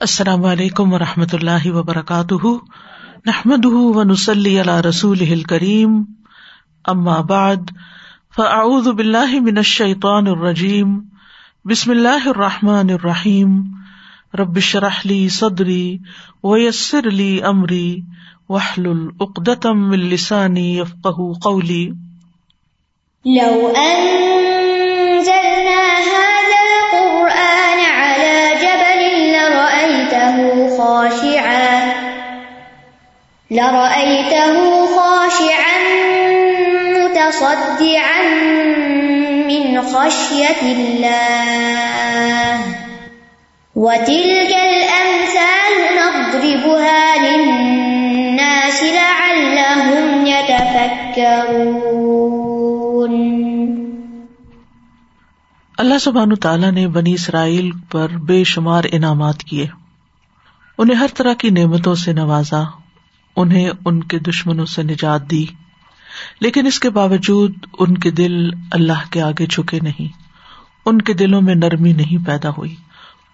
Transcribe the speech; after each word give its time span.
السلام 0.00 0.44
علیکم 0.44 0.92
و 0.92 0.98
رحمۃ 0.98 1.32
اللہ 1.32 1.66
وبرکاتہ۔ 1.66 2.46
نحمد 3.26 3.66
و 3.66 4.02
نسلی 4.02 4.62
رسول 4.62 5.42
کریم 5.42 6.02
بعد، 7.22 7.56
فاعوذ 8.36 8.88
باللہ 8.88 9.40
من 9.40 9.56
الشیطان 9.56 10.26
الرجیم۔ 10.26 11.00
بسم 11.64 11.90
اللہ 11.90 12.28
الرحمٰن 12.28 12.90
الرحیم۔ 12.90 13.62
ربش 14.34 14.76
رحلی 14.76 15.28
صدری 15.28 15.98
ویسر 16.44 17.06
علی 17.06 17.40
عمری 17.40 18.00
وحل 18.48 18.86
العقدم 18.86 19.90
السانی 19.90 20.80
افقہ 20.80 21.32
قولی۔ 21.42 21.88
لو 23.24 23.72
انزلنا 23.76 24.29
لرأيته 33.50 34.54
خاشعا 34.94 35.78
متصدعا 36.98 38.22
من 39.46 39.80
خشية 39.80 40.62
الله. 40.62 41.70
وتلك 43.76 44.54
الأمثال 44.54 45.96
نضربها 45.96 47.14
للناس 47.22 48.82
لعلهم 48.82 50.26
يتفكرون. 50.26 51.00
اللہ 55.78 55.98
سبحان 56.00 56.34
تعالیٰ 56.34 56.72
نے 56.72 56.88
بنی 56.88 57.12
اسرائیل 57.12 57.70
پر 57.90 58.08
بے 58.08 58.44
شمار 58.44 58.82
انعامات 58.92 59.38
کیے۔ 59.38 59.66
انہیں 60.78 60.96
ہر 60.96 61.06
طرح 61.14 61.34
کی 61.34 61.50
نعمتوں 61.50 61.94
سے 61.94 62.12
نوازا۔ 62.12 62.62
انہیں 63.36 63.70
ان 63.84 64.02
کے 64.02 64.18
دشمنوں 64.18 64.66
سے 64.66 64.82
نجات 64.82 65.30
دی، 65.30 65.46
لیکن 66.40 66.66
اس 66.66 66.80
کے 66.80 66.90
باوجود 66.90 67.54
ان 67.78 67.98
کے 67.98 68.10
دل 68.10 68.50
اللہ 68.72 69.10
کے 69.10 69.22
آگے 69.22 69.46
جھکے 69.46 69.80
نہیں۔ 69.82 70.08
ان 70.86 71.02
کے 71.02 71.12
دلوں 71.12 71.42
میں 71.42 71.54
نرمی 71.54 71.92
نہیں 71.92 72.26
پیدا 72.26 72.50
ہوئی، 72.50 72.74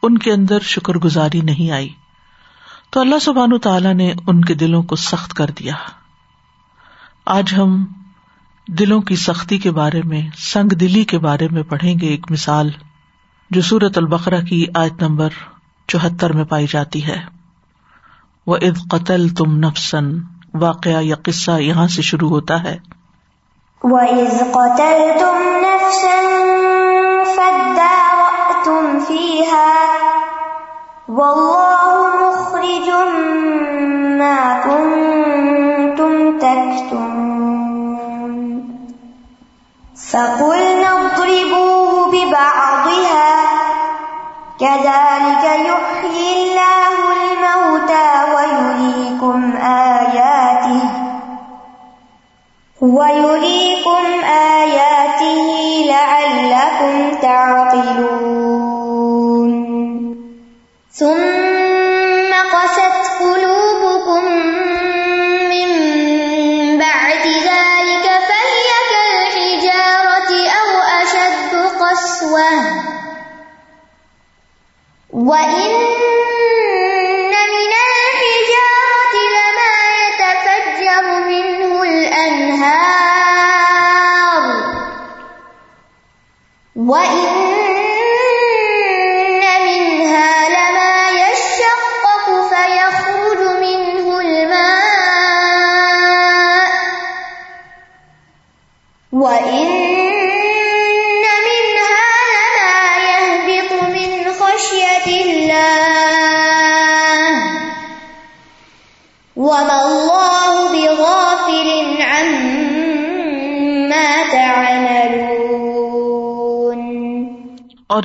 ان 0.02 0.18
کے 0.18 0.32
اندر 0.32 0.58
شکر 0.60 0.94
گزاری 0.94 1.40
نہیں 1.40 1.70
آئی۔ 1.70 1.88
تو 2.90 3.00
اللہ 3.00 3.18
سبحان 3.18 3.58
تعالیٰ 3.58 3.94
نے 3.94 4.12
ان 4.26 4.44
کے 4.44 4.54
دلوں 4.54 4.82
کو 4.82 4.96
سخت 4.96 5.34
کر 5.34 5.50
دیا۔ 5.58 5.74
آج 7.26 7.54
ہم 7.58 7.84
دلوں 8.68 9.00
کی 9.00 9.16
سختی 9.16 9.58
کے 9.58 9.70
بارے 9.70 10.02
میں، 10.02 10.22
سنگ 10.36 10.68
دلی 10.68 11.04
کے 11.04 11.18
بارے 11.18 11.48
میں 11.48 11.62
پڑھیں 11.62 11.94
گے 12.00 12.06
ایک 12.06 12.30
مثال 12.30 12.70
جو 13.50 13.62
سورت 13.62 13.98
البقرا 13.98 14.40
کی 14.40 14.66
آیت 14.74 15.02
نمبر 15.02 15.28
چوہتر 15.88 16.32
میں 16.32 16.44
پائی 16.44 16.66
جاتی 16.70 17.06
ہے۔ 17.06 17.35
وہ 18.46 18.56
اد 18.56 18.90
قتل 18.90 19.28
تم 19.28 19.56
نفسن 19.56 20.10
واقعہ 20.54 21.02
یا 21.02 21.16
قصہ 21.24 21.50
یہاں 21.50 21.88
سے 21.88 22.02
شروع 22.02 22.28
ہوتا 22.28 22.62
ہے۔ 22.62 22.96
فقلنا 40.10 40.90
اضربوه 40.92 42.10
ببعضها 42.10 43.42
كذلك 44.58 45.05
تعقلون 57.26 58.15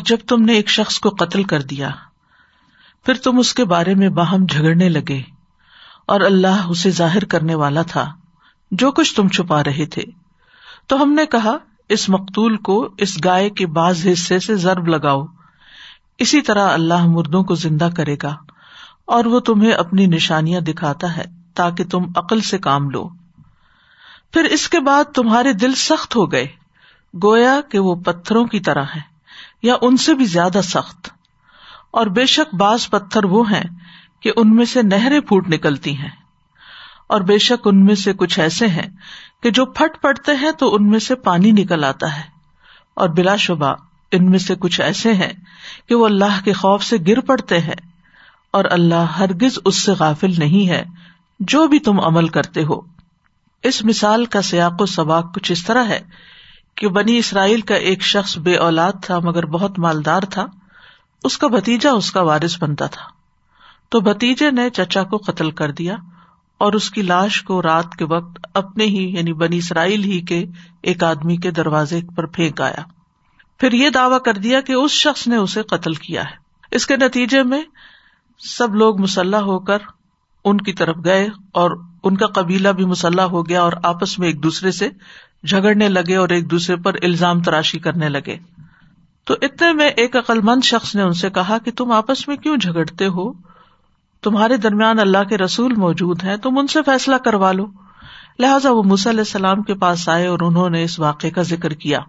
جب 0.05 0.17
تم 0.27 0.41
نے 0.41 0.53
ایک 0.53 0.69
شخص 0.69 0.99
کو 0.99 1.09
قتل 1.09 1.43
کر 1.43 1.61
دیا، 1.61 1.89
پھر 3.05 3.13
تم 3.13 3.39
اس 3.39 3.53
کے 3.53 3.65
بارے 3.65 3.95
میں 3.95 4.09
باہم 4.09 4.45
جھگڑنے 4.45 4.89
لگے 4.89 5.21
اور 6.05 6.21
اللہ 6.21 6.67
اسے 6.69 6.89
ظاہر 6.89 7.25
کرنے 7.25 7.55
والا 7.55 7.81
تھا، 7.81 8.13
جو 8.71 8.91
کچھ 8.91 9.15
تم 9.15 9.27
چھپا 9.27 9.63
رہے 9.63 9.85
تھے۔ 9.85 10.03
تو 10.87 11.03
ہم 11.03 11.13
نے 11.13 11.25
کہا، 11.25 11.57
اس 11.89 12.09
مقتول 12.09 12.57
کو 12.57 12.89
اس 12.97 13.25
گائے 13.25 13.49
کے 13.49 13.67
بعض 13.67 14.07
حصے 14.13 14.39
سے 14.39 14.55
ضرب 14.55 14.87
لگاؤ۔ 14.87 15.25
اسی 16.17 16.41
طرح 16.41 16.67
اللہ 16.67 17.05
مردوں 17.05 17.43
کو 17.43 17.55
زندہ 17.55 17.89
کرے 17.97 18.15
گا 18.23 18.35
اور 19.05 19.25
وہ 19.25 19.39
تمہیں 19.39 19.71
اپنی 19.71 20.05
نشانیاں 20.05 20.61
دکھاتا 20.61 21.17
ہے 21.17 21.23
تاکہ 21.55 21.83
تم 21.85 22.03
عقل 22.15 22.41
سے 22.41 22.57
کام 22.57 22.89
لو۔ 22.89 23.09
پھر 24.33 24.43
اس 24.43 24.69
کے 24.69 24.79
بعد 24.79 25.03
تمہارے 25.03 25.53
دل 25.53 25.75
سخت 25.75 26.15
ہو 26.15 26.31
گئے، 26.31 26.47
گویا 27.23 27.59
کہ 27.71 27.79
وہ 27.79 27.95
پتھروں 27.95 28.45
کی 28.45 28.59
طرح 28.59 28.83
ہے 28.83 29.10
یا 29.61 29.75
ان 29.81 29.97
سے 29.97 30.13
بھی 30.13 30.25
زیادہ 30.25 30.59
سخت۔ 30.63 31.09
اور 31.91 32.07
بے 32.07 32.25
شک 32.25 32.55
بعض 32.55 32.89
پتھر 32.89 33.23
وہ 33.23 33.51
ہیں 33.51 33.63
کہ 34.19 34.31
ان 34.35 34.55
میں 34.55 34.65
سے 34.65 34.81
نہریں 34.81 35.19
پھوٹ 35.19 35.47
نکلتی 35.47 35.97
ہیں۔ 35.97 36.09
اور 37.07 37.21
بے 37.21 37.37
شک 37.37 37.67
ان 37.67 37.85
میں 37.85 37.95
سے 37.95 38.13
کچھ 38.13 38.39
ایسے 38.39 38.67
ہیں 38.67 38.87
کہ 39.43 39.49
جو 39.49 39.65
پھٹ 39.65 40.01
پڑتے 40.01 40.31
ہیں 40.35 40.51
تو 40.51 40.75
ان 40.75 40.89
میں 40.89 40.99
سے 40.99 41.15
پانی 41.15 41.51
نکل 41.51 41.83
آتا 41.83 42.17
ہے۔ 42.17 42.23
اور 42.93 43.09
بلا 43.09 43.35
شبہ 43.35 43.75
ان 44.11 44.29
میں 44.29 44.39
سے 44.39 44.55
کچھ 44.55 44.81
ایسے 44.81 45.13
ہیں 45.13 45.33
کہ 45.89 45.95
وہ 45.95 46.05
اللہ 46.05 46.39
کے 46.43 46.53
خوف 46.53 46.83
سے 46.83 46.97
گر 47.07 47.19
پڑتے 47.19 47.59
ہیں۔ 47.59 47.91
اور 48.51 48.65
اللہ 48.71 48.95
ہرگز 48.95 49.59
اس 49.65 49.75
سے 49.75 49.91
غافل 49.91 50.33
نہیں 50.37 50.69
ہے، 50.69 50.83
جو 51.39 51.67
بھی 51.67 51.79
تم 51.79 51.99
عمل 51.99 52.27
کرتے 52.27 52.63
ہو۔ 52.63 52.81
اس 53.63 53.85
مثال 53.85 54.25
کا 54.25 54.41
سیاق 54.41 54.81
و 54.81 54.85
سباق 54.85 55.35
کچھ 55.35 55.51
اس 55.51 55.65
طرح 55.65 55.83
ہے 55.83 55.99
کہ 56.75 56.87
بنی 56.87 57.17
اسرائیل 57.17 57.61
کا 57.61 57.75
ایک 57.75 58.01
شخص 58.01 58.37
بے 58.37 58.55
اولاد 58.55 58.93
تھا 59.01 59.19
مگر 59.19 59.45
بہت 59.45 59.79
مالدار 59.79 60.21
تھا، 60.21 60.45
اس 61.23 61.37
کا 61.37 61.47
بتیجا 61.47 61.91
اس 61.91 62.11
کا 62.11 62.21
وارث 62.21 62.63
بنتا 62.63 62.85
تھا۔ 62.85 63.03
تو 63.89 63.99
بتیجے 63.99 64.51
نے 64.51 64.69
چچا 64.69 65.03
کو 65.03 65.17
قتل 65.17 65.51
کر 65.51 65.71
دیا 65.71 65.95
اور 66.57 66.73
اس 66.73 66.91
کی 66.91 67.01
لاش 67.01 67.43
کو 67.43 67.61
رات 67.61 67.95
کے 67.95 68.05
وقت 68.05 68.39
اپنے 68.53 68.85
ہی 68.85 69.15
یعنی 69.17 69.33
بنی 69.33 69.57
اسرائیل 69.57 70.03
ہی 70.03 70.21
کے 70.21 70.45
ایک 70.83 71.03
آدمی 71.03 71.37
کے 71.37 71.51
دروازے 71.51 71.99
پر 72.15 72.25
پھینک 72.25 72.61
آیا۔ 72.61 72.83
پھر 73.59 73.71
یہ 73.71 73.89
دعوی 73.89 74.15
کر 74.25 74.33
دیا 74.33 74.61
کہ 74.61 74.73
اس 74.73 74.91
شخص 74.91 75.27
نے 75.27 75.35
اسے 75.35 75.61
قتل 75.61 75.93
کیا 75.93 76.21
ہے۔ 76.21 76.35
اس 76.71 76.85
کے 76.85 76.97
نتیجے 76.97 77.43
میں 77.43 77.63
سب 78.39 78.75
لوگ 78.75 79.01
مسلح 79.01 79.37
ہو 79.37 79.59
کر 79.59 79.77
ان 80.45 80.57
کی 80.57 80.73
طرف 80.73 80.95
گئے 81.05 81.27
اور 81.51 81.71
ان 82.03 82.17
کا 82.17 82.27
قبیلہ 82.27 82.69
بھی 82.69 82.85
مسلح 82.85 83.21
ہو 83.21 83.49
گیا 83.49 83.61
اور 83.61 83.73
آپس 83.83 84.19
میں 84.19 84.27
ایک 84.27 84.43
دوسرے 84.43 84.71
سے 84.71 84.89
جھگڑنے 85.49 85.89
لگے 85.89 86.15
اور 86.15 86.29
ایک 86.29 86.51
دوسرے 86.51 86.75
پر 86.75 86.93
الزام 87.01 87.41
تراشی 87.41 87.79
کرنے 87.79 88.09
لگے۔ 88.09 88.37
تو 89.25 89.35
اتنے 89.41 89.73
میں 89.73 89.89
ایک 89.89 90.15
عقل 90.15 90.41
مند 90.41 90.63
شخص 90.63 90.95
نے 90.95 91.01
ان 91.01 91.13
سے 91.13 91.29
کہا 91.29 91.57
کہ 91.57 91.71
تم 91.71 91.91
آپس 91.91 92.27
میں 92.27 92.37
کیوں 92.37 92.57
جھگڑتے 92.57 93.07
ہو؟ 93.07 93.33
تمہارے 94.21 94.57
درمیان 94.57 94.99
اللہ 94.99 95.23
کے 95.29 95.37
رسول 95.37 95.75
موجود 95.75 96.23
ہیں، 96.23 96.37
تم 96.37 96.57
ان 96.57 96.67
سے 96.67 96.79
فیصلہ 96.85 97.15
کروا 97.15 97.51
لو۔ 97.51 97.65
لہٰذا 98.39 98.71
وہ 98.71 98.83
علیہ 98.83 99.19
السلام 99.19 99.61
کے 99.61 99.73
پاس 99.73 100.09
آئے 100.09 100.27
اور 100.27 100.39
انہوں 100.41 100.69
نے 100.69 100.83
اس 100.83 100.99
واقعے 100.99 101.29
کا 101.29 101.41
ذکر 101.41 101.73
کیا۔ 101.73 101.99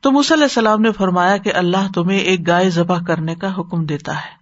تو 0.00 0.10
علیہ 0.10 0.42
السلام 0.42 0.80
نے 0.80 0.92
فرمایا 0.92 1.36
کہ 1.36 1.54
اللہ 1.54 1.92
تمہیں 1.94 2.18
ایک 2.18 2.46
گائے 2.46 2.70
ذبح 2.70 3.02
کرنے 3.02 3.34
کا 3.34 3.54
حکم 3.54 3.84
دیتا 3.84 4.16
ہے۔ 4.16 4.38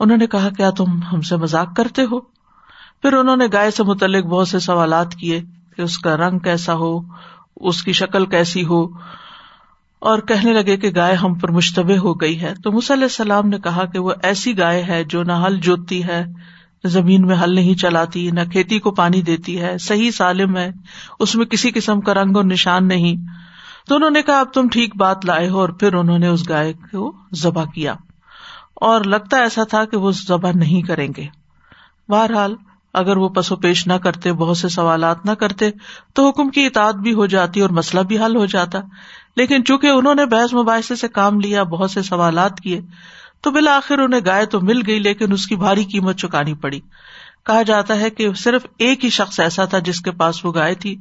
انہوں 0.00 0.18
نے 0.18 0.26
کہا، 0.26 0.48
کیا 0.56 0.70
تم 0.70 1.02
ہم 1.02 1.20
سے 1.20 1.36
مزاق 1.36 1.76
کرتے 1.76 2.02
ہو؟ 2.02 2.20
پھر 3.02 3.12
انہوں 3.12 3.36
نے 3.36 3.44
گائے 3.52 3.70
سے 3.70 3.82
متعلق 3.82 4.24
بہت 4.24 4.48
سے 4.48 4.58
سوالات 4.58 5.14
کیے۔ 5.14 5.42
کہ 5.76 5.82
اس 5.82 5.98
کا 5.98 6.16
رنگ 6.16 6.38
کیسا 6.38 6.74
ہو، 6.74 7.00
اس 7.56 7.82
کی 7.82 7.92
شکل 7.92 8.26
کیسی 8.26 8.64
ہو۔ 8.64 8.86
اور 9.98 10.18
کہنے 10.18 10.52
لگے 10.52 10.76
کہ 10.76 10.90
گائے 10.96 11.14
ہم 11.14 11.34
پر 11.34 11.50
مشتبہ 11.50 11.96
ہو 11.96 12.14
گئی 12.14 12.40
ہے۔ 12.40 12.54
تو 12.62 12.70
علیہ 12.70 13.02
السلام 13.02 13.48
نے 13.48 13.58
کہا 13.58 13.84
کہ 13.84 13.98
وہ 13.98 14.12
ایسی 14.22 14.58
گائے 14.58 14.82
ہے 14.82 15.04
جو 15.04 15.22
نہ 15.22 15.32
ہل 15.32 15.56
جوتتی 15.56 16.04
ہے 16.04 16.24
زمین 16.84 17.26
میں 17.26 17.36
ہل 17.36 17.54
نہیں 17.54 17.74
چلاتی، 17.74 18.30
نہ 18.30 18.40
کھیتی 18.52 18.78
کو 18.78 18.90
پانی 18.90 19.22
دیتی 19.22 19.60
ہے۔ 19.60 19.78
صحیح 19.78 20.10
سالم 20.10 20.56
ہے، 20.56 20.70
اس 21.20 21.34
میں 21.34 21.46
کسی 21.46 21.70
قسم 21.70 22.00
کا 22.00 22.14
رنگ 22.14 22.36
اور 22.36 22.44
نشان 22.44 22.88
نہیں۔ 22.88 23.16
تو 23.88 23.94
انہوں 23.94 24.10
نے 24.10 24.22
کہا، 24.22 24.40
اب 24.40 24.52
تم 24.52 24.68
ٹھیک 24.68 24.96
بات 24.96 25.24
لائے 25.24 25.48
ہو، 25.48 25.60
اور 25.60 25.68
پھر 25.68 25.94
انہوں 25.94 26.18
نے 26.18 26.26
اس 26.26 26.48
گائے 26.48 26.72
کو 26.72 27.16
ذبح 27.34 27.64
کیا۔ 27.74 27.94
اور 28.74 29.04
لگتا 29.04 29.36
ایسا 29.36 29.64
تھا 29.64 29.84
کہ 29.84 29.96
وہ 29.96 30.10
ذبح 30.10 30.50
نہیں 30.54 30.82
کریں 30.82 31.08
گے۔ 31.16 31.26
بہرحال 32.08 32.54
اگر 32.94 33.16
وہ 33.16 33.28
پسو 33.28 33.56
پیش 33.56 33.86
نہ 33.86 33.92
کرتے، 33.92 34.32
بہت 34.32 34.56
سے 34.56 34.68
سوالات 34.68 35.26
نہ 35.26 35.30
کرتے، 35.30 35.70
تو 36.14 36.28
حکم 36.28 36.48
کی 36.48 36.66
اطاعت 36.66 36.94
بھی 36.94 37.12
ہو 37.14 37.26
جاتی 37.26 37.60
اور 37.60 37.70
مسئلہ 37.70 38.02
بھی 38.02 38.18
حل 38.18 38.36
ہو 38.36 38.46
جاتا۔ 38.46 38.78
لیکن 39.36 39.64
چونکہ 39.64 39.86
انہوں 39.86 40.14
نے 40.14 40.26
بحث 40.26 40.54
مباحثے 40.54 40.94
سے 40.94 41.08
کام 41.08 41.40
لیا، 41.40 41.62
بہت 41.62 41.90
سے 41.90 42.02
سوالات 42.02 42.60
کیے، 42.60 42.80
تو 43.40 43.50
بالآخر 43.50 43.98
انہیں 43.98 44.20
گائے 44.26 44.46
تو 44.46 44.60
مل 44.60 44.80
گئی، 44.86 44.98
لیکن 44.98 45.32
اس 45.32 45.46
کی 45.46 45.56
بھاری 45.56 45.84
قیمت 45.84 46.16
چکانی 46.16 46.54
پڑی۔ 46.54 46.80
کہا 47.46 47.62
جاتا 47.62 48.00
ہے 48.00 48.10
کہ 48.10 48.32
صرف 48.32 48.66
ایک 48.78 49.04
ہی 49.04 49.10
شخص 49.10 49.40
ایسا 49.40 49.64
تھا 49.64 49.78
جس 49.78 50.00
کے 50.00 50.10
پاس 50.10 50.44
وہ 50.44 50.52
گائے 50.54 50.74
تھی، 50.74 50.96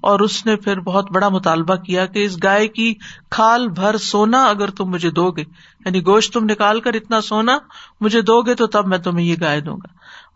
اور 0.00 0.20
اس 0.20 0.46
نے 0.46 0.56
پھر 0.56 0.80
بہت 0.80 1.10
بڑا 1.12 1.28
مطالبہ 1.28 1.74
کیا 1.74 2.06
کہ 2.06 2.24
اس 2.24 2.36
گائے 2.42 2.68
کی 2.68 2.94
کھال 3.30 3.68
بھر 3.68 3.96
سونا 3.96 4.44
اگر 4.44 4.70
تم 4.70 4.84
مجھے 4.84 5.10
دو 5.10 5.30
گے۔ 5.30 5.42
یعنی 5.86 6.06
گوشت 6.06 6.32
تم 6.32 6.44
نکال 6.44 6.80
کر 6.80 6.94
اتنا 6.94 7.20
سونا 7.20 7.58
مجھے 8.00 8.20
دو 8.20 8.42
گے 8.42 8.54
تو 8.54 8.66
تب 8.66 8.86
میں 8.86 8.98
تمہیں 8.98 9.26
یہ 9.26 9.34
گائے 9.40 9.60
دوں 9.60 9.76
گا۔ 9.76 9.88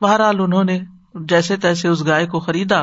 بہرحال 0.05 0.41
انہوں 0.41 0.65
نے 0.65 0.81
جیسے 1.21 1.57
تیسے 1.57 1.89
اس 1.89 2.07
گائے 2.07 2.27
کو 2.27 2.41
خریدا 2.41 2.81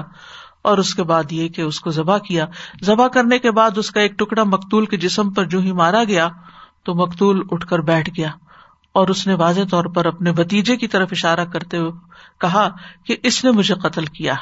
اور 0.61 0.77
اس 0.77 0.95
کے 0.95 1.03
بعد 1.03 1.31
یہ 1.31 1.47
کہ 1.47 1.61
اس 1.61 1.79
کو 1.79 1.91
ذبح 1.91 2.17
کیا۔ 2.17 2.45
ذبح 2.83 3.07
کرنے 3.07 3.39
کے 3.39 3.51
بعد 3.51 3.77
اس 3.77 3.91
کا 3.91 4.01
ایک 4.01 4.19
ٹکڑا 4.19 4.43
مکتول 4.43 4.85
کے 4.85 4.97
جسم 4.97 5.29
پر 5.29 5.45
جو 5.45 5.59
ہی 5.59 5.71
مارا 5.71 6.03
گیا 6.03 6.29
تو 6.83 6.95
مکتول 6.95 7.43
اٹھ 7.51 7.67
کر 7.67 7.79
بیٹھ 7.79 8.09
گیا 8.17 8.29
اور 8.93 9.07
اس 9.07 9.27
نے 9.27 9.33
واضح 9.33 9.61
طور 9.71 9.85
پر 9.85 10.05
اپنے 10.05 10.31
بتیجے 10.31 10.77
کی 10.77 10.87
طرف 10.87 11.09
اشارہ 11.11 11.45
کرتے 11.45 11.77
ہوئے 11.77 11.91
کہا 12.39 12.69
کہ 13.05 13.17
اس 13.23 13.45
نے 13.45 13.51
مجھے 13.51 13.75
قتل 13.75 14.05
کیا۔ 14.05 14.33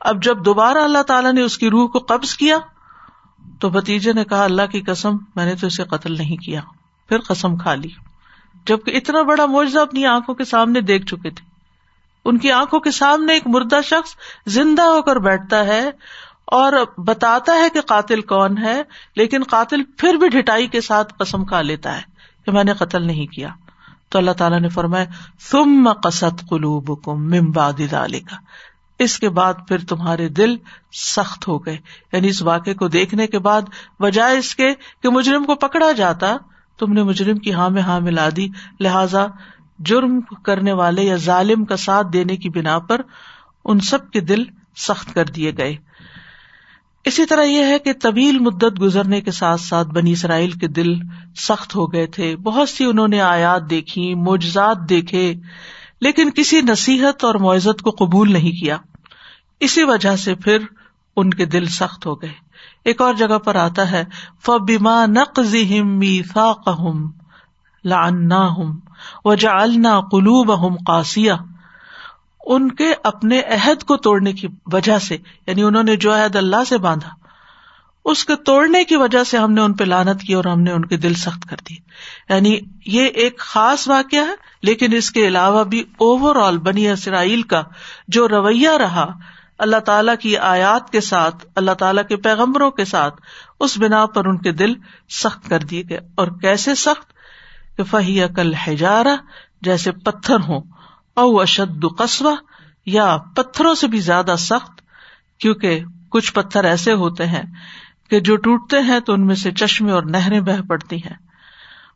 اب 0.00 0.22
جب 0.22 0.44
دوبارہ 0.44 0.78
اللہ 0.78 1.02
تعالیٰ 1.02 1.32
نے 1.32 1.40
اس 1.40 1.58
کی 1.58 1.70
روح 1.70 1.88
کو 1.88 1.98
قبض 1.98 2.34
کیا 2.34 2.58
تو 3.60 3.68
بتیجے 3.68 4.12
نے 4.12 4.24
کہا، 4.24 4.44
اللہ 4.44 4.66
کی 4.72 4.80
قسم، 4.80 5.16
میں 5.36 5.44
نے 5.44 5.54
تو 5.54 5.66
اسے 5.66 5.84
قتل 5.84 6.12
نہیں 6.12 6.36
کیا، 6.36 6.60
پھر 7.08 7.18
قسم 7.18 7.56
کھا 7.56 7.74
لی۔ 7.74 7.88
جبکہ 8.66 8.90
اتنا 8.96 9.22
بڑا 9.22 9.46
معجزہ 9.46 9.78
اپنی 9.78 10.06
آنکھوں 10.06 10.34
کے 10.34 10.44
سامنے 10.44 10.80
دیکھ 10.80 11.06
چکے 11.06 11.30
تھے۔ 11.30 11.57
ان 12.28 12.38
کی 12.38 12.52
آنکھوں 12.52 12.80
کے 12.80 12.90
سامنے 12.90 13.32
ایک 13.32 13.46
مردہ 13.46 13.80
شخص 13.84 14.10
زندہ 14.46 14.82
ہو 14.82 15.02
کر 15.02 15.16
بیٹھتا 15.16 15.66
ہے 15.66 15.90
اور 16.44 16.72
بتاتا 16.98 17.52
ہے 17.52 17.70
کہ 17.70 17.80
قاتل 17.80 18.20
کون 18.20 18.58
ہے، 18.58 18.82
لیکن 19.16 19.42
قاتل 19.42 19.82
پھر 19.84 20.14
بھی 20.14 20.28
ڈٹائی 20.28 20.66
کے 20.66 20.80
ساتھ 20.80 21.14
قسم 21.18 21.44
کھا 21.44 21.62
لیتا 21.62 21.96
ہے 21.96 22.02
کہ 22.46 22.52
میں 22.52 22.64
نے 22.64 22.72
قتل 22.72 23.02
نہیں 23.02 23.26
کیا۔ 23.26 23.48
تو 24.08 24.18
اللہ 24.18 24.30
تعالیٰ 24.30 24.60
نے 24.60 24.68
فرمایا 24.68 25.04
تم 25.50 25.92
قسط 26.02 26.48
قلوب 26.48 27.08
ممباد 27.08 27.80
کا 27.92 28.36
اس 28.98 29.18
کے 29.18 29.28
بعد 29.28 29.54
پھر 29.68 29.78
تمہارے 29.78 30.28
دل 30.28 30.56
سخت 30.92 31.48
ہو 31.48 31.66
گئے۔ 31.66 31.76
یعنی 32.12 32.28
اس 32.28 32.42
واقعے 32.42 32.74
کو 32.74 32.88
دیکھنے 32.88 33.26
کے 33.26 33.38
بعد، 33.38 33.62
بجائے 34.00 34.38
اس 34.38 34.54
کے 34.54 34.74
کہ 35.02 35.08
مجرم 35.08 35.44
کو 35.44 35.54
پکڑا 35.54 35.92
جاتا، 35.92 36.36
تم 36.78 36.92
نے 36.92 37.02
مجرم 37.02 37.36
کی 37.36 37.52
ہاں 37.52 37.70
میں 37.70 37.82
ہاں 37.82 38.00
ملا 38.00 38.28
دی۔ 38.36 38.48
لہذا 38.80 39.26
جرم 39.78 40.20
کرنے 40.20 40.72
والے 40.72 41.02
یا 41.02 41.16
ظالم 41.16 41.64
کا 41.64 41.76
ساتھ 41.76 42.06
دینے 42.12 42.36
کی 42.36 42.48
بنا 42.48 42.78
پر 42.78 43.00
ان 43.64 43.80
سب 43.80 44.10
کے 44.10 44.20
دل 44.20 44.44
سخت 44.76 45.14
کر 45.14 45.24
دیے 45.24 45.52
گئے۔ 45.56 45.76
اسی 47.04 47.26
طرح 47.26 47.42
یہ 47.42 47.64
ہے 47.64 47.78
کہ 47.78 47.92
طویل 47.92 48.38
مدت 48.38 48.80
گزرنے 48.80 49.20
کے 49.20 49.30
ساتھ 49.30 49.60
ساتھ 49.60 49.88
بنی 49.88 50.12
اسرائیل 50.12 50.50
کے 50.50 50.68
دل 50.68 50.94
سخت 51.36 51.76
ہو 51.76 51.92
گئے 51.92 52.06
تھے۔ 52.06 52.36
بہت 52.36 52.68
سی 52.68 52.84
انہوں 52.84 53.08
نے 53.08 53.20
آیات 53.20 53.70
دیکھی، 53.70 54.14
معجزات 54.14 54.76
دیکھے، 54.88 55.34
لیکن 56.00 56.30
کسی 56.30 56.60
نصیحت 56.60 57.24
اور 57.24 57.34
معزت 57.34 57.82
کو 57.82 57.90
قبول 57.90 58.32
نہیں 58.32 58.52
کیا۔ 58.52 58.76
اسی 59.60 59.84
وجہ 59.84 60.16
سے 60.16 60.34
پھر 60.34 60.58
ان 61.16 61.30
کے 61.30 61.44
دل 61.44 61.66
سخت 61.66 62.06
ہو 62.06 62.22
گئے۔ 62.22 62.32
ایک 62.84 63.00
اور 63.00 63.14
جگہ 63.14 63.38
پر 63.38 63.54
آتا 63.54 63.90
ہے 63.90 64.04
فبیما 64.46 65.06
نقم 65.06 67.10
لانا 67.84 68.46
ہوں 68.46 68.76
و 69.24 69.34
قلوب 70.00 70.66
ہم 70.66 70.76
قاسیہ۔ 70.86 71.32
ان 72.46 72.72
کے 72.72 72.94
اپنے 73.04 73.40
عہد 73.40 73.82
کو 73.82 73.96
توڑنے 73.96 74.32
کی 74.32 74.48
وجہ 74.72 74.98
سے 74.98 75.16
یعنی 75.46 75.62
انہوں 75.62 75.82
نے 75.82 75.96
جو 75.96 76.14
عہد 76.14 76.36
اللہ 76.36 76.64
سے 76.68 76.78
باندھا، 76.78 77.10
اس 78.04 78.24
کے 78.24 78.36
توڑنے 78.36 78.84
کی 78.84 78.96
وجہ 78.96 79.24
سے 79.24 79.38
ہم 79.38 79.52
نے 79.52 79.60
ان 79.60 79.72
پہ 79.72 79.84
لانت 79.84 80.20
کی 80.20 80.34
اور 80.34 80.44
ہم 80.44 80.60
نے 80.60 80.72
ان 80.72 80.84
کے 80.84 80.96
دل 80.96 81.14
سخت 81.14 81.48
کر 81.48 81.56
دی۔ 81.68 81.74
یعنی 82.28 82.58
یہ 82.86 83.06
ایک 83.06 83.38
خاص 83.38 83.88
واقعہ 83.88 84.20
ہے، 84.20 84.34
لیکن 84.62 84.92
اس 84.92 85.10
کے 85.10 85.28
علاوہ 85.28 85.64
بھی 85.64 85.80
اوور 85.80 86.36
آل 86.36 86.58
بنی 86.58 86.88
اسرائیل 86.88 87.42
کا 87.42 87.62
جو 88.08 88.28
رویہ 88.28 88.70
رہا، 88.70 89.12
اللہ 89.58 89.76
تعالی 89.76 90.12
کی 90.20 90.36
آیات 90.36 90.90
کے 90.90 91.00
ساتھ، 91.00 91.46
اللہ 91.54 91.70
تعالیٰ 91.70 92.02
کے 92.08 92.16
پیغمبروں 92.16 92.70
کے 92.70 92.84
ساتھ، 92.84 93.20
اس 93.60 93.78
بنا 93.78 94.06
پر 94.06 94.26
ان 94.26 94.38
کے 94.38 94.52
دل 94.52 94.74
سخت 95.08 95.48
کر 95.48 95.58
دیے 95.58 95.82
گئے۔ 95.88 96.00
اور 96.14 96.26
کیسے 96.26 96.74
سخت؟ 96.74 97.17
فہی 97.84 98.20
کل 98.36 98.54
ہجارا 98.66 99.14
جیسے 99.62 99.92
پتھر 99.92 100.36
ہوں، 100.48 100.60
او 101.16 101.40
اشد 101.40 101.84
قصبہ 101.98 102.34
یا 102.86 103.16
پتھروں 103.36 103.74
سے 103.74 103.86
بھی 103.86 104.00
زیادہ 104.00 104.34
سخت، 104.38 104.80
کیونکہ 105.40 105.80
کچھ 106.08 106.32
پتھر 106.32 106.64
ایسے 106.64 106.92
ہوتے 106.92 107.26
ہیں 107.26 107.42
کہ 108.10 108.20
جو 108.20 108.36
ٹوٹتے 108.36 108.78
ہیں 108.78 109.00
تو 109.00 109.12
ان 109.12 109.26
میں 109.26 109.34
سے 109.34 109.50
چشمے 109.52 109.92
اور 109.92 110.02
نہریں 110.02 110.40
بہ 110.40 110.60
پڑتی 110.68 110.96
ہیں۔ 110.96 111.16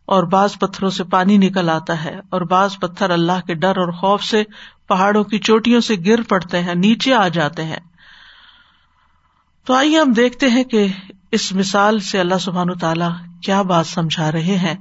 اور 0.07 0.23
بعض 0.23 0.59
پتھروں 0.59 0.91
سے 0.91 1.05
پانی 1.05 1.37
نکل 1.37 1.69
آتا 1.69 2.05
ہے، 2.05 2.21
اور 2.31 2.41
بعض 2.41 2.79
پتھر 2.79 3.11
اللہ 3.11 3.41
کے 3.47 3.55
ڈر 3.55 3.77
اور 3.77 3.93
خوف 3.93 4.25
سے 4.25 4.43
پہاڑوں 4.89 5.25
کی 5.25 5.39
چوٹیوں 5.39 5.81
سے 5.81 5.95
گر 6.07 6.23
پڑتے 6.23 6.63
ہیں، 6.63 6.75
نیچے 6.75 7.15
آ 7.15 7.29
جاتے 7.29 7.65
ہیں۔ 7.65 7.81
تو 9.65 9.75
آئیے 9.75 9.99
ہم 9.99 10.13
دیکھتے 10.13 10.49
ہیں 10.49 10.65
کہ 10.65 10.87
اس 11.31 11.53
مثال 11.53 11.99
سے 11.99 12.21
اللہ 12.21 12.39
سبحان 12.41 12.79
تعالی 12.79 13.05
کیا 13.43 13.63
بات 13.63 13.87
سمجھا 13.87 14.33
رہے 14.33 14.57
ہیں۔ 14.59 14.75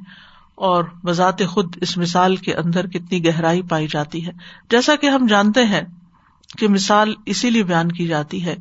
اور 0.61 0.83
بذات 1.03 1.41
خود 1.49 1.75
اس 1.81 1.97
مثال 1.97 2.35
کے 2.35 2.53
اندر 2.53 2.87
کتنی 2.87 3.25
گہرائی 3.25 3.61
پائی 3.61 3.87
جاتی 3.87 4.25
ہے۔ 4.25 4.31
جیسا 4.69 4.95
کہ 4.95 5.07
ہم 5.07 5.25
جانتے 5.25 5.65
ہیں 5.65 5.81
کہ 6.57 6.67
مثال 6.67 7.13
اسی 7.25 7.49
لیے 7.49 7.63
بیان 7.63 7.91
کی 7.91 8.07
جاتی 8.07 8.45
ہے 8.45 8.55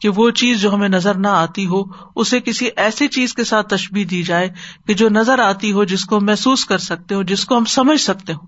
کہ 0.00 0.08
وہ 0.08 0.30
چیز 0.30 0.60
جو 0.60 0.74
ہمیں 0.74 0.88
نظر 0.88 1.14
نہ 1.14 1.28
آتی 1.28 1.66
ہو، 1.66 1.82
اسے 2.16 2.40
کسی 2.40 2.68
ایسی 2.76 3.08
چیز 3.08 3.34
کے 3.34 3.44
ساتھ 3.44 3.68
تشبیح 3.68 4.04
دی 4.10 4.22
جائے 4.22 4.48
کہ 4.86 4.94
جو 4.94 5.08
نظر 5.08 5.38
آتی 5.38 5.72
ہو، 5.72 5.84
جس 5.84 6.04
کو 6.04 6.20
محسوس 6.20 6.64
کر 6.64 6.78
سکتے 6.78 7.14
ہو 7.14 7.22
جس 7.22 7.44
کو 7.44 7.58
ہم 7.58 7.64
سمجھ 7.64 8.00
سکتے 8.00 8.32
ہو 8.32 8.46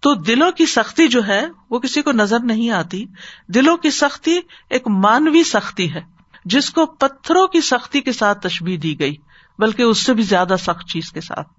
تو 0.00 0.14
دلوں 0.14 0.52
کی 0.52 0.66
سختی 0.66 1.08
جو 1.08 1.26
ہے، 1.26 1.46
وہ 1.70 1.78
کسی 1.78 2.02
کو 2.02 2.12
نظر 2.12 2.40
نہیں 2.40 2.70
آتی۔ 2.70 3.04
دلوں 3.48 3.76
کی 3.76 3.90
سختی 3.90 4.38
ایک 4.70 4.88
مانوی 4.88 5.44
سختی 5.44 5.94
ہے، 5.94 6.00
جس 6.44 6.70
کو 6.70 6.86
پتھروں 6.86 7.46
کی 7.46 7.60
سختی 7.60 8.00
کے 8.00 8.12
ساتھ 8.12 8.46
تشبیح 8.48 8.78
دی 8.82 8.98
گئی، 9.00 9.14
بلکہ 9.58 9.82
اس 9.82 9.98
سے 9.98 10.14
بھی 10.14 10.22
زیادہ 10.22 10.54
سخت 10.58 10.88
چیز 10.88 11.12
کے 11.12 11.20
ساتھ۔ 11.20 11.57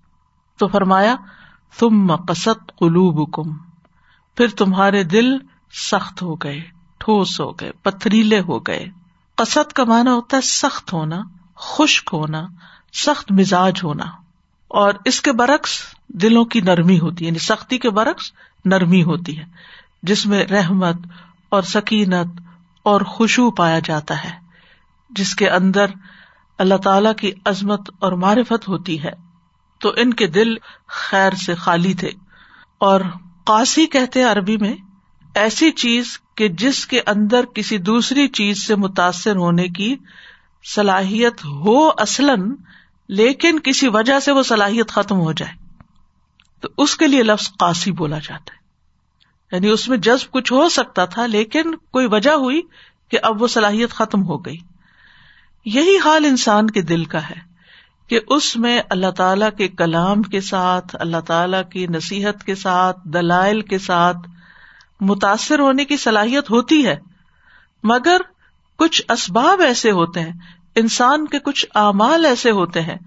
تو 0.60 0.68
فرمایا 0.68 1.16
تم 1.80 1.90
مقصد 1.90 2.68
قلوب 2.68 3.34
کم 3.34 3.58
پھر 4.38 4.48
تمہارے 4.48 5.04
دل 5.04 5.38
سخت 5.92 6.22
ہو 6.22 6.36
گئے، 6.36 6.62
ٹھوس 6.98 7.42
ہو 7.42 7.52
گئے، 7.52 7.72
پتھریلے 7.72 8.40
ہو 8.40 8.60
گئے۔ 8.60 8.86
قصد 9.36 9.74
کا 9.74 9.84
مانا 9.84 10.14
ہوتا 10.14 10.38
ہے 10.38 10.42
سخت 10.42 10.94
ہونا، 10.94 11.22
خشک 11.56 12.10
ہونا، 12.14 12.48
سخت 12.94 13.32
مزاج 13.32 13.80
ہونا۔ 13.84 14.04
اور 14.68 14.94
اس 15.06 15.22
کے 15.22 15.32
برعکس 15.32 15.80
دلوں 16.08 16.46
کی 16.46 16.62
نرمی 16.62 17.00
ہوتی 17.00 17.26
ہے 17.26 17.28
یعنی 17.28 17.40
سختی 17.40 17.78
کے 17.78 17.90
برعکس 17.90 18.32
نرمی 18.66 19.04
ہوتی 19.04 19.40
ہے، 19.40 19.46
جس 20.04 20.26
میں 20.26 20.46
رحمت 20.46 20.96
اور 21.50 21.62
سکینت 21.62 22.42
اور 22.84 23.02
خوشبو 23.02 23.52
پایا 23.52 23.80
جاتا 23.80 24.24
ہے، 24.24 24.32
جس 25.10 25.36
کے 25.36 25.50
اندر 25.50 25.86
اللہ 26.58 26.76
تعالی 26.76 27.10
کی 27.18 27.32
عظمت 27.46 27.90
اور 28.00 28.12
معرفت 28.12 28.68
ہوتی 28.68 29.04
ہے۔ 29.04 29.29
تو 29.80 29.94
ان 29.98 30.14
کے 30.14 30.28
دل 30.28 30.56
خیر 30.88 31.32
سے 31.32 31.56
خالی 31.56 31.94
تھے۔ 31.94 32.12
اور 32.78 33.02
قاسی 33.46 33.86
کہتے 33.86 34.24
عربی 34.24 34.58
میں، 34.58 34.76
ایسی 35.36 35.72
چیز 35.72 36.20
کہ 36.36 36.48
جس 36.48 36.88
کے 36.88 37.02
اندر 37.08 37.46
کسی 37.46 37.78
دوسری 37.78 38.28
چیز 38.28 38.68
سے 38.68 38.76
متاثر 38.76 39.36
ہونے 39.36 39.68
کی 39.68 39.96
صلاحیت 40.76 41.46
ہو 41.46 41.90
اصلاً، 41.90 42.56
لیکن 43.08 43.60
کسی 43.60 43.88
وجہ 43.88 44.20
سے 44.20 44.32
وہ 44.32 44.44
صلاحیت 44.44 44.90
ختم 44.90 45.20
ہو 45.20 45.32
جائے۔ 45.32 45.56
تو 46.60 46.70
اس 46.78 46.96
کے 46.96 47.08
لیے 47.08 47.24
لفظ 47.24 47.52
قاسی 47.60 47.92
بولا 47.92 48.20
جاتا 48.20 48.54
ہے۔ 48.54 48.60
یعنی 49.52 49.68
اس 49.68 49.90
میں 49.90 49.98
جذب 49.98 50.32
کچھ 50.32 50.54
ہو 50.54 50.70
سکتا 50.70 51.06
تھا، 51.06 51.26
لیکن 51.26 51.76
کوئی 51.76 52.08
وجہ 52.08 52.32
ہوئی 52.32 52.62
کہ 53.12 53.20
اب 53.24 53.42
وہ 53.42 53.48
صلاحیت 53.48 53.90
ختم 53.90 54.24
ہو 54.24 54.46
گئی۔ 54.46 54.58
یہی 55.66 55.98
حال 55.98 56.26
انسان 56.26 56.70
کے 56.70 56.82
دل 56.82 57.04
کا 57.04 57.30
ہے۔ 57.30 57.49
کہ 58.10 58.20
اس 58.28 58.58
میں 58.58 58.82
اللہ 58.90 59.12
تعالی 59.12 59.46
کے 59.58 59.68
کلام 59.68 60.22
کے 60.22 60.42
ساتھ، 60.42 60.96
اللہ 61.00 61.20
تعالی 61.28 61.58
کی 61.72 61.88
نصیحت 61.88 62.44
کے 62.44 62.56
ساتھ، 62.56 63.00
دلائل 63.04 63.62
کے 63.62 63.78
ساتھ 63.78 64.18
متاثر 65.02 65.60
ہونے 65.60 65.86
کی 65.86 65.98
صلاحیت 65.98 66.52
ہوتی 66.52 66.86
ہے۔ 66.86 66.96
مگر 67.84 68.18
کچھ 68.78 69.02
اسباب 69.10 69.62
ایسے 69.62 69.92
ہوتے 69.92 70.20
ہیں، 70.20 70.34
انسان 70.76 71.28
کے 71.28 71.40
کچھ 71.40 71.66
اعمال 71.76 72.26
ایسے 72.26 72.52
ہوتے 72.52 72.82
ہیں 72.82 72.98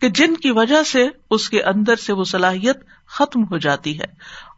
کہ 0.00 0.08
جن 0.08 0.34
کی 0.34 0.50
وجہ 0.50 0.82
سے 0.82 1.08
اس 1.30 1.50
کے 1.50 1.62
اندر 1.62 1.96
سے 1.96 2.12
وہ 2.12 2.24
صلاحیت 2.24 2.76
ختم 3.06 3.44
ہو 3.44 3.58
جاتی 3.58 4.00
ہے۔ 4.00 4.04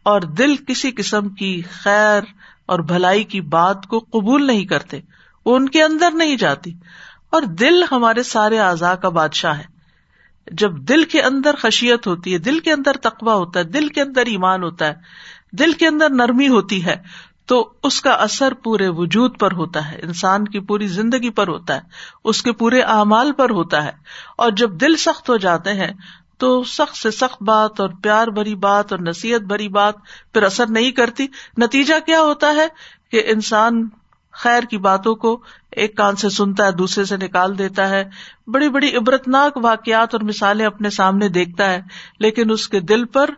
اور 0.03 0.21
دل 0.21 0.55
کسی 0.55 0.91
قسم 0.91 1.29
کی 1.29 1.61
خیر 1.61 2.21
اور 2.65 2.79
بھلائی 2.79 3.23
کی 3.23 3.41
بات 3.41 3.87
کو 3.87 3.99
قبول 3.99 4.47
نہیں 4.47 4.65
کرتے، 4.65 4.99
وہ 5.45 5.55
ان 5.55 5.69
کے 5.69 5.83
اندر 5.83 6.11
نہیں 6.11 6.35
جاتی۔ 6.35 6.73
اور 7.29 7.41
دل 7.41 7.83
ہمارے 7.91 8.23
سارے 8.23 8.59
اعضاء 8.59 8.93
کا 8.93 9.09
بادشاہ 9.09 9.57
ہے۔ 9.57 9.74
جب 10.51 10.75
دل 10.75 11.03
کے 11.03 11.21
اندر 11.21 11.55
خشیت 11.55 12.07
ہوتی 12.07 12.33
ہے، 12.33 12.37
دل 12.37 12.59
کے 12.59 12.71
اندر 12.71 12.93
تقوا 12.93 13.33
ہوتا 13.33 13.59
ہے، 13.59 13.63
دل 13.63 13.87
کے 13.87 14.01
اندر 14.01 14.25
ایمان 14.25 14.63
ہوتا 14.63 14.87
ہے، 14.87 14.93
دل 15.51 15.73
کے 15.73 15.87
اندر 15.87 16.09
نرمی 16.09 16.47
ہوتی 16.47 16.85
ہے، 16.85 16.95
تو 17.45 17.73
اس 17.83 18.01
کا 18.01 18.11
اثر 18.11 18.53
پورے 18.53 18.87
وجود 18.87 19.39
پر 19.39 19.51
ہوتا 19.51 19.91
ہے، 19.91 19.99
انسان 20.03 20.47
کی 20.47 20.59
پوری 20.59 20.87
زندگی 20.87 21.29
پر 21.29 21.47
ہوتا 21.47 21.75
ہے، 21.75 21.81
اس 22.23 22.43
کے 22.43 22.51
پورے 22.51 22.81
اعمال 22.81 23.31
پر 23.31 23.49
ہوتا 23.49 23.85
ہے۔ 23.85 23.91
اور 24.37 24.51
جب 24.51 24.71
دل 24.71 24.95
سخت 24.95 25.29
ہو 25.29 25.37
جاتے 25.37 25.73
ہیں، 25.73 25.91
تو 26.37 26.63
سخت 26.63 26.97
سے 26.97 27.11
سخت 27.11 27.43
بات 27.43 27.79
اور 27.79 27.89
پیار 28.03 28.27
بھری 28.27 28.55
بات 28.55 28.91
اور 28.91 28.99
نصیحت 28.99 29.41
بھری 29.41 29.67
بات 29.67 29.93
پھر 30.33 30.43
اثر 30.43 30.65
نہیں 30.69 30.91
کرتی۔ 30.91 31.27
نتیجہ 31.57 31.93
کیا 32.05 32.21
ہوتا 32.21 32.55
ہے 32.55 32.67
کہ 33.11 33.23
انسان 33.25 33.89
خیر 34.35 34.63
کی 34.63 34.77
باتوں 34.77 35.15
کو 35.15 35.41
ایک 35.71 35.97
کان 35.97 36.15
سے 36.15 36.29
سنتا 36.29 36.65
ہے، 36.65 36.71
دوسرے 36.71 37.05
سے 37.05 37.17
نکال 37.17 37.57
دیتا 37.57 37.89
ہے۔ 37.89 38.03
بڑی 38.47 38.69
بڑی 38.69 38.95
عبرتناک 38.95 39.57
واقعات 39.57 40.15
اور 40.15 40.21
مثالیں 40.21 40.65
اپنے 40.65 40.89
سامنے 40.89 41.27
دیکھتا 41.27 41.71
ہے، 41.71 41.81
لیکن 42.19 42.51
اس 42.51 42.69
کے 42.69 42.79
دل 42.79 43.05
پر 43.05 43.29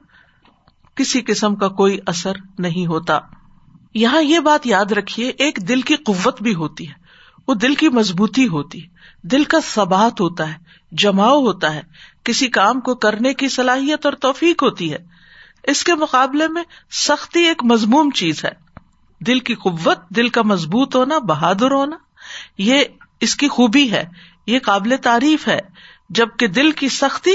کسی 0.95 1.21
قسم 1.21 1.55
کا 1.55 1.67
کوئی 1.67 1.99
اثر 2.05 2.33
نہیں 2.59 2.87
ہوتا۔ 2.87 3.19
یہاں 3.93 4.21
یہ 4.21 4.39
بات 4.39 4.67
یاد 4.67 4.91
رکھیے، 4.91 5.29
ایک 5.29 5.59
دل 5.67 5.81
کی 5.81 5.95
قوت 5.95 6.41
بھی 6.41 6.55
ہوتی 6.55 6.87
ہے۔ 6.87 6.93
وہ 7.47 7.53
دل 7.53 7.75
کی 7.75 7.89
مضبوطی 7.89 8.47
ہوتی 8.47 8.83
ہے۔ 8.83 8.87
دل 9.27 9.43
کا 9.43 9.57
ثبات 9.63 10.21
ہوتا 10.21 10.49
ہے، 10.49 10.53
جماؤ 10.91 11.41
ہوتا 11.41 11.75
ہے۔ 11.75 11.81
کسی 12.23 12.47
کام 12.47 12.79
کو 12.79 12.95
کرنے 12.95 13.33
کی 13.33 13.49
صلاحیت 13.49 14.05
اور 14.05 14.13
توفیق 14.13 14.63
ہوتی 14.63 14.93
ہے۔ 14.93 14.97
اس 15.63 15.83
کے 15.83 15.95
مقابلے 15.95 16.47
میں 16.47 16.63
سختی 16.91 17.39
ایک 17.39 17.63
مضموم 17.63 18.09
چیز 18.09 18.45
ہے۔ 18.45 18.66
دل 19.19 19.39
کی 19.39 19.55
قوت، 19.55 20.09
دل 20.09 20.29
کا 20.29 20.41
مضبوط 20.41 20.95
ہونا، 20.95 21.19
بہادر 21.19 21.71
ہونا، 21.71 21.97
یہ 22.57 22.83
اس 23.19 23.35
کی 23.35 23.47
خوبی 23.47 23.91
ہے، 23.91 24.03
یہ 24.47 24.59
قابل 24.59 24.95
تعریف 25.03 25.47
ہے، 25.47 25.59
جبکہ 26.09 26.47
دل 26.47 26.71
کی 26.71 26.89
سختی 26.89 27.31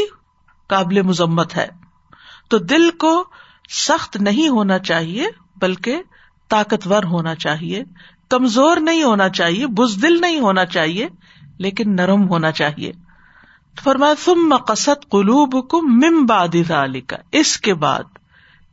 قابل 0.66 1.02
مذمت 1.02 1.56
ہے۔ 1.56 1.68
تو 2.48 2.58
دل 2.58 2.90
کو 2.90 3.24
سخت 3.70 4.16
نہیں 4.16 4.48
ہونا 4.48 4.78
چاہیے، 4.78 5.26
بلکہ 5.56 6.02
طاقتور 6.48 7.02
ہونا 7.02 7.34
چاہیے، 7.34 7.84
کمزور 8.30 8.76
نہیں 8.76 9.02
ہونا 9.02 9.28
چاہیے، 9.28 9.66
بزدل 9.66 10.20
نہیں 10.20 10.40
ہونا 10.40 10.64
چاہیے، 10.64 11.08
لیکن 11.58 11.96
نرم 11.96 12.28
ہونا 12.28 12.52
چاہیے۔ 12.52 12.92
فرمایا 13.84 14.14
تم 14.24 14.48
مقصد 14.48 15.08
قلوب 15.10 15.68
کو 15.68 15.82
ممباد 15.82 16.56
کا 17.06 17.16
اس 17.32 17.56
کے 17.56 17.74
بعد 17.74 18.02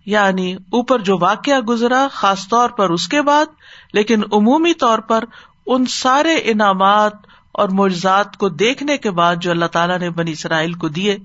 یعنی 0.06 0.54
اوپر 0.54 1.00
جو 1.00 1.18
واقعہ 1.18 1.60
گزرا 1.60 2.08
خاص 2.12 2.48
طور 2.48 2.70
پر 2.70 2.90
اس 2.90 3.08
کے 3.08 3.22
بعد، 3.22 3.46
لیکن 3.94 4.24
عمومی 4.32 4.74
طور 4.74 5.00
پر 5.00 5.24
ان 5.66 5.86
سارے 5.86 6.36
انعامات 6.36 7.14
اور 7.52 7.70
معجزات 7.70 8.38
کو 8.38 8.50
دیکھنے 8.50 8.98
کے 8.98 9.12
بعد 9.12 9.36
جو 9.42 9.52
اللہ 9.52 9.66
تعالیٰ 9.66 10.00
نے 10.00 10.10
بنی 10.10 10.32
اسرائیل 10.32 10.74
کو 10.74 10.88
دیے، 10.88 11.18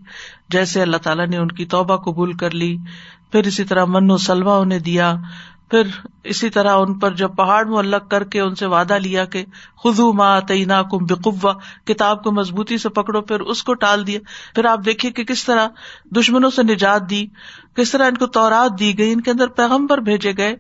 جیسے 0.48 0.82
اللہ 0.82 0.96
تعالیٰ 0.96 1.26
نے 1.26 1.36
ان 1.36 1.48
کی 1.48 1.66
توبہ 1.66 1.96
قبول 1.96 2.32
کر 2.32 2.50
لی، 2.50 2.76
پھر 3.32 3.42
اسی 3.42 3.64
طرح 3.64 3.84
من 3.84 4.10
و 4.10 4.16
سلوا 4.16 4.58
انہیں 4.58 4.78
دیا 4.78 5.16
پھر 5.70 5.82
اسی 6.24 6.50
طرح 6.50 6.74
ان 6.76 6.98
پر 6.98 7.14
جب 7.14 7.36
پہاڑ 7.36 7.78
الگ 7.78 7.96
کر 8.10 8.24
کے 8.24 8.40
ان 8.40 8.54
سے 8.54 8.66
وعدہ 8.66 8.92
لیا 8.92 9.24
کہ 9.24 9.44
خزو 9.84 10.12
ماں 10.12 10.40
تعینہ 10.40 10.82
کم 10.90 11.04
بقوا 11.04 11.52
کتاب 11.84 12.24
کو 12.24 12.32
مضبوطی 12.32 12.78
سے 12.78 12.88
پکڑو، 12.88 13.20
پھر 13.20 13.40
اس 13.40 13.62
کو 13.62 13.74
ٹال 13.74 14.06
دیا 14.06 14.20
پھر 14.54 14.64
آپ 14.64 14.80
دیکھیے 14.84 15.12
کہ 15.12 15.24
کس 15.24 15.44
طرح 15.44 15.68
دشمنوں 16.16 16.50
سے 16.50 16.62
نجات 16.62 17.10
دی، 17.10 17.26
کس 17.76 17.90
طرح 17.90 18.06
ان 18.06 18.16
کو 18.16 18.26
تورات 18.26 18.78
دی 18.78 18.98
گئی، 18.98 19.12
ان 19.12 19.20
کے 19.20 19.30
اندر 19.30 19.46
پیغمبر 19.46 19.98
بھیجے 19.98 20.32
گئے۔ 20.36 20.56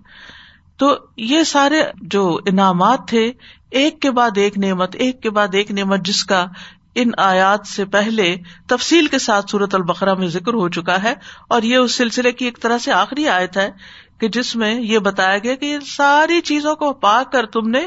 تو 0.76 0.96
یہ 1.16 1.42
سارے 1.42 1.82
جو 2.02 2.38
انعامات 2.46 3.08
تھے، 3.08 3.32
ایک 3.70 4.00
کے 4.00 4.10
بعد 4.10 4.30
ایک 4.36 4.58
نعمت، 4.58 4.94
ایک 4.94 5.22
کے 5.22 5.30
بعد 5.30 5.48
ایک 5.52 5.70
نعمت 5.70 6.00
جس 6.00 6.24
کا 6.24 6.46
ان 6.94 7.10
آیات 7.18 7.66
سے 7.66 7.84
پہلے 7.84 8.36
تفصیل 8.66 9.06
کے 9.06 9.18
ساتھ 9.18 9.50
سورت 9.50 9.74
البقرہ 9.74 10.14
میں 10.14 10.28
ذکر 10.28 10.54
ہو 10.54 10.68
چکا 10.68 11.02
ہے 11.02 11.14
اور 11.48 11.62
یہ 11.62 11.76
اس 11.76 11.94
سلسلے 11.94 12.32
کی 12.32 12.44
ایک 12.44 12.60
طرح 12.60 12.78
سے 12.78 12.92
آخری 12.92 13.28
آیت 13.28 13.56
ہے 13.56 13.70
کہ 14.18 14.28
جس 14.28 14.56
میں 14.56 14.80
یہ 14.80 14.98
بتایا 14.98 15.38
گیا 15.38 15.54
کہ 15.54 15.78
ساری 15.86 16.40
چیزوں 16.40 16.76
کو 16.76 16.92
پا 16.92 17.22
کر 17.32 17.46
تم 17.46 17.68
نے 17.68 17.80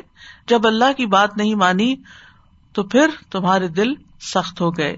جب 0.47 0.67
اللہ 0.67 0.93
کی 0.97 1.05
بات 1.05 1.37
نہیں 1.37 1.55
مانی 1.55 1.95
تو 2.73 2.83
پھر 2.83 3.07
تمہارے 3.31 3.67
دل 3.67 3.93
سخت 4.19 4.61
ہو 4.61 4.77
گئے۔ 4.77 4.95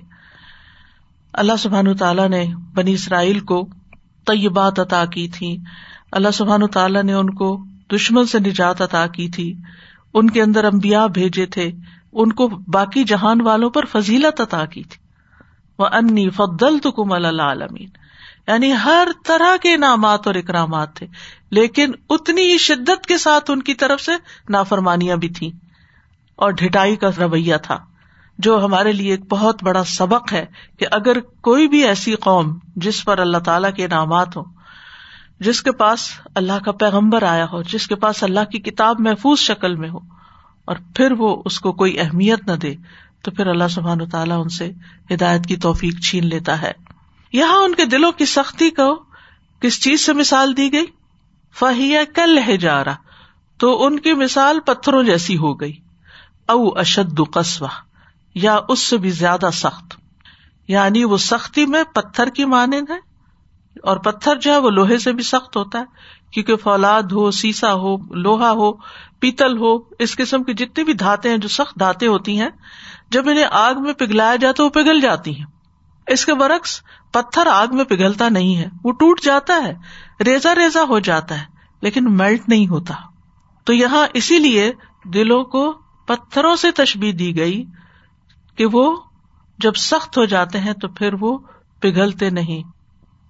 اللہ 1.34 1.54
سبحان 1.60 1.98
تعالیٰ 1.98 2.30
نے 2.30 2.46
بنی 2.74 2.94
اسرائیل 2.94 3.40
کو 3.40 3.68
طیبات 4.26 4.80
عطا 4.80 5.06
کی 5.06 5.28
تھی۔ 5.28 5.58
اللہ 6.12 6.32
سبحان 6.34 6.68
تعالیٰ 6.68 7.04
نے 7.04 7.14
ان 7.14 7.30
کو 7.30 7.64
دشمن 7.96 8.26
سے 8.26 8.40
نجات 8.40 8.82
عطا 8.82 9.08
کی 9.08 9.30
تھی۔ 9.30 9.54
ان 10.14 10.30
کے 10.30 10.42
اندر 10.42 10.64
امبیا 10.64 11.06
بھیجے 11.06 11.46
تھے۔ 11.46 11.72
ان 12.14 12.34
کو 12.34 12.48
باقی 12.48 13.04
جہان 13.04 13.42
والوں 13.42 13.70
پر 13.70 13.86
فضیلت 13.86 14.42
عطا 14.42 14.66
کی 14.66 14.84
تھی۔ 14.84 15.10
وہ 15.80 15.88
انی 15.92 16.30
فدل 16.30 16.80
تو 16.80 16.92
کم 16.92 17.12
عالمین 17.12 17.90
یعنی 18.48 18.74
ہر 18.84 19.08
طرح 19.26 19.58
کے 19.62 19.74
انعامات 19.74 20.28
اور 20.28 20.36
اکرامات 20.36 20.96
تھے، 20.96 21.08
لیکن 21.52 21.92
اتنی 22.10 22.42
ہی 22.42 22.58
شدت 22.58 23.06
کے 23.06 23.18
ساتھ 23.18 23.52
ان 23.52 23.62
کی 23.62 23.74
طرف 23.74 24.02
سے 24.02 24.12
نافرمانیاں 24.50 25.18
بھی 25.18 25.30
تھیں۔ 25.30 25.50
اور 26.36 26.50
ڈٹائی 26.50 26.96
کا 26.96 27.10
رویہ 27.20 27.56
تھا، 27.64 27.80
جو 28.38 28.66
ہمارے 28.66 28.92
لیے 28.92 29.12
ایک 29.12 29.22
بہت 29.30 29.64
بڑا 29.64 29.84
سبق 29.84 30.34
ہے 30.34 30.46
کہ 30.80 30.86
اگر 30.92 31.20
کوئی 31.20 31.68
بھی 31.68 31.86
ایسی 31.86 32.16
قوم 32.16 32.58
جس 32.76 33.06
پر 33.06 33.18
اللہ 33.18 33.38
تعالی 33.38 33.68
کے 33.76 33.86
انعامات 33.86 34.38
ہوں، 34.38 34.46
جس 35.40 35.62
کے 35.62 35.72
پاس 35.72 36.10
اللہ 36.36 36.64
کا 36.66 36.72
پیغمبر 36.72 37.24
آیا 37.24 37.46
ہو، 37.52 37.62
جس 37.62 37.88
کے 37.88 37.96
پاس 37.96 38.24
اللہ 38.24 38.46
کی 38.52 38.60
کتاب 38.60 39.00
محفوظ 39.00 39.40
شکل 39.40 39.76
میں 39.76 39.90
ہو 39.90 40.19
اور 40.70 40.78
پھر 40.96 41.12
وہ 41.12 41.42
اس 41.46 41.60
کو 41.60 41.72
کوئی 41.72 42.00
اہمیت 42.00 42.48
نہ 42.48 42.56
دے، 42.56 42.76
تو 43.22 43.32
پھر 43.32 43.48
اللہ 43.48 43.68
سبحان 43.70 44.02
و 44.02 44.06
تعالیٰ 44.06 44.40
ان 44.42 44.50
سے 44.50 44.72
ہدایت 45.12 45.46
کی 45.46 45.56
توفیق 45.58 46.00
چھین 46.00 46.28
لیتا 46.28 46.62
ہے۔ 46.62 46.72
یہاں 47.34 47.58
ان 47.58 47.76
کے 47.76 47.86
دلوں 47.86 48.12
کی 48.12 48.26
سختی 48.26 48.70
کو 48.70 49.04
کس 49.62 49.82
چیز 49.84 50.06
سے 50.06 50.14
مثال 50.14 50.58
دی 50.58 50.72
گئی؟ 50.74 50.86
فہیا 51.56 52.02
کل 52.16 52.38
ہے 52.48 52.58
جا 52.58 52.84
رہا 52.84 52.96
تو 53.58 53.86
ان 53.86 54.00
کی 54.00 54.14
مثال 54.14 54.60
پتھروں 54.60 55.04
جیسی 55.04 55.38
ہو 55.38 55.54
گئی۔ 55.62 55.74
او 56.48 56.80
اشد 56.80 57.20
قصبہ 57.34 57.68
یا 58.36 58.58
اس 58.70 58.80
سے 58.80 58.98
بھی 58.98 59.10
زیادہ 59.10 59.50
سخت۔ 59.54 59.94
یعنی 60.68 61.04
وہ 61.04 61.18
سختی 61.18 61.66
میں 61.66 61.84
پتھر 61.94 62.30
کی 62.30 62.46
مانند 62.46 62.90
ہے، 62.90 63.00
اور 63.84 63.98
پتھر 63.98 64.36
جو 64.36 64.52
ہے 64.54 64.58
وہ 64.58 64.70
لوہے 64.70 64.98
سے 64.98 65.12
بھی 65.14 65.24
سخت 65.24 65.58
ہوتا 65.58 65.80
ہے، 65.80 65.84
کیونکہ 66.32 66.56
فولاد 66.56 67.12
ہو، 67.12 67.32
سیسا 67.32 67.74
ہو، 67.74 68.14
لوہا 68.16 68.52
ہو 68.52 68.72
پیتل 69.20 69.58
ہو، 69.58 69.78
اس 70.00 70.16
قسم 70.16 70.44
کی 70.44 70.54
جتنی 70.54 70.84
بھی 70.84 70.94
دھاتے 70.94 71.30
ہیں 71.30 71.38
جو 71.38 71.48
سخت 71.48 71.80
دھاتے 71.80 72.08
ہوتی 72.08 72.40
ہیں، 72.40 72.50
جب 73.12 73.30
انہیں 73.30 73.46
آگ 73.52 73.76
میں 73.76 73.94
پگھلایا 73.94 74.36
جائے 74.36 74.54
تو 74.54 74.66
وہ 74.66 74.70
پگھل 74.70 75.02
جاتی 75.02 75.38
ہیں۔ 75.38 75.46
اس 76.08 76.26
کے 76.26 76.34
برعکس، 76.34 76.82
پتھر 77.12 77.48
آگ 77.48 77.68
میں 77.72 77.86
پگھلتا 77.86 78.30
نہیں 78.30 78.58
ہے، 78.58 78.68
وہ 78.84 78.92
ٹوٹ 78.92 79.22
جاتا 79.22 79.54
ہے 79.64 79.74
ریزا 80.24 80.56
ریزا 80.56 80.84
ہو 80.84 81.00
جاتا 81.00 81.40
ہے، 81.40 81.46
لیکن 81.82 82.18
میلٹ 82.18 82.50
نہیں 82.50 82.68
ہوتا۔ 82.68 82.94
تو 83.64 83.74
یہاں 83.74 84.08
اسی 84.14 84.40
لیے 84.40 84.72
دلوں 85.06 85.44
کو 85.44 85.72
پتھروں 86.08 86.56
سے 86.56 86.72
تشبی 86.72 87.12
دی 87.12 87.38
گئی 87.38 87.66
کہ 88.56 88.66
وہ 88.66 88.98
جب 89.60 89.74
سخت 89.74 90.18
ہو 90.18 90.26
جاتے 90.26 90.60
ہیں 90.60 90.74
تو 90.74 90.88
پھر 90.88 91.14
وہ 91.14 91.38
پگھلتے 91.80 92.30
نہیں۔ 92.30 92.64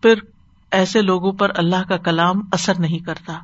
پھر 0.02 0.14
ایسے 0.72 1.02
لوگوں 1.02 1.32
پر 1.32 1.52
اللہ 1.56 1.84
کا 1.90 1.98
کلام 1.98 2.42
اثر 2.52 2.74
نہیں 2.80 3.00
کرتا۔ 3.00 3.40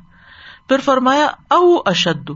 پھر 0.68 0.80
فرمایا، 0.80 1.26
او 1.50 1.76
اشد 1.86 2.30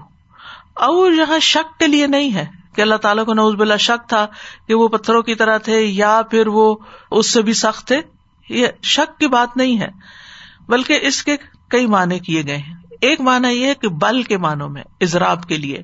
او 0.77 1.07
یہاں 1.07 1.39
شک 1.39 1.79
کے 1.79 1.87
لیے 1.87 2.07
نہیں 2.07 2.35
ہے 2.35 2.47
کہ 2.77 2.83
اللہ 2.83 2.95
تعالیٰ 2.95 3.25
کو 3.25 3.35
نوز 3.35 3.55
بلا 3.55 3.77
شک 3.77 4.09
تھا 4.09 4.27
کہ 4.69 4.75
وہ 4.75 4.89
پتھروں 4.89 5.23
کی 5.23 5.35
طرح 5.35 5.59
تھے 5.59 5.81
یا 5.81 6.21
پھر 6.31 6.47
وہ 6.47 6.75
اس 7.11 7.33
سے 7.33 7.43
بھی 7.43 7.53
سخت 7.53 7.87
تھے۔ 7.87 8.01
یہ 8.49 8.67
شک 8.83 9.19
کی 9.19 9.29
بات 9.29 9.57
نہیں 9.57 9.81
ہے، 9.81 9.89
بلکہ 10.69 10.99
اس 11.03 11.23
کے 11.23 11.37
کئی 11.69 11.87
معنی 11.87 12.19
کیے 12.19 12.43
گئے 12.47 12.57
ہیں۔ 12.57 12.75
ایک 13.01 13.21
مانا 13.21 13.49
یہ 13.49 13.67
ہے 13.67 13.75
کہ 13.75 13.89
بل 13.89 14.23
کے 14.23 14.39
معنوں 14.39 14.69
میں 14.69 14.83
ازراب 15.01 15.47
کے 15.49 15.57
لیے، 15.57 15.83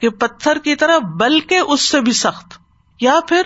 کہ 0.00 0.08
پتھر 0.08 0.58
کی 0.58 0.74
طرح 0.74 0.98
بل 0.98 1.38
کے 1.40 1.58
اس 1.58 1.80
سے 1.80 2.00
بھی 2.00 2.12
سخت، 2.12 2.58
یا 3.00 3.18
پھر 3.28 3.42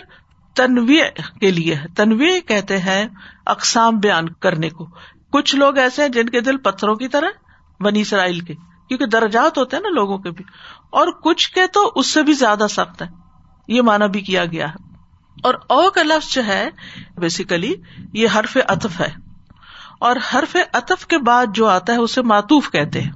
تنوع 0.57 1.03
کے 1.41 1.51
لیے 1.51 1.77
تنوع 1.97 2.39
کہتے 2.47 2.79
ہیں 2.79 3.05
اقسام 3.47 3.99
بیان 3.99 4.29
کرنے 4.41 4.71
کو۔ 4.71 4.87
کچھ 5.33 5.55
لوگ 5.57 5.79
ایسے 5.79 6.03
ہیں 6.03 6.09
جن 6.09 6.29
کے 6.29 6.41
دل 6.41 6.57
پتھروں 6.57 6.95
کی 6.95 7.09
طرح 7.09 7.29
بنی 7.81 8.01
اسرائیل 8.01 8.41
کے، 8.41 8.55
کیونکہ 8.89 9.07
درجات 9.07 9.59
ہوتے 9.59 9.77
ہیں 9.77 9.83
نا 9.83 9.89
لوگوں 9.89 10.19
کے 10.19 10.31
بھی۔ 10.31 10.45
اور 10.91 11.09
کچھ 11.09 11.51
کے 11.51 11.67
تو 11.67 11.93
اس 11.95 12.07
سے 12.07 12.23
بھی 12.23 12.33
زیادہ 12.33 12.67
سخت 12.71 13.03
ہے 13.03 13.07
یہ 13.69 13.83
مانا 13.83 14.07
بھی 14.07 14.21
کیا 14.21 14.45
گیا 14.45 14.69
ہے۔ 14.69 14.95
اور 15.43 15.55
او 15.69 15.91
کا 15.91 16.03
لفظ 16.03 16.33
جو 16.33 16.47
ہے 16.47 16.69
بیسیکلی 17.17 17.75
یہ 18.13 18.29
حرف 18.35 18.57
اطف 18.69 19.01
ہے۔ 19.01 19.15
اور 20.01 20.17
حرف 20.35 20.57
اطف 20.73 21.07
کے 21.07 21.19
بعد 21.19 21.47
جو 21.55 21.67
آتا 21.67 21.93
ہے، 21.93 21.99
اسے 21.99 22.23
ماتوف 22.23 22.71
کہتے 22.71 23.01
ہیں۔ 23.01 23.13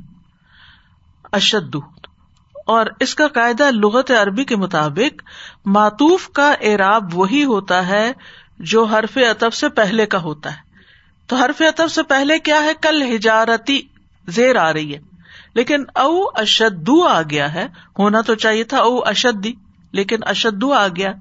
اشد۔ 1.32 1.76
اور 2.66 2.86
اس 3.00 3.14
کا 3.14 3.28
قاعدہ 3.28 3.70
لغت 3.70 4.10
عربی 4.10 4.44
کے 4.44 4.56
مطابق 4.56 5.22
ماتوف 5.66 6.28
کا 6.28 6.52
اعراب 6.60 7.18
وہی 7.18 7.44
ہوتا 7.44 7.86
ہے 7.86 8.12
جو 8.58 8.84
حرف 8.84 9.16
اطف 9.16 9.56
سے 9.56 9.68
پہلے 9.68 10.06
کا 10.06 10.18
ہوتا 10.18 10.52
ہے۔ 10.52 10.58
تو 11.26 11.36
حرف 11.36 11.62
اطف 11.68 11.92
سے 11.92 12.02
پہلے 12.02 12.38
کیا 12.38 12.62
ہے؟ 12.62 12.72
کل 12.82 13.14
ہجارتی 13.14 13.82
زیر 14.28 14.56
آ 14.56 14.72
رہی 14.72 14.94
ہے۔ 14.94 14.98
لیکن 15.54 15.84
او 15.94 16.24
اشدو 16.34 17.06
آ 17.06 17.22
گیا 17.22 17.54
ہے، 17.54 17.66
ہونا 17.98 18.20
تو 18.20 18.34
چاہیے 18.34 18.64
تھا 18.64 18.78
او 18.78 18.98
اشدی، 18.98 19.52
لیکن 19.92 20.16
اشدو 20.22 20.72
آ 20.72 20.88
گیا۔ 20.88 21.12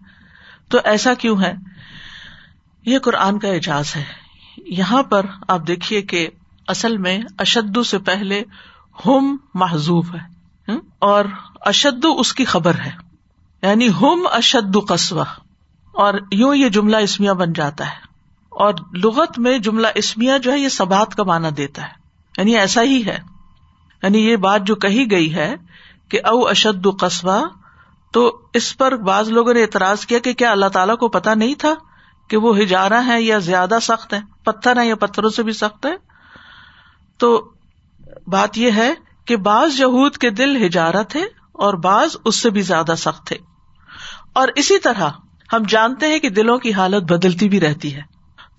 تو 0.69 0.77
ایسا 0.83 1.13
کیوں 1.13 1.41
ہے؟ 1.41 1.53
یہ 2.85 2.99
قرآن 2.99 3.39
کا 3.39 3.47
اعجاز 3.47 3.95
ہے۔ 3.95 4.03
یہاں 4.57 5.03
پر 5.03 5.25
آپ 5.47 5.67
دیکھیے 5.67 6.01
کہ 6.01 6.29
اصل 6.67 6.97
میں 6.97 7.21
اشدو 7.37 7.83
سے 7.83 7.99
پہلے 7.99 8.43
ہوم 9.05 9.37
محضوب 9.53 10.05
ہے 10.15 10.39
اور 10.99 11.25
اشدو 11.61 12.19
اس 12.19 12.33
کی 12.33 12.45
خبر 12.45 12.75
ہے۔ 12.75 12.91
یعنی 13.61 13.89
ہوم 13.89 14.27
اشد 14.31 14.77
قصبہ 14.89 15.23
اور 15.93 16.13
یوں 16.31 16.55
یہ 16.55 16.69
جملہ 16.69 16.97
اسمیا 16.97 17.33
بن 17.33 17.53
جاتا 17.53 17.85
ہے۔ 17.85 17.99
اور 18.49 18.73
لغت 19.03 19.39
میں 19.39 19.57
جملہ 19.57 19.87
اسمیا 19.95 20.37
جو 20.37 20.51
ہے، 20.51 20.59
یہ 20.59 20.69
سبات 20.69 21.15
کا 21.15 21.23
مانا 21.23 21.49
دیتا 21.57 21.81
ہے۔ 21.81 21.98
یعنی 22.39 22.57
ایسا 22.57 22.81
ہی 22.81 23.05
ہے۔ 23.05 23.19
یعنی 24.03 24.29
یہ 24.29 24.35
بات 24.35 24.61
جو 24.63 24.75
کہی 24.75 25.11
گئی 25.11 25.35
ہے 25.35 25.55
کہ 26.09 26.19
او 26.25 26.47
اشد 26.47 26.87
قصبہ، 26.99 27.45
تو 28.13 28.41
اس 28.53 28.77
پر 28.77 28.95
بعض 28.95 29.29
لوگوں 29.29 29.53
نے 29.53 29.61
اعتراض 29.61 30.05
کیا 30.05 30.19
کہ 30.19 30.33
کیا 30.33 30.51
اللہ 30.51 30.65
تعالیٰ 30.65 30.97
کو 30.97 31.07
پتا 31.07 31.33
نہیں 31.33 31.55
تھا 31.55 31.73
کہ 32.29 32.37
وہ 32.37 32.57
ہجارا 32.59 33.05
ہے 33.05 33.21
یا 33.21 33.37
زیادہ 33.37 33.77
سخت 33.81 34.13
ہے 34.13 34.19
پتھر 34.43 34.79
ہے 34.79 34.87
یا 34.87 34.95
پتھروں 34.95 35.29
سے 35.29 35.43
بھی 35.43 35.53
سخت 35.53 35.85
ہے 35.85 35.91
تو 37.17 37.51
بات 38.27 38.57
یہ 38.57 38.71
ہے 38.71 38.93
کہ 39.25 39.35
بعض 39.35 39.79
یہود 39.79 40.17
کے 40.17 40.29
دل 40.29 40.65
ہجارا 40.65 41.01
تھے 41.01 41.21
اور 41.51 41.73
بعض 41.73 42.15
اس 42.25 42.35
سے 42.35 42.49
بھی 42.49 42.61
زیادہ 42.61 42.93
سخت 42.97 43.27
تھے۔ 43.27 43.37
اور 44.33 44.47
اسی 44.55 44.79
طرح 44.79 45.09
ہم 45.53 45.63
جانتے 45.69 46.07
ہیں 46.07 46.19
کہ 46.19 46.29
دلوں 46.29 46.57
کی 46.57 46.73
حالت 46.73 47.11
بدلتی 47.11 47.49
بھی 47.49 47.59
رہتی 47.59 47.95
ہے۔ 47.95 48.01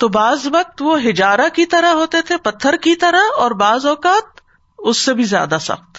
تو 0.00 0.09
بعض 0.09 0.47
وقت 0.47 0.83
وہ 0.83 1.00
ہجارا 1.00 1.49
کی 1.49 1.66
طرح 1.66 1.92
ہوتے 1.92 2.23
تھے، 2.23 2.37
پتھر 2.37 2.76
کی 2.76 2.95
طرح، 2.95 3.21
اور 3.37 3.50
بعض 3.50 3.87
اوقات 3.87 4.40
اس 4.78 4.97
سے 4.97 5.14
بھی 5.14 5.25
زیادہ 5.25 5.57
سخت۔ 5.61 5.99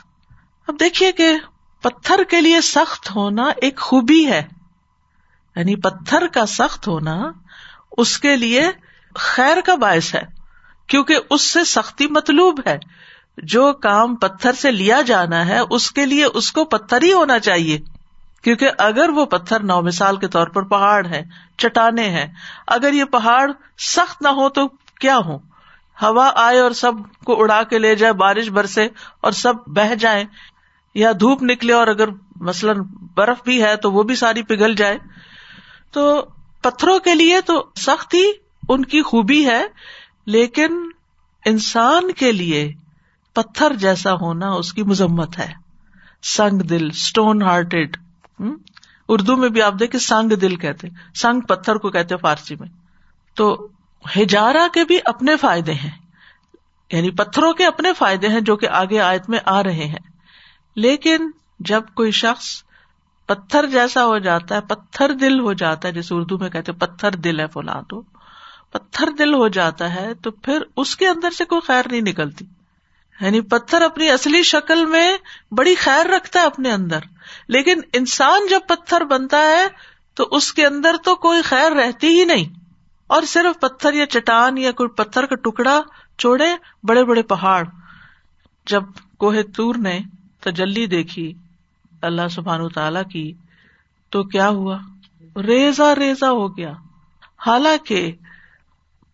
اب 0.67 0.79
دیکھیے 0.79 1.11
کہ 1.11 1.37
پتھر 1.81 2.23
کے 2.23 2.41
لیے 2.41 2.61
سخت 2.61 3.15
ہونا 3.15 3.43
ایک 3.43 3.79
خوبی 3.79 4.27
ہے۔ 4.27 4.43
یعنی 5.55 5.75
پتھر 5.75 6.27
کا 6.27 6.45
سخت 6.45 6.87
ہونا 6.87 7.31
اس 7.97 8.19
کے 8.19 8.35
لیے 8.35 8.71
خیر 9.15 9.61
کا 9.65 9.75
باعث 9.75 10.15
ہے، 10.15 10.21
کیونکہ 10.87 11.17
اس 11.29 11.41
سے 11.41 11.63
سختی 11.63 12.07
مطلوب 12.07 12.59
ہے۔ 12.67 12.77
جو 13.37 13.73
کام 13.73 14.15
پتھر 14.15 14.51
سے 14.53 14.71
لیا 14.71 15.01
جانا 15.01 15.45
ہے، 15.47 15.59
اس 15.69 15.91
کے 15.91 16.05
لیے 16.05 16.25
اس 16.25 16.51
کو 16.51 16.65
پتھر 16.65 17.01
ہی 17.01 17.13
ہونا 17.13 17.39
چاہیے۔ 17.39 17.79
کیونکہ 18.41 18.69
اگر 18.77 19.09
وہ 19.09 19.25
پتھر 19.25 19.63
نو 19.63 19.81
مثال 19.81 20.17
کے 20.17 20.27
طور 20.27 20.47
پر 20.47 20.63
پہاڑ 20.63 21.05
ہے 21.07 21.21
چٹانے 21.57 22.09
ہیں، 22.09 22.25
اگر 22.67 22.93
یہ 22.93 23.03
پہاڑ 23.03 23.51
سخت 23.77 24.21
نہ 24.21 24.27
ہو 24.27 24.49
تو 24.49 24.67
کیا 24.99 25.17
ہو 25.17 25.37
ہوا 26.01 26.31
آئے 26.35 26.59
اور 26.59 26.71
سب 26.71 26.91
کو 27.25 27.41
اڑا 27.41 27.63
کے 27.63 27.79
لے 27.79 27.95
جائے، 27.95 28.13
بارش 28.13 28.49
برسے 28.49 28.87
اور 29.21 29.31
سب 29.31 29.53
بہ 29.67 29.95
جائیں، 29.95 30.23
یا 30.95 31.11
دھوپ 31.19 31.43
نکلے 31.43 31.73
اور 31.73 31.87
اگر 31.87 32.09
مثلاً 32.35 32.81
برف 33.15 33.43
بھی 33.43 33.63
ہے 33.63 33.75
تو 33.75 33.91
وہ 33.91 34.03
بھی 34.03 34.15
ساری 34.15 34.43
پگھل 34.43 34.75
جائے۔ 34.75 34.97
تو 35.91 36.25
پتھروں 36.61 36.99
کے 36.99 37.15
لیے 37.15 37.41
تو 37.41 37.65
سخت 37.75 38.13
ہی 38.13 38.31
ان 38.69 38.85
کی 38.85 39.01
خوبی 39.01 39.45
ہے، 39.45 39.63
لیکن 40.25 40.89
انسان 41.45 42.11
کے 42.11 42.31
لیے 42.31 42.71
پتھر 43.33 43.73
جیسا 43.73 44.13
ہونا 44.13 44.51
اس 44.51 44.73
کی 44.73 44.83
مذمت 44.83 45.39
ہے۔ 45.39 45.51
سنگ 46.23 46.61
دل 46.61 46.87
اسٹون 46.87 47.41
ہارٹیڈ 47.41 47.97
اردو 49.09 49.37
میں 49.37 49.49
بھی 49.49 49.61
آپ 49.61 49.73
دیکھے 49.79 49.99
سنگ 49.99 50.29
دل 50.29 50.55
کہتے 50.55 50.87
سنگ 51.15 51.39
پتھر 51.39 51.75
کو 51.75 51.89
کہتے 51.89 52.17
فارسی 52.17 52.55
میں۔ 52.55 52.67
تو 53.35 53.67
ہجارا 54.17 54.67
کے 54.73 54.83
بھی 54.83 54.99
اپنے 55.05 55.37
فائدے 55.37 55.73
ہیں۔ 55.73 55.91
یعنی 56.91 57.11
پتھروں 57.11 57.53
کے 57.53 57.65
اپنے 57.65 57.93
فائدے 57.93 58.27
ہیں 58.27 58.41
جو 58.41 58.55
کہ 58.55 58.67
آگے 58.67 58.99
آیت 58.99 59.29
میں 59.29 59.39
آ 59.45 59.63
رہے 59.63 59.85
ہیں۔ 59.85 59.99
لیکن 60.75 61.31
جب 61.59 61.83
کوئی 61.93 62.11
شخص 62.11 62.63
پتھر 63.25 63.65
جیسا 63.67 64.05
ہو 64.05 64.17
جاتا 64.17 64.55
ہے، 64.55 64.61
پتھر 64.61 65.13
دل 65.13 65.39
ہو 65.39 65.53
جاتا 65.53 65.87
ہے 65.87 65.93
جیسے 65.93 66.15
اردو 66.15 66.37
میں 66.37 66.49
کہتے 66.49 66.71
پتھر 66.71 67.11
دل 67.11 67.39
ہے 67.39 67.47
فلاں 67.47 67.81
تو، 67.89 68.01
پتھر 68.71 69.09
دل 69.17 69.33
ہو 69.33 69.47
جاتا 69.47 69.95
ہے 69.95 70.13
تو 70.13 70.31
پھر 70.31 70.63
اس 70.77 70.95
کے 70.95 71.07
اندر 71.07 71.31
سے 71.31 71.45
کوئی 71.45 71.61
خیر 71.61 71.83
نہیں 71.91 72.01
نکلتی۔ 72.01 72.45
یعنی 73.21 73.41
پتھر 73.41 73.81
اپنی 73.81 74.09
اصلی 74.09 74.43
شکل 74.43 74.85
میں 74.85 75.17
بڑی 75.51 75.75
خیر 75.75 76.05
رکھتا 76.05 76.39
ہے 76.39 76.45
اپنے 76.45 76.71
اندر۔ 76.71 76.99
لیکن 77.47 77.81
انسان 77.93 78.39
جب 78.49 78.59
پتھر 78.67 79.03
بنتا 79.03 79.37
ہے 79.37 79.67
تو 80.13 80.27
اس 80.31 80.53
کے 80.53 80.65
اندر 80.65 80.95
تو 81.03 81.15
کوئی 81.15 81.41
خیر 81.41 81.71
رہتی 81.71 82.07
ہی 82.07 82.25
نہیں۔ 82.25 82.45
اور 83.07 83.23
صرف 83.23 83.59
پتھر 83.61 83.93
یا 83.93 84.05
چٹان 84.05 84.57
یا 84.57 84.71
کوئی 84.71 84.89
پتھر 84.89 85.25
کا 85.25 85.35
ٹکڑا 85.35 85.81
چھوڑے 86.17 86.55
بڑے 86.83 87.03
بڑے 87.03 87.21
پہاڑ۔ 87.21 87.63
جب 88.65 88.83
کوہ 89.17 89.35
تور 89.55 89.75
نے 89.75 89.99
تجلی 90.39 90.85
دیکھی 90.85 91.33
اللہ 92.01 92.27
سبحان 92.31 92.69
تعالی 92.69 92.99
کی، 93.11 93.33
تو 94.09 94.23
کیا 94.23 94.49
ہوا؟ 94.49 94.77
ریزا 95.35 95.95
ریزا 95.95 96.29
ہو 96.29 96.57
گیا۔ 96.57 96.73
حالانکہ 97.47 98.11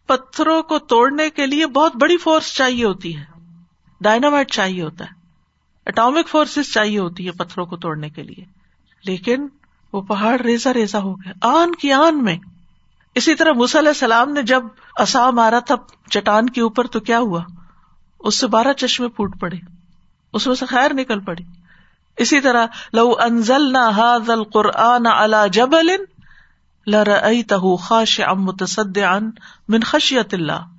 پتھروں 0.07 0.63
کو 0.63 0.79
توڑنے 0.79 1.29
کے 1.29 1.45
لیے 1.45 1.67
بہت 1.67 1.95
بڑی 1.95 2.17
فورس 2.17 2.53
چاہیے 2.53 2.85
ہوتی 2.85 3.17
ہے۔ 3.17 3.36
ڈائنامائٹ 4.01 4.51
چاہیے 4.51 4.83
ہوتا 4.83 5.05
ہے۔ 5.05 5.09
اٹامک 5.85 6.27
فورسز 6.27 6.73
چاہیے 6.73 6.99
ہوتی 6.99 7.25
ہے 7.25 7.31
پتھروں 7.31 7.65
کو 7.65 7.77
توڑنے 7.77 8.09
کے 8.09 8.23
لیے۔ 8.23 8.45
لیکن 9.05 9.47
وہ 9.93 10.01
پہاڑ 10.01 10.41
ریزا 10.41 10.73
ریزا 10.73 10.99
ہو 10.99 11.15
گیا۔ 11.15 11.31
آن 11.41 11.75
کی 11.75 11.91
آن 11.91 12.23
میں۔ 12.23 12.37
اسی 13.15 13.35
طرح 13.35 13.51
علیہ 13.51 13.87
السلام 13.87 14.33
نے 14.33 14.41
جب 14.41 14.63
اصا 14.95 15.31
مارا 15.31 15.59
تھا 15.59 15.75
چٹان 16.11 16.49
کے 16.49 16.61
اوپر 16.61 16.87
تو 16.87 16.99
کیا 16.99 17.19
ہوا؟ 17.19 17.43
اس 18.19 18.39
سے 18.39 18.47
بارہ 18.47 18.73
چشمے 18.73 19.07
پھوٹ 19.07 19.39
پڑے۔ 19.39 19.57
اس 20.33 20.47
میں 20.47 20.55
سے 20.55 20.65
خیر 20.65 20.93
نکل 20.93 21.19
پڑی۔ 21.19 21.43
اسی 22.17 22.41
طرح 22.41 22.65
لو 22.93 23.15
انزل 23.19 23.71
نہ 23.71 23.89
حاضل 23.89 24.43
قرآن 24.43 25.05
اللہ 25.05 25.47
جب 25.51 25.69
لر 26.87 27.07
تہ 27.47 27.75
خاش 27.75 28.21
ام 28.27 28.43
متصد 28.43 28.97
من 29.69 29.79
خشیت 29.79 30.33
اللہ۔ 30.33 30.76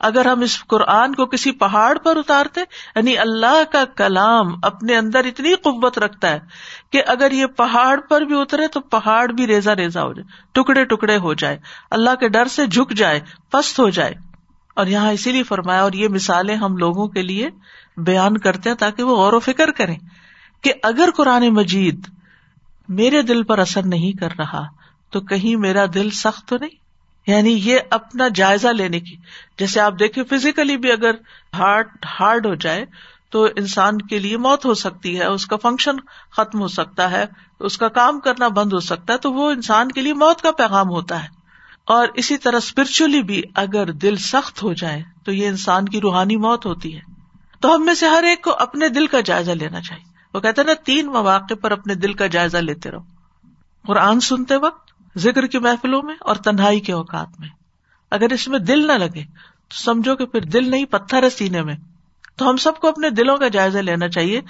اگر 0.00 0.26
ہم 0.26 0.40
اس 0.40 0.64
قرآن 0.64 1.14
کو 1.14 1.26
کسی 1.26 1.50
پہاڑ 1.52 1.98
پر 1.98 2.16
اتارتے 2.16 2.60
یعنی 2.60 3.18
اللہ 3.18 3.62
کا 3.72 3.84
کلام 3.84 4.54
اپنے 4.62 4.96
اندر 4.96 5.24
اتنی 5.24 5.54
قوت 5.54 5.98
رکھتا 5.98 6.30
ہے 6.30 6.38
کہ 6.92 7.02
اگر 7.06 7.32
یہ 7.32 7.46
پہاڑ 7.46 8.00
پر 8.00 8.20
بھی 8.20 8.40
اترے 8.40 8.68
تو 8.68 8.80
پہاڑ 8.80 9.32
بھی 9.32 9.46
ریزا 9.46 9.76
ریزا 9.76 10.02
ہو 10.02 10.12
جائے، 10.12 10.28
ٹکڑے 10.52 10.84
ٹکڑے 10.84 11.16
ہو 11.16 11.34
جائے، 11.34 11.58
اللہ 11.90 12.14
کے 12.20 12.28
ڈر 12.28 12.46
سے 12.46 12.66
جھک 12.66 12.92
جائے، 12.92 13.20
پست 13.50 13.80
ہو 13.80 13.88
جائے۔ 13.90 14.14
اور 14.76 14.86
یہاں 14.86 15.10
اسی 15.12 15.32
لیے 15.32 15.42
فرمایا، 15.42 15.82
اور 15.82 15.92
یہ 15.92 16.08
مثالیں 16.08 16.56
ہم 16.56 16.76
لوگوں 16.76 17.08
کے 17.08 17.22
لیے 17.22 17.48
بیان 17.96 18.38
کرتے 18.38 18.70
ہیں 18.70 18.76
تاکہ 18.76 19.02
وہ 19.02 19.16
غور 19.16 19.32
و 19.32 19.40
فکر 19.40 19.70
کریں 19.70 19.96
کہ 20.62 20.72
اگر 20.82 21.08
قرآن 21.16 21.48
مجید 21.48 22.08
میرے 22.88 23.22
دل 23.22 23.42
پر 23.42 23.58
اثر 23.58 23.82
نہیں 23.82 24.12
کر 24.12 24.28
رہا 24.38 24.66
تو 25.12 25.20
کہیں 25.20 25.56
میرا 25.56 25.84
دل 25.94 26.10
سخت 26.10 26.48
تو 26.48 26.56
نہیں؟ 26.60 26.79
یعنی 27.26 27.50
یہ 27.50 27.78
اپنا 27.90 28.28
جائزہ 28.34 28.68
لینے 28.68 29.00
کی۔ 29.00 29.16
جیسے 29.58 29.80
آپ 29.80 29.94
دیکھیں 29.98 30.24
فزیکلی 30.24 30.76
بھی 30.76 30.92
اگر 30.92 31.10
ہارٹ 31.54 32.06
ہارڈ 32.20 32.46
ہو 32.46 32.54
جائے 32.54 32.84
تو 33.30 33.44
انسان 33.56 33.98
کے 33.98 34.18
لیے 34.18 34.36
موت 34.36 34.64
ہو 34.64 34.74
سکتی 34.74 35.18
ہے، 35.18 35.24
اس 35.24 35.46
کا 35.46 35.56
فنکشن 35.56 35.96
ختم 36.32 36.60
ہو 36.60 36.68
سکتا 36.68 37.10
ہے، 37.10 37.24
اس 37.60 37.78
کا 37.78 37.88
کام 37.88 38.20
کرنا 38.20 38.48
بند 38.48 38.72
ہو 38.72 38.80
سکتا 38.80 39.12
ہے، 39.12 39.18
تو 39.18 39.32
وہ 39.32 39.50
انسان 39.50 39.92
کے 39.92 40.00
لیے 40.00 40.14
موت 40.14 40.42
کا 40.42 40.52
پیغام 40.52 40.88
ہوتا 40.88 41.22
ہے۔ 41.22 41.28
اور 41.84 42.08
اسی 42.14 42.36
طرح 42.36 42.56
اسپرچلی 42.56 43.22
بھی 43.22 43.42
اگر 43.54 43.92
دل 43.92 44.16
سخت 44.16 44.62
ہو 44.62 44.72
جائے 44.72 45.02
تو 45.24 45.32
یہ 45.32 45.48
انسان 45.48 45.84
کی 45.84 46.00
روحانی 46.00 46.36
موت 46.36 46.66
ہوتی 46.66 46.96
ہے۔ 46.96 47.00
تو 47.60 47.74
ہم 47.74 47.84
میں 47.84 47.94
سے 47.94 48.06
ہر 48.06 48.22
ایک 48.22 48.44
کو 48.44 48.50
اپنے 48.50 48.88
دل 48.88 49.06
کا 49.06 49.20
جائزہ 49.20 49.50
لینا 49.50 49.80
چاہیے۔ 49.80 50.04
وہ 50.34 50.40
کہتے 50.40 50.62
نا، 50.62 50.72
تین 50.84 51.06
مواقع 51.06 51.54
پر 51.54 51.70
اپنے 51.70 51.94
دل 51.94 52.12
کا 52.12 52.26
جائزہ 52.26 52.56
لیتے 52.56 52.90
رہو۔ 52.90 53.00
قرآن 53.86 54.20
سنتے 54.20 54.56
وقت 54.56 54.89
ذکر 55.16 55.46
کی 55.46 55.58
محفلوں 55.58 56.02
میں 56.02 56.14
اور 56.20 56.36
تنہائی 56.36 56.80
کے 56.80 56.92
اوقات 56.92 57.40
میں۔ 57.40 57.48
اگر 58.10 58.32
اس 58.32 58.48
میں 58.48 58.58
دل 58.58 58.86
نہ 58.86 58.92
لگے، 58.92 59.24
تو 59.68 59.74
سمجھو 59.74 60.16
کہ 60.16 60.26
پھر 60.26 60.40
دل 60.40 60.70
نہیں، 60.70 60.84
پتھر 60.84 61.22
ہے 61.22 61.30
سینے 61.30 61.62
میں۔ 61.62 61.74
تو 62.36 62.50
ہم 62.50 62.56
سب 62.56 62.76
کو 62.80 62.88
اپنے 62.88 63.10
دلوں 63.10 63.36
کا 63.36 63.48
جائزہ 63.48 63.78
لینا 63.78 64.08
چاہیے 64.08 64.40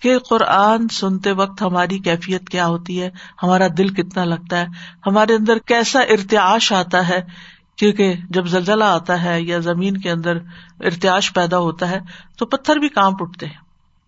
کہ 0.00 0.18
قرآن 0.18 0.88
سنتے 0.88 1.32
وقت 1.32 1.62
ہماری 1.62 1.98
کیفیت 1.98 2.48
کیا 2.48 2.66
ہوتی 2.66 3.02
ہے، 3.02 3.10
ہمارا 3.42 3.66
دل 3.78 3.88
کتنا 3.88 4.24
لگتا 4.24 4.60
ہے، 4.60 4.66
ہمارے 5.06 5.34
اندر 5.34 5.58
کیسا 5.58 6.00
ارتیاش 6.00 6.72
آتا 6.72 7.08
ہے۔ 7.08 7.22
کیونکہ 7.76 8.14
جب 8.30 8.46
زلزلہ 8.46 8.84
آتا 8.84 9.22
ہے 9.22 9.42
یا 9.42 9.58
زمین 9.58 9.96
کے 9.96 10.10
اندر 10.10 10.36
ارتیاش 10.80 11.32
پیدا 11.32 11.58
ہوتا 11.58 11.90
ہے، 11.90 11.98
تو 12.38 12.46
پتھر 12.46 12.76
بھی 12.76 12.88
کام 12.88 13.12
اٹھتے 13.20 13.46
ہیں۔ 13.46 13.60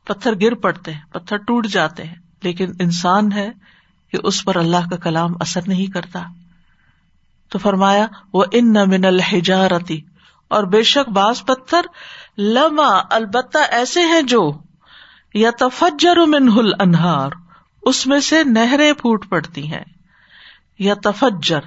پتھر 0.05 0.35
گر 0.41 0.55
پڑتے 0.55 0.93
ہیں، 0.93 1.01
پتھر 1.13 1.37
ٹوٹ 1.37 1.67
جاتے 1.67 2.05
ہیں۔ 2.05 2.15
لیکن 2.43 2.73
انسان 2.81 3.33
ہے 3.33 3.51
کہ 4.13 4.19
اس 4.25 4.45
پر 4.45 4.57
اللہ 4.57 4.89
کا 4.91 4.97
کلام 4.97 5.33
اثر 5.41 5.61
نہیں 5.67 5.87
کرتا۔ 5.87 6.23
تو 7.49 7.59
فرمایا 7.59 8.07
وہ 8.33 8.45
ان 8.53 8.73
نہ 8.73 8.85
من 8.85 9.05
الحجارتی 9.05 10.01
اور 10.49 10.65
بے 10.65 10.83
شک 10.83 11.09
باز 11.09 11.45
پتھر 11.45 11.81
لما، 12.39 13.03
البتہ 13.11 13.59
ایسے 13.71 14.05
ہیں 14.05 14.23
جو 14.23 14.53
یا 15.35 15.51
تفجر 15.59 16.17
منہ 16.17 16.73
انہار 16.81 17.31
اس 17.83 18.07
میں 18.07 18.21
سے 18.21 18.45
نہریں 18.45 18.93
پھوٹ 18.93 19.29
پڑتی 19.29 19.73
ہیں۔ 19.73 19.85
یا 20.79 20.95
تفجر 21.03 21.61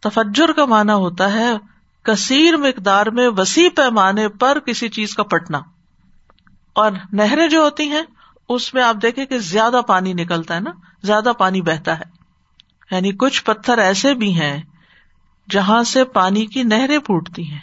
تفجر 0.00 0.52
کا 0.52 0.64
مانا 0.64 0.94
ہوتا 0.94 1.32
ہے 1.32 1.52
کثیر 2.02 2.56
مقدار 2.56 3.06
میں 3.06 3.28
وسیع 3.28 3.68
پیمانے 3.76 4.28
پر 4.28 4.58
کسی 4.58 4.88
چیز 4.88 5.14
کا 5.14 5.22
پٹنا۔ 5.22 5.60
اور 6.72 6.92
نہریں 7.12 7.48
جو 7.48 7.60
ہوتی 7.60 7.88
ہیں، 7.88 8.02
اس 8.48 8.74
میں 8.74 8.82
آپ 8.82 8.96
دیکھیں 9.02 9.26
کہ 9.26 9.38
زیادہ 9.38 9.80
پانی 9.86 10.12
نکلتا 10.12 10.54
ہے 10.54 10.60
نا۔ 10.60 10.70
زیادہ 11.02 11.32
پانی 11.38 11.60
بہتا 11.60 11.98
ہے۔ 11.98 12.04
یعنی 12.90 13.12
کچھ 13.12 13.44
پتھر 13.44 13.78
ایسے 13.78 14.14
بھی 14.14 14.40
ہیں 14.40 14.62
جہاں 15.50 15.82
سے 15.82 16.04
پانی 16.04 16.46
کی 16.46 16.62
نہریں 16.62 16.98
پھوٹتی 16.98 17.50
ہیں۔ 17.50 17.58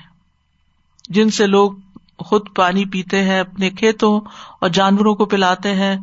جن 1.09 1.29
سے 1.29 1.47
لوگ 1.47 1.71
خود 2.19 2.47
پانی 2.55 2.85
پیتے 2.85 3.23
ہیں، 3.23 3.39
اپنے 3.39 3.69
کھیتوں 3.69 4.21
اور 4.61 4.69
جانوروں 4.69 5.15
کو 5.15 5.25
پلاتے 5.25 5.75
ہیں 5.75 5.97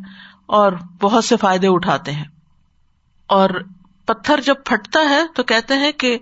اور 0.45 0.71
بہت 1.01 1.25
سے 1.25 1.37
فائدے 1.37 1.67
اٹھاتے 1.67 2.11
ہیں۔ 2.11 2.25
اور 3.27 3.49
پتھر 4.05 4.41
جب 4.41 4.55
پھٹتا 4.65 4.99
ہے 5.09 5.21
تو 5.35 5.43
کہتے 5.43 5.73
ہیں 5.73 5.91
کہ 5.91 6.17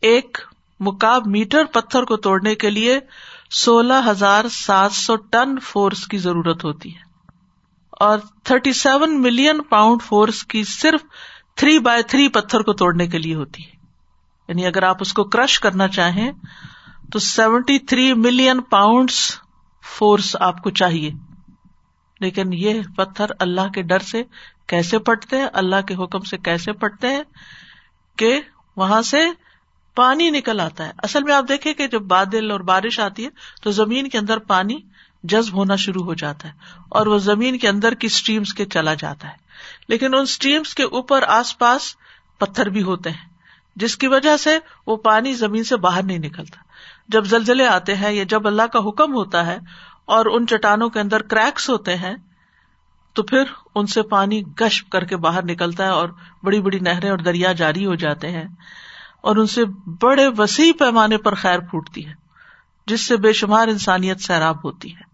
ایک 0.00 0.38
مکاب 0.80 1.26
میٹر 1.26 1.64
پتھر 1.64 2.02
کو 2.02 2.16
توڑنے 2.16 2.54
کے 2.54 2.70
لیے 2.70 3.00
سولہ 3.50 3.94
ہزار 4.06 4.44
سات 4.50 4.92
سو 4.92 5.16
ٹن 5.16 5.58
فورس 5.58 6.06
کی 6.06 6.18
ضرورت 6.18 6.64
ہوتی 6.64 6.96
ہے۔ 6.96 7.05
اور 7.96 8.18
thirty 8.44 8.72
seven 8.72 9.22
million 9.22 9.62
pound 9.62 10.02
force 10.02 10.44
کی 10.44 10.64
صرف 10.64 11.00
تھری 11.54 11.78
بائی 11.78 12.02
تھری 12.02 12.28
پتھر 12.28 12.60
کو 12.60 12.72
توڑنے 12.72 13.06
کے 13.06 13.18
لیے 13.18 13.34
ہوتی 13.34 13.62
ہے۔ 13.62 13.76
یعنی 14.48 14.66
اگر 14.66 14.82
آپ 14.82 14.96
اس 15.00 15.12
کو 15.12 15.24
کرش 15.24 15.60
کرنا 15.60 15.88
چاہیں 15.88 16.32
تو 17.12 17.18
seventy 17.18 17.78
three 17.78 18.14
million 18.14 18.60
pound 18.60 19.10
force 19.98 20.36
آپ 20.40 20.62
کو 20.62 20.70
چاہیے۔ 20.70 21.10
لیکن 22.20 22.52
یہ 22.52 22.82
پتھر 22.96 23.26
اللہ 23.38 23.68
کے 23.74 23.82
ڈر 23.82 23.98
سے 23.98 24.22
کیسے 24.66 24.98
پٹتے 24.98 25.36
ہیں؟ 25.36 25.46
اللہ 25.52 25.76
کے 25.88 25.94
حکم 25.94 26.20
سے 26.20 26.38
کیسے 26.38 26.72
پٹتے 26.72 27.08
ہیں 27.08 27.22
کہ 28.16 28.40
وہاں 28.76 29.02
سے 29.02 29.26
پانی 29.94 30.30
نکل 30.30 30.60
آتا 30.60 30.86
ہے؟ 30.86 30.92
اصل 31.02 31.22
میں 31.22 31.34
آپ 31.34 31.44
دیکھیں 31.48 31.74
کہ 31.74 31.88
جب 31.88 32.00
بادل 32.00 32.50
اور 32.50 32.60
بارش 32.60 33.00
آتی 33.00 33.24
ہے 33.24 33.28
تو 33.62 33.70
زمین 33.70 34.08
کے 34.08 34.18
اندر 34.18 34.38
پانی 34.38 34.78
جذب 35.28 35.54
ہونا 35.54 35.76
شروع 35.76 36.04
ہو 36.04 36.14
جاتا 36.14 36.48
ہے 36.48 36.52
اور 36.88 37.06
وہ 37.06 37.18
زمین 37.18 37.58
کے 37.58 37.68
اندر 37.68 37.94
کی 37.94 38.06
اسٹریمس 38.06 38.54
کے 38.54 38.64
چلا 38.64 38.94
جاتا 38.94 39.28
ہے۔ 39.28 39.36
لیکن 39.88 40.14
ان 40.14 40.20
اسٹریمس 40.20 40.74
کے 40.74 40.82
اوپر 40.82 41.24
آس 41.28 41.58
پاس 41.58 41.94
پتھر 42.38 42.68
بھی 42.68 42.82
ہوتے 42.82 43.10
ہیں، 43.10 43.28
جس 43.76 43.96
کی 43.96 44.06
وجہ 44.06 44.36
سے 44.36 44.58
وہ 44.86 44.96
پانی 44.96 45.32
زمین 45.34 45.64
سے 45.64 45.76
باہر 45.76 46.02
نہیں 46.02 46.18
نکلتا۔ 46.18 46.60
جب 47.08 47.24
زلزلے 47.24 47.66
آتے 47.66 47.94
ہیں 47.94 48.12
یا 48.12 48.24
جب 48.28 48.46
اللہ 48.46 48.66
کا 48.72 48.78
حکم 48.78 49.14
ہوتا 49.14 49.46
ہے 49.46 49.58
اور 50.04 50.26
ان 50.26 50.46
چٹانوں 50.46 50.88
کے 50.88 51.00
اندر 51.00 51.22
کریکس 51.22 51.70
ہوتے 51.70 51.96
ہیں، 51.96 52.14
تو 53.12 53.22
پھر 53.22 53.42
ان 53.74 53.86
سے 53.86 54.02
پانی 54.02 54.42
گشپ 54.60 54.90
کر 54.90 55.04
کے 55.04 55.16
باہر 55.16 55.44
نکلتا 55.44 55.84
ہے 55.84 55.90
اور 55.90 56.08
بڑی 56.42 56.60
بڑی 56.60 56.78
نہریں 56.78 57.10
اور 57.10 57.18
دریا 57.18 57.52
جاری 57.52 57.86
ہو 57.86 57.94
جاتے 57.94 58.30
ہیں 58.30 58.44
اور 59.20 59.36
ان 59.36 59.46
سے 59.46 59.64
بڑے 60.02 60.28
وسیع 60.38 60.72
پیمانے 60.78 61.16
پر 61.16 61.34
خیر 61.34 61.58
پھوٹتی 61.60 62.06
ہے، 62.06 62.12
جس 62.86 63.06
سے 63.06 63.16
بے 63.16 63.32
شمار 63.32 63.68
انسانیت 63.68 64.20
سیراب 64.20 64.64
ہوتی 64.64 64.96
ہے۔ 64.96 65.05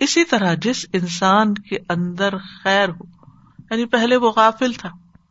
اسی 0.00 0.24
طرح 0.24 0.54
جس 0.54 0.86
انسان 0.92 1.54
کے 1.54 1.76
اندر 1.88 2.34
خیر 2.64 2.88
ہو 2.88 3.04
یعنی 3.70 3.84
پہلے 3.84 4.16
وہ 4.16 4.30
غافل 4.30 4.72
تھا، 4.72 4.90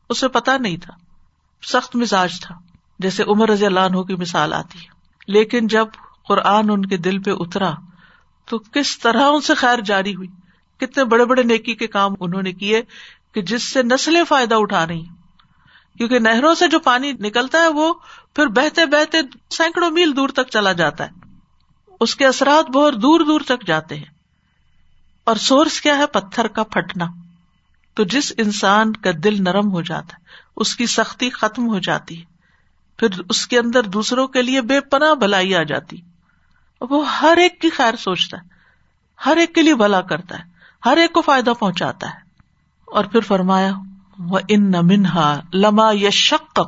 اسے 0.09 0.27
پتا 0.27 0.57
نہیں 0.57 0.77
تھا، 0.77 0.93
سخت 1.63 1.95
مزاج 1.95 2.39
تھا، 2.39 2.55
جیسے 2.99 3.23
عمر 3.23 3.49
رضی 3.49 3.65
اللہ 3.65 3.79
عنہ 3.79 4.01
کی 4.01 4.15
مثال 4.15 4.53
آتی 4.53 4.79
ہے۔ 4.79 4.85
لیکن 5.27 5.67
جب 5.67 5.87
قرآن 6.27 6.69
ان 6.69 6.85
کے 6.85 6.97
دل 6.97 7.23
پہ 7.23 7.31
اترا، 7.39 7.71
تو 8.45 8.57
کس 8.59 8.99
طرح 8.99 9.21
ان 9.21 9.41
سے 9.41 9.53
خیر 9.53 9.79
جاری 9.79 10.15
ہوئی؟ 10.15 10.27
کتنے 10.77 11.03
بڑے 11.03 11.25
بڑے 11.25 11.43
نیکی 11.43 11.75
کے 11.75 11.87
کام 11.87 12.13
انہوں 12.19 12.41
نے 12.41 12.51
کیے 12.51 12.81
کہ 13.33 13.41
جس 13.41 13.63
سے 13.63 13.83
نسلیں 13.83 14.23
فائدہ 14.23 14.55
اٹھا 14.55 14.87
رہی 14.87 15.05
کیونکہ 15.97 16.19
نہروں 16.19 16.55
سے 16.55 16.67
جو 16.67 16.79
پانی 16.79 17.11
نکلتا 17.11 17.57
ہے، 17.57 17.67
وہ 17.67 17.93
پھر 18.35 18.47
بہتے 18.47 18.85
بہتے 18.85 19.17
سینکڑوں 19.49 19.91
میل 19.91 20.15
دور 20.15 20.29
تک 20.29 20.47
چلا 20.49 20.71
جاتا 20.71 21.05
ہے۔ 21.05 21.09
اس 21.99 22.15
کے 22.15 22.25
اثرات 22.25 22.69
بہت 22.69 22.93
دور 23.01 23.19
دور 23.19 23.41
تک 23.41 23.67
جاتے 23.67 23.95
ہیں۔ 23.95 24.14
اور 25.25 25.35
سورس 25.35 25.81
کیا 25.81 25.97
ہے 25.97 26.05
پتھر 26.05 26.47
کا 26.47 26.63
پھٹنا۔ 26.63 27.05
تو 27.93 28.03
جس 28.03 28.33
انسان 28.37 28.93
کا 28.93 29.09
دل 29.23 29.43
نرم 29.43 29.71
ہو 29.71 29.81
جاتا 29.81 30.17
ہے، 30.17 30.23
اس 30.55 30.75
کی 30.75 30.85
سختی 30.85 31.29
ختم 31.29 31.67
ہو 31.67 31.79
جاتی 31.79 32.19
ہے۔ 32.19 32.25
پھر 32.97 33.07
اس 33.29 33.47
کے 33.47 33.59
اندر 33.59 33.83
دوسروں 33.83 34.27
کے 34.27 34.41
لیے 34.41 34.61
بے 34.61 34.79
پناہ 34.79 35.15
بھلائی 35.15 35.55
آ 35.55 35.63
جاتی۔ 35.63 35.97
وہ 36.81 37.11
ہر 37.11 37.37
ایک 37.37 37.61
کی 37.61 37.69
خیر 37.69 37.95
سوچتا 37.95 38.37
ہے، 38.37 38.47
ہر 39.25 39.37
ایک 39.37 39.55
کے 39.55 39.61
لیے 39.61 39.75
بھلا 39.75 40.01
کرتا 40.01 40.39
ہے، 40.39 40.43
ہر 40.85 40.97
ایک 40.97 41.13
کو 41.13 41.21
فائدہ 41.21 41.51
پہنچاتا 41.59 42.07
ہے۔ 42.07 42.19
اور 42.85 43.05
پھر 43.05 43.19
فرمایا 43.19 43.71
وہ 44.19 44.39
ان 44.49 44.71
منہا 44.71 45.39
لما 45.53 45.91
یا 45.93 46.09
شک 46.09 46.59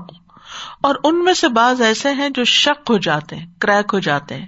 اور 0.81 0.95
ان 1.03 1.23
میں 1.23 1.33
سے 1.33 1.47
بعض 1.47 1.81
ایسے 1.81 2.11
ہیں 2.11 2.29
جو 2.29 2.43
شک 2.43 2.91
ہو 2.91 2.97
جاتے 2.97 3.35
ہیں، 3.35 3.45
کریک 3.59 3.93
ہو 3.93 3.99
جاتے 3.99 4.35
ہیں۔ 4.35 4.47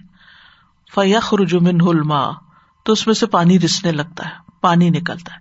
فیخ 0.95 1.33
رجمن 1.33 1.81
ہلما 1.81 2.48
تو 2.83 2.93
اس 2.93 3.07
میں 3.07 3.15
سے 3.15 3.25
پانی 3.25 3.59
رسنے 3.59 3.91
لگتا 3.91 4.25
ہے، 4.25 4.33
پانی 4.61 4.89
نکلتا 4.89 5.35
ہے۔ 5.35 5.39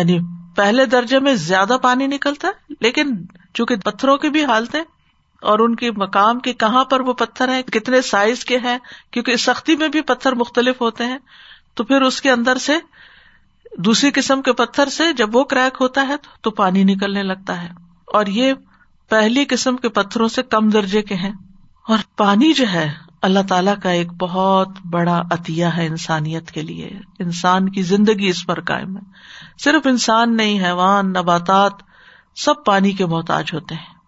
یعنی 0.00 0.18
پہلے 0.56 0.86
درجے 0.86 1.18
میں 1.18 1.34
زیادہ 1.34 1.76
پانی 1.82 2.06
نکلتا 2.06 2.48
ہے، 2.48 2.72
لیکن 2.80 3.10
چونکہ 3.54 3.76
پتھروں 3.76 4.16
کی 4.16 4.28
بھی 4.28 4.44
حالتیں 4.44 4.82
اور 5.42 5.58
ان 5.58 5.76
کے 5.76 5.90
مقام 5.90 6.38
کے 6.38 6.52
کہاں 6.52 6.84
پر 6.84 7.00
وہ 7.00 7.12
پتھر 7.12 7.48
ہیں، 7.48 7.62
کتنے 7.62 8.02
سائز 8.02 8.44
کے 8.44 8.58
ہیں، 8.58 8.78
کیونکہ 9.10 9.36
سختی 9.36 9.76
میں 9.76 9.88
بھی 9.88 10.00
پتھر 10.00 10.32
مختلف 10.32 10.80
ہوتے 10.80 11.04
ہیں، 11.04 11.18
تو 11.74 11.84
پھر 11.84 12.02
اس 12.02 12.22
کے 12.22 12.30
اندر 12.30 12.58
سے 12.58 12.72
دوسری 13.78 14.10
قسم 14.10 14.42
کے 14.42 14.52
پتھر 14.52 14.86
سے 14.86 15.12
جب 15.12 15.36
وہ 15.36 15.44
کریک 15.44 15.76
ہوتا 15.80 16.08
ہے 16.08 16.14
تو 16.40 16.50
پانی 16.50 16.84
نکلنے 16.84 17.22
لگتا 17.22 17.62
ہے۔ 17.62 17.68
اور 18.06 18.26
یہ 18.26 18.52
پہلی 19.08 19.44
قسم 19.44 19.76
کے 19.76 19.88
پتھروں 19.88 20.28
سے 20.28 20.42
کم 20.42 20.70
درجے 20.70 21.02
کے 21.02 21.14
ہیں۔ 21.14 21.32
اور 21.88 21.98
پانی 22.16 22.52
جو 22.52 22.64
ہے 22.72 23.07
اللہ 23.22 23.38
تعالی 23.48 23.70
کا 23.82 23.90
ایک 23.90 24.12
بہت 24.12 24.68
بڑا 24.90 25.22
عطیہ 25.30 25.66
ہے 25.76 25.86
انسانیت 25.86 26.50
کے 26.50 26.62
لیے۔ 26.62 26.90
انسان 27.18 27.68
کی 27.68 27.82
زندگی 27.82 28.28
اس 28.28 28.46
پر 28.46 28.60
قائم 28.60 28.96
ہے۔ 28.96 29.02
صرف 29.58 29.86
انسان 29.86 30.36
نہیں، 30.36 30.64
حیوان، 30.64 31.08
نباتات، 31.08 31.72
سب 32.36 32.64
پانی 32.64 32.92
کے 32.92 33.06
محتاج 33.06 33.50
ہوتے 33.54 33.74
ہیں۔ 33.74 33.98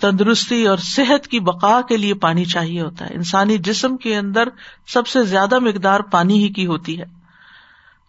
تندرستی 0.00 0.66
اور 0.66 0.76
صحت 0.76 1.26
کی 1.26 1.40
بقا 1.40 1.80
کے 1.88 1.96
لیے 1.96 2.14
پانی 2.14 2.44
چاہیے 2.44 2.80
ہوتا 2.80 3.06
ہے۔ 3.06 3.14
انسانی 3.14 3.58
جسم 3.58 3.96
کے 3.96 4.16
اندر 4.16 4.48
سب 4.86 5.06
سے 5.06 5.24
زیادہ 5.24 5.58
مقدار 5.58 6.00
پانی 6.00 6.44
ہی 6.44 6.48
کی 6.48 6.66
ہوتی 6.66 7.00
ہے۔ 7.00 7.04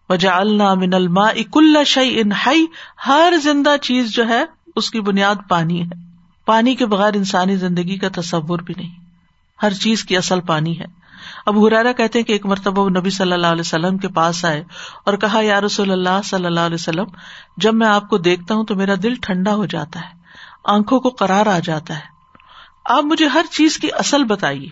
وجہ 0.10 0.30
اللہ 0.30 0.74
من 0.74 0.94
الما 0.94 1.28
اک 1.28 1.58
اللہ 1.58 1.84
شعی 1.84 2.20
ان 2.20 2.32
ہائی 2.32 2.66
ہر 3.08 3.34
زندہ 3.44 3.76
چیز 3.82 4.12
جو 4.12 4.28
ہے، 4.28 4.44
اس 4.76 4.92
کی 4.92 5.02
بنیاد 5.02 5.36
پانی 5.50 5.82
ہے۔ 5.82 6.10
پانی 6.46 6.76
کے 6.76 6.86
بغیر 6.86 7.14
انسانی 7.14 7.56
زندگی 7.56 7.98
کا 7.98 8.08
تصور 8.22 8.60
بھی 8.60 8.74
نہیں۔ 8.78 9.05
ہر 9.62 9.74
چیز 9.74 10.04
کی 10.04 10.18
اصل 10.18 10.42
پانی 10.42 10.80
ہے۔ 10.80 10.86
اب 11.46 11.68
ہرارا 11.68 11.92
کہتے 11.92 12.24
کہ 12.24 12.32
ایک 12.32 12.46
مرتبہ 12.46 12.90
نبی 12.90 13.10
صلی 13.10 13.32
اللہ 13.32 13.48
علیہ 13.48 13.60
وسلم 13.60 13.98
کے 13.98 14.08
پاس 14.08 14.46
آئے 14.46 14.64
اور 15.06 15.14
کہا، 15.14 15.42
یا 15.42 15.62
رسول 15.62 15.92
اللہ 15.92 16.22
صلی 16.24 16.46
اللہ 16.46 16.60
علیہ 16.60 16.76
وسلم، 16.76 17.06
جب 17.58 17.76
میں 17.76 17.88
آپ 17.88 18.10
کو 18.10 18.18
دیکھتا 18.18 18.56
ہوں 18.56 18.64
تو 18.64 18.76
میرا 18.76 18.94
دل 19.04 19.16
ٹھنڈا 19.16 19.56
ہو 19.56 19.66
جاتا 19.66 20.00
ہے، 20.00 20.16
آنکھوں 20.64 21.00
کو 21.00 21.10
قرار 21.10 21.46
آ 21.46 21.60
جاتا 21.60 21.96
ہے۔ 21.96 22.16
آپ 22.86 23.04
مجھے 23.04 23.28
ہر 23.28 23.46
چیز 23.52 23.78
کی 23.78 23.88
اصل 23.94 24.24
بتائیے۔ 24.24 24.70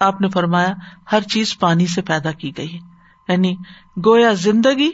آپ 0.00 0.20
نے 0.20 0.28
فرمایا، 0.28 0.72
ہر 1.12 1.20
چیز 1.20 1.58
پانی 1.58 1.86
سے 1.86 2.02
پیدا 2.02 2.32
کی 2.32 2.56
گئی 2.56 2.78
یعنی 3.28 3.56
گویا 4.06 4.32
زندگی، 4.32 4.90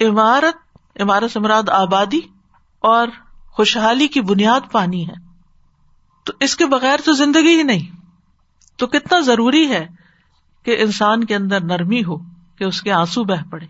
عمارت 0.00 0.56
عمارت 1.00 1.30
سے 1.30 1.40
مراد 1.40 1.68
آبادی 1.68 2.20
اور 2.80 3.08
خوشحالی 3.50 4.08
کی 4.08 4.20
بنیاد 4.20 4.60
پانی 4.72 5.08
ہے۔ 5.08 5.14
تو 6.24 6.32
اس 6.40 6.56
کے 6.56 6.66
بغیر 6.66 7.00
تو 7.04 7.12
زندگی 7.12 7.58
ہی 7.58 7.62
نہیں۔ 7.62 7.97
تو 8.78 8.86
کتنا 8.86 9.20
ضروری 9.20 9.70
ہے 9.70 9.86
کہ 10.62 10.76
انسان 10.82 11.24
کے 11.24 11.34
اندر 11.34 11.60
نرمی 11.60 12.04
ہو، 12.04 12.16
کہ 12.58 12.64
اس 12.64 12.82
کے 12.82 12.92
آنسو 12.92 13.24
بہ 13.24 13.50
پڑے۔ 13.50 13.66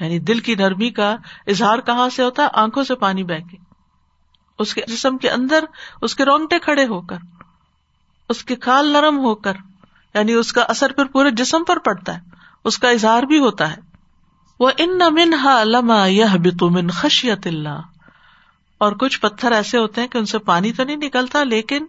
یعنی 0.00 0.18
دل 0.18 0.40
کی 0.40 0.54
نرمی 0.54 0.90
کا 0.90 1.16
اظہار 1.46 1.78
کہاں 1.78 2.08
سے 2.08 2.22
ہوتا 2.22 2.42
ہے؟ 2.42 2.48
آنکھوں 2.52 2.84
سے 2.84 2.94
پانی 2.94 3.24
بہ 3.24 3.48
کے۔ 3.50 3.56
اس 4.58 4.74
کے 4.74 4.80
جسم 4.88 5.18
کے 5.18 5.30
اندر 5.30 5.64
اس 6.02 6.14
کے 6.14 6.24
رونگٹے 6.24 6.58
کھڑے 6.58 6.86
ہو 6.86 7.00
کر، 7.00 7.16
اس 8.28 8.44
کے 8.44 8.56
کھال 8.56 8.92
نرم 8.92 9.18
ہو 9.18 9.34
کر 9.34 9.52
یعنی 10.14 10.32
اس 10.32 10.52
کا 10.52 10.62
اثر 10.62 10.92
پھر 10.92 11.04
پورے 11.04 11.30
جسم 11.30 11.64
پر 11.64 11.78
پڑتا 11.78 12.14
ہے، 12.14 12.20
اس 12.64 12.78
کا 12.78 12.88
اظہار 12.88 13.22
بھی 13.22 13.38
ہوتا 13.38 13.70
ہے۔ 13.70 13.80
وہ 14.60 14.70
ان 14.76 14.98
منہا 14.98 15.64
لما 15.64 16.06
یہ 16.06 16.24
من 16.60 16.90
خشیت 16.90 17.46
اللہ 17.46 17.80
اور 18.78 18.92
کچھ 18.92 19.20
پتھر 19.20 19.52
ایسے 19.52 19.78
ہوتے 19.78 20.00
ہیں 20.00 20.08
کہ 20.08 20.18
ان 20.18 20.24
سے 20.24 20.38
پانی 20.38 20.72
تو 20.72 20.84
نہیں 20.84 20.96
نکلتا، 20.96 21.44
لیکن 21.44 21.86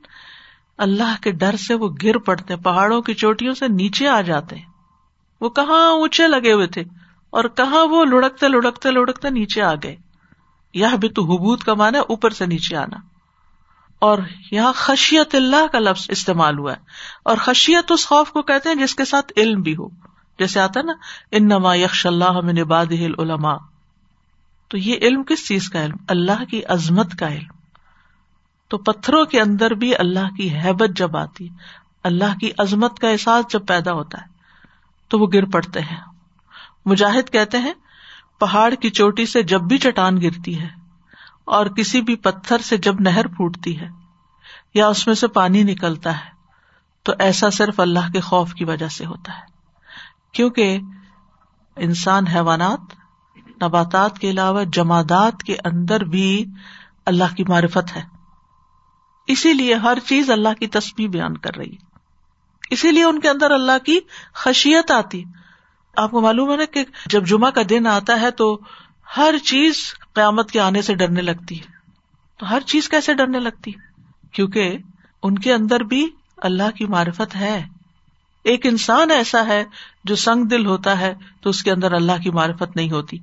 اللہ 0.77 1.23
کے 1.23 1.31
ڈر 1.31 1.55
سے 1.55 1.73
وہ 1.73 1.89
گر 2.03 2.17
پڑتے 2.17 2.53
ہیں، 2.53 2.61
پہاڑوں 2.61 3.01
کی 3.01 3.13
چوٹیوں 3.13 3.53
سے 3.53 3.67
نیچے 3.67 4.07
آ 4.07 4.21
جاتے 4.21 4.55
ہیں۔ 4.55 4.65
وہ 5.41 5.49
کہاں 5.49 5.91
اونچے 5.91 6.27
لگے 6.27 6.53
ہوئے 6.53 6.67
تھے 6.67 6.83
اور 7.29 7.43
کہاں 7.43 7.85
وہ 7.85 8.05
لڑکتے 8.05 8.47
لڑکتے 8.47 8.91
لڑکتے 8.91 9.29
نیچے 9.29 9.61
آ 9.61 9.73
گئے۔ 9.73 9.95
یہ 10.73 10.87
بھی 10.99 11.09
تو 11.09 11.23
حبوت 11.23 11.63
کا 11.63 11.73
مانا 11.73 11.99
اوپر 11.99 12.29
سے 12.29 12.45
نیچے 12.45 12.75
آنا۔ 12.77 12.97
اور 13.99 14.17
یہاں 14.51 14.73
خشیت 14.75 15.35
اللہ 15.35 15.67
کا 15.71 15.79
لفظ 15.79 16.05
استعمال 16.09 16.59
ہوا 16.59 16.71
ہے۔ 16.71 16.77
اور 17.25 17.37
خشیت 17.37 17.91
اس 17.91 18.07
خوف 18.07 18.31
کو 18.31 18.41
کہتے 18.41 18.69
ہیں 18.69 18.75
جس 18.75 18.95
کے 18.95 19.05
ساتھ 19.05 19.33
علم 19.37 19.61
بھی 19.61 19.75
ہو۔ 19.75 19.87
جیسے 20.39 20.59
آتا 20.59 20.79
ہے 20.79 20.85
نا 20.85 20.93
ان 21.31 21.47
نما 21.47 21.75
یکش 21.75 22.05
اللہ 22.05 22.31
من 22.31 22.55
باد 22.55 22.85
علما 22.91 23.53
تو 24.67 24.77
یہ 24.77 24.95
علم 25.01 25.23
کس 25.23 25.47
چیز 25.47 25.69
کا 25.69 25.85
علم؟ 25.85 25.95
اللہ 26.07 26.45
کی 26.49 26.65
عظمت 26.65 27.15
کا 27.19 27.27
علم۔ 27.27 27.64
تو 28.67 28.77
پتھروں 28.77 29.25
کے 29.25 29.41
اندر 29.41 29.71
بھی 29.71 29.95
اللہ 29.95 30.35
کی 30.37 30.57
حیبت 30.57 30.89
جب 30.95 31.17
آتی 31.17 31.49
اللہ 32.03 32.37
کی 32.41 32.51
عظمت 32.57 32.99
کا 32.99 33.09
احساس 33.09 33.53
جب 33.53 33.65
پیدا 33.67 33.91
ہوتا 33.91 34.21
ہے، 34.21 34.25
تو 35.07 35.19
وہ 35.19 35.27
گر 35.33 35.45
پڑتے 35.45 35.79
ہیں۔ 35.79 35.97
مجاہد 36.85 37.29
کہتے 37.31 37.57
ہیں، 37.57 37.73
پہاڑ 38.39 38.73
کی 38.73 38.89
چوٹی 38.89 39.25
سے 39.25 39.43
جب 39.43 39.61
بھی 39.61 39.77
چٹان 39.77 40.21
گرتی 40.21 40.61
ہے 40.61 40.69
اور 41.45 41.65
کسی 41.65 42.01
بھی 42.01 42.15
پتھر 42.15 42.57
سے 42.57 42.77
جب 42.77 42.95
نہر 42.99 43.27
پھوٹتی 43.27 43.79
ہے 43.79 43.87
یا 44.73 44.87
اس 44.87 45.07
میں 45.07 45.15
سے 45.15 45.27
پانی 45.27 45.63
نکلتا 45.63 46.17
ہے، 46.17 46.29
تو 47.03 47.13
ایسا 47.19 47.49
صرف 47.49 47.79
اللہ 47.79 48.11
کے 48.13 48.19
خوف 48.19 48.53
کی 48.53 48.65
وجہ 48.65 48.87
سے 48.87 49.05
ہوتا 49.05 49.35
ہے۔ 49.35 49.43
کیونکہ 50.31 50.79
انسان 51.75 52.27
حیوانات، 52.27 52.79
نباتات 53.63 54.19
کے 54.19 54.29
علاوہ 54.29 54.63
جمادات 54.63 55.43
کے 55.43 55.55
اندر 55.65 56.03
بھی 56.03 56.45
اللہ 57.05 57.35
کی 57.37 57.43
معرفت 57.43 57.95
ہے۔ 57.95 58.14
اسی 59.27 59.53
لیے 59.53 59.73
ہر 59.73 59.97
چیز 60.07 60.31
اللہ 60.31 60.53
کی 60.59 60.67
تصویر 60.67 61.07
بیان 61.07 61.37
کر 61.37 61.55
رہی 61.57 61.71
ہے۔ 61.71 61.85
اسی 62.69 62.91
لیے 62.91 63.03
ان 63.03 63.19
کے 63.19 63.29
اندر 63.29 63.51
اللہ 63.51 63.85
کی 63.85 63.99
خشیت 64.33 64.91
آتی۔ 64.91 65.23
آپ 65.97 66.11
کو 66.11 66.21
معلوم 66.21 66.51
ہے 66.51 66.57
نا 66.57 66.65
کہ 66.65 66.85
جب 67.05 67.25
جمعہ 67.25 67.51
کا 67.51 67.61
دن 67.69 67.87
آتا 67.87 68.21
ہے 68.21 68.31
تو 68.31 68.59
ہر 69.17 69.35
چیز 69.43 69.93
قیامت 70.13 70.51
کے 70.51 70.59
آنے 70.59 70.81
سے 70.81 70.95
ڈرنے 70.95 71.21
لگتی 71.21 71.59
ہے۔ 71.59 71.65
تو 72.37 72.49
ہر 72.49 72.59
چیز 72.59 72.89
کیسے 72.89 73.13
ڈرنے 73.13 73.39
لگتی؟ 73.39 73.71
کیونکہ 74.31 74.77
ان 75.23 75.39
کے 75.39 75.53
اندر 75.53 75.79
بھی 75.79 76.09
اللہ 76.37 76.71
کی 76.77 76.85
معرفت 76.85 77.35
ہے۔ 77.35 77.67
ایک 78.43 78.65
انسان 78.65 79.11
ایسا 79.11 79.45
ہے 79.45 79.63
جو 80.03 80.15
سنگ 80.15 80.43
دل 80.43 80.65
ہوتا 80.65 80.99
ہے 80.99 81.13
تو 81.41 81.49
اس 81.49 81.63
کے 81.63 81.71
اندر 81.71 81.91
اللہ 81.91 82.21
کی 82.23 82.29
معرفت 82.29 82.75
نہیں 82.75 82.91
ہوتی۔ 82.91 83.17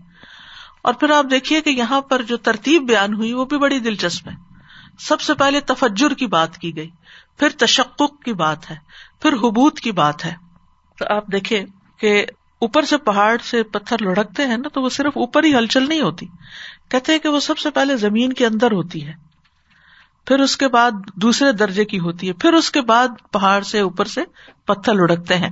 اور 0.83 0.95
پھر 0.95 1.11
آپ 1.11 1.25
دیکھیے 1.31 1.61
کہ 1.61 1.71
یہاں 1.71 2.01
پر 2.01 2.23
جو 2.23 2.37
ترتیب 2.37 2.83
بیان 2.83 3.15
ہوئی 3.15 3.33
وہ 3.33 3.45
بھی 3.45 3.59
بڑی 3.59 3.79
دلچسپ 3.79 4.29
ہے۔ 4.29 4.52
سب 4.99 5.21
سے 5.21 5.35
پہلے 5.35 5.61
تفجر 5.61 6.15
کی 6.15 6.27
بات 6.27 6.59
کی 6.59 6.77
گئی، 6.77 6.91
پھر 7.39 7.49
تشقق 7.59 8.23
کی 8.25 8.33
بات 8.35 8.71
ہے، 8.71 8.77
پھر 9.23 9.33
حبوت 9.33 9.81
کی 9.81 9.93
بات 9.93 10.25
ہے۔ 10.25 10.35
تو 10.99 11.05
آپ 11.15 11.27
دیکھیں 11.33 11.65
کہ 11.99 12.25
اوپر 12.63 12.83
سے 12.83 12.97
پہاڑ 12.97 13.37
سے 13.45 13.63
پتھر 13.63 14.03
لڑکتے 14.03 14.47
ہیں 14.47 14.57
نا، 14.57 14.69
تو 14.69 14.83
وہ 14.83 14.89
صرف 14.89 15.17
اوپر 15.17 15.45
ہی 15.45 15.55
ہلچل 15.55 15.89
نہیں 15.89 16.01
ہوتی۔ 16.01 16.27
کہتے 16.91 17.13
ہیں 17.13 17.19
کہ 17.19 17.29
وہ 17.29 17.41
سب 17.41 17.59
سے 17.59 17.71
پہلے 17.71 17.97
زمین 17.97 18.33
کے 18.33 18.47
اندر 18.47 18.73
ہوتی 18.73 19.07
ہے، 19.07 19.13
پھر 20.27 20.41
اس 20.41 20.57
کے 20.57 20.69
بعد 20.69 20.91
دوسرے 21.17 21.53
درجے 21.53 21.85
کی 21.85 21.99
ہوتی 21.99 22.29
ہے، 22.29 22.33
پھر 22.33 22.53
اس 22.53 22.71
کے 22.71 22.81
بعد 22.81 23.09
پہاڑ 23.33 23.61
سے 23.63 23.81
اوپر 23.81 24.05
سے 24.05 24.21
پتھر 24.65 24.95
لڑکتے 24.95 25.37
ہیں۔ 25.37 25.51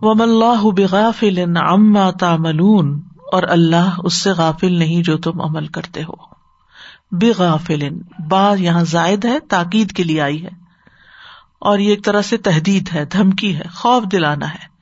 وم 0.00 0.20
اللہ 0.20 0.70
بغافل 0.76 1.38
عما 1.56 2.10
تعملون، 2.10 3.00
اور 3.32 3.42
اللہ 3.42 3.98
اس 4.04 4.14
سے 4.14 4.30
غافل 4.30 4.72
نہیں 4.72 5.02
جو 5.02 5.16
تم 5.18 5.40
عمل 5.40 5.66
کرتے 5.66 6.02
ہو۔ 6.02 6.33
بغافل 7.20 7.88
با 8.28 8.54
یہاں 8.58 8.84
زائد 8.84 9.24
ہے، 9.24 9.40
تاکید 9.40 9.92
کے 9.92 10.02
لیے 10.02 10.20
آئی 10.20 10.44
ہے۔ 10.44 10.64
اور 11.58 11.78
یہ 11.78 11.88
ایک 11.88 12.04
طرح 12.04 12.22
سے 12.22 12.36
تحدید 12.36 12.88
ہے، 12.94 13.04
دھمکی 13.04 13.56
ہے، 13.56 13.62
خوف 13.74 14.02
دلانا 14.12 14.50
ہے 14.50 14.74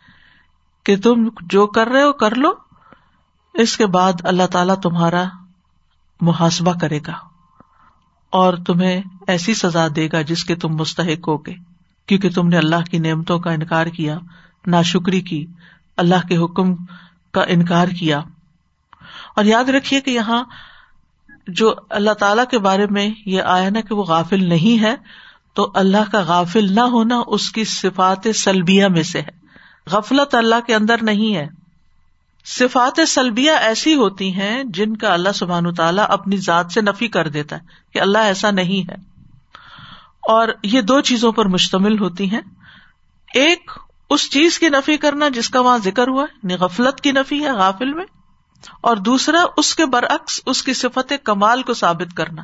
کہ 0.85 0.97
تم 0.97 1.29
جو 1.41 1.67
کر 1.67 1.87
رہے 1.87 2.03
ہو 2.03 2.13
کر 2.13 2.35
لو، 2.35 2.53
اس 3.55 3.77
کے 3.77 3.87
بعد 3.87 4.13
اللہ 4.25 4.47
تعالی 4.47 4.73
تمہارا 4.83 5.25
محاسبہ 6.21 6.73
کرے 6.81 7.01
گا 7.07 7.13
اور 8.31 8.55
تمہیں 8.55 9.03
ایسی 9.27 9.55
سزا 9.55 9.87
دے 9.97 10.09
گا 10.13 10.23
جس 10.23 10.45
کے 10.45 10.55
تم 10.55 10.69
مستحق 10.69 11.29
ہو 11.29 11.47
گے۔ 11.47 11.55
کیونکہ 12.07 12.31
تم 12.31 12.49
نے 12.49 12.59
اللہ 12.59 12.91
کی 12.91 12.99
نعمتوں 12.99 13.41
کا 13.41 13.51
انکار 13.51 13.87
کیا 13.87 14.19
نا 14.67 14.83
شکری 14.83 15.21
کی، 15.21 15.47
اللہ 15.97 16.27
کے 16.29 16.37
حکم 16.37 16.75
کا 17.33 17.43
انکار 17.43 17.89
کیا۔ 17.89 18.21
اور 19.37 19.45
یاد 19.45 19.65
رکھیے 19.65 20.01
کہ 20.01 20.11
یہاں 20.11 20.45
جو 21.47 21.75
اللہ 21.91 22.11
تعالی 22.11 22.43
کے 22.51 22.59
بارے 22.59 22.87
میں 22.91 23.11
یہ 23.27 23.43
آیا 23.43 23.71
نا 23.71 23.81
کہ 23.81 23.95
وہ 23.95 24.05
غافل 24.05 24.49
نہیں 24.49 24.83
ہے، 24.83 24.97
تو 25.55 25.71
اللہ 25.75 26.13
کا 26.13 26.21
غافل 26.21 26.75
نہ 26.75 26.81
ہونا 26.81 27.23
اس 27.27 27.53
کی 27.53 27.65
صفات 27.65 28.29
سلبیا 28.35 28.89
میں 28.89 29.03
سے 29.03 29.21
ہے۔ 29.21 29.43
غفلت 29.91 30.35
اللہ 30.35 30.55
کے 30.67 30.75
اندر 30.75 31.03
نہیں 31.03 31.37
ہے۔ 31.37 31.49
صفات 32.45 33.01
سلبیا 33.09 33.55
ایسی 33.55 33.95
ہوتی 33.95 34.35
ہیں 34.35 34.65
جن 34.65 34.97
کا 34.97 35.13
اللہ 35.13 35.29
سبحان 35.35 35.75
تعالیٰ 35.75 36.07
اپنی 36.09 36.37
ذات 36.37 36.67
سے 36.73 36.81
نفی 36.81 37.09
کر 37.09 37.29
دیتا 37.29 37.57
ہے 37.57 37.61
کہ 37.93 38.01
اللہ 38.01 38.19
ایسا 38.19 38.51
نہیں 38.51 38.91
ہے۔ 38.91 38.95
اور 40.23 40.49
یہ 40.63 40.81
دو 40.81 41.01
چیزوں 41.01 41.33
پر 41.33 41.45
مشتمل 41.45 41.99
ہوتی 41.99 42.31
ہیں۔ 42.31 42.41
ایک، 43.35 43.71
اس 44.11 44.31
چیز 44.31 44.59
کی 44.59 44.69
نفی 44.69 44.97
کرنا 44.97 45.29
جس 45.29 45.49
کا 45.49 45.61
وہاں 45.61 45.79
ذکر 45.79 46.09
ہوا 46.09 46.23
ہے 46.23 46.35
یعنی 46.43 46.55
غفلت 46.55 47.01
کی 47.01 47.13
نفی 47.13 47.45
ہے 47.45 47.53
غافل 47.53 47.93
میں۔ 47.93 48.05
اور 48.81 48.97
دوسرا، 48.97 49.45
اس 49.57 49.75
کے 49.75 49.87
برعکس، 49.87 50.41
اس 50.47 50.63
کی 50.63 50.75
صفت 50.75 51.13
کمال 51.25 51.63
کو 51.63 51.75
ثابت 51.75 52.17
کرنا۔ 52.17 52.43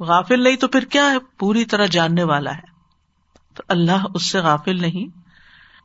غافل 0.00 0.42
نہیں 0.42 0.56
تو 0.56 0.68
پھر 0.68 0.84
کیا 0.84 1.10
ہے؟ 1.10 1.18
پوری 1.38 1.64
طرح 1.64 1.86
جاننے 1.86 2.22
والا 2.22 2.56
ہے۔ 2.56 2.76
تو 3.54 3.62
اللہ 3.68 4.06
اس 4.14 4.30
سے 4.30 4.38
غافل 4.38 4.80
نہیں 4.80 5.18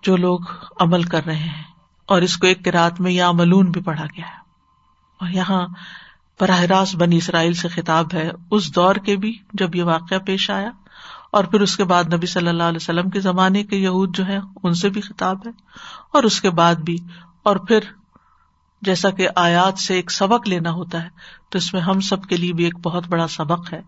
جو 0.03 0.17
لوگ 0.17 0.39
عمل 0.79 1.03
کر 1.03 1.25
رہے 1.25 1.35
ہیں۔ 1.35 1.63
اور 2.05 2.21
اس 2.21 2.37
کو 2.37 2.47
ایک 2.47 2.67
رات 2.67 3.01
میں 3.01 3.11
یا 3.11 3.31
ملون 3.31 3.71
بھی 3.71 3.81
پڑھا 3.81 4.05
گیا 4.05 4.25
ہے۔ 4.25 4.39
اور 5.19 5.29
یہاں 5.29 5.67
براہ 6.39 6.61
راست 6.61 6.95
بنی 6.95 7.17
اسرائیل 7.17 7.53
سے 7.53 7.67
خطاب 7.67 8.13
ہے۔ 8.13 8.31
اس 8.51 8.75
دور 8.75 8.95
کے 8.95 9.15
بھی 9.15 9.37
جب 9.53 9.75
یہ 9.75 9.83
واقعہ 9.83 10.17
پیش 10.17 10.49
آیا، 10.49 10.69
اور 11.31 11.43
پھر 11.43 11.61
اس 11.61 11.77
کے 11.77 11.83
بعد 11.83 12.13
نبی 12.13 12.27
صلی 12.27 12.47
اللہ 12.47 12.63
علیہ 12.63 12.79
وسلم 12.81 13.09
کے 13.09 13.19
زمانے 13.19 13.63
کے 13.63 13.77
یہود 13.77 14.15
جو 14.15 14.25
ہے 14.25 14.39
ان 14.63 14.73
سے 14.73 14.89
بھی 14.89 15.01
خطاب 15.01 15.47
ہے۔ 15.47 15.51
اور 16.13 16.23
اس 16.23 16.41
کے 16.41 16.49
بعد 16.49 16.75
بھی۔ 16.75 16.97
اور 17.43 17.55
پھر 17.55 17.79
جیسا 18.81 19.09
کہ 19.09 19.27
آیات 19.35 19.79
سے 19.79 19.95
ایک 19.95 20.11
سبق 20.11 20.47
لینا 20.47 20.71
ہوتا 20.71 21.03
ہے، 21.03 21.09
تو 21.49 21.57
اس 21.57 21.73
میں 21.73 21.81
ہم 21.81 21.99
سب 21.99 22.23
کے 22.23 22.37
لیے 22.37 22.53
بھی 22.53 22.63
ایک 22.63 22.79
بہت 22.79 23.07
بڑا 23.07 23.27
سبق 23.27 23.73
ہے 23.73 23.81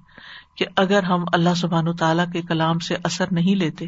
کہ 0.55 0.65
اگر 0.75 1.03
ہم 1.03 1.23
اللہ 1.33 1.53
سبحان 1.55 1.87
و 1.87 1.93
تعالیٰ 1.93 2.25
کے 2.33 2.41
کلام 2.41 2.79
سے 2.79 2.95
اثر 3.03 3.25
نہیں 3.31 3.55
لیتے، 3.55 3.85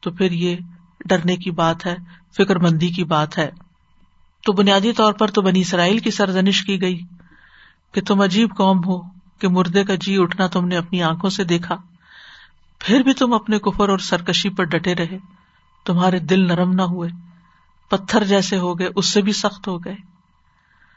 تو 0.00 0.10
پھر 0.10 0.30
یہ 0.30 0.56
ڈرنے 1.04 1.36
کی 1.36 1.50
بات 1.50 1.86
ہے، 1.86 1.96
فکر 2.36 2.56
مندی 2.56 2.88
کی 2.88 3.04
بات 3.04 3.38
ہے۔ 3.38 3.50
تو 4.44 4.52
بنیادی 4.52 4.92
طور 4.92 5.12
پر 5.12 5.28
تو 5.28 5.42
بنی 5.42 5.60
اسرائیل 5.60 5.98
کی 5.98 6.10
سرزنش 6.10 6.62
کی 6.62 6.80
گئی 6.80 7.00
کہ 7.92 8.00
تم 8.00 8.20
عجیب 8.20 8.56
قوم 8.56 8.78
ہو 8.78 9.00
کہ 9.38 9.48
مردے 9.48 9.84
کا 9.84 9.94
جی 9.94 10.16
اٹھنا 10.18 10.46
تم 10.46 10.68
نے 10.68 10.76
اپنی 10.76 11.02
آنکھوں 11.02 11.30
سے 11.30 11.44
دیکھا۔ 11.44 11.76
پھر 12.78 13.00
بھی 13.00 13.12
تم 13.12 13.32
اپنے 13.32 13.58
کفر 13.58 13.88
اور 13.88 13.98
سرکشی 13.98 14.48
پر 14.48 14.64
ڈٹے 14.64 14.94
رہے، 14.94 15.18
تمہارے 15.86 16.18
دل 16.18 16.46
نرم 16.46 16.72
نہ 16.72 16.82
ہوئے، 16.82 17.10
پتھر 17.90 18.24
جیسے 18.24 18.58
ہو 18.58 18.78
گئے، 18.78 18.88
اس 18.96 19.06
سے 19.06 19.22
بھی 19.22 19.32
سخت 19.32 19.68
ہو 19.68 19.84
گئے۔ 19.84 20.11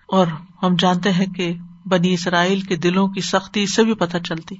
اور 0.07 0.27
ہم 0.63 0.75
جانتے 0.79 1.11
ہیں 1.11 1.25
کہ 1.25 1.53
بنی 1.85 2.13
اسرائیل 2.13 2.61
کے 2.61 2.75
دلوں 2.75 3.07
کی 3.07 3.21
سختی 3.21 3.63
اس 3.63 3.75
سے 3.75 3.83
بھی 3.83 3.93
پتہ 3.93 4.17
چلتی 4.17 4.55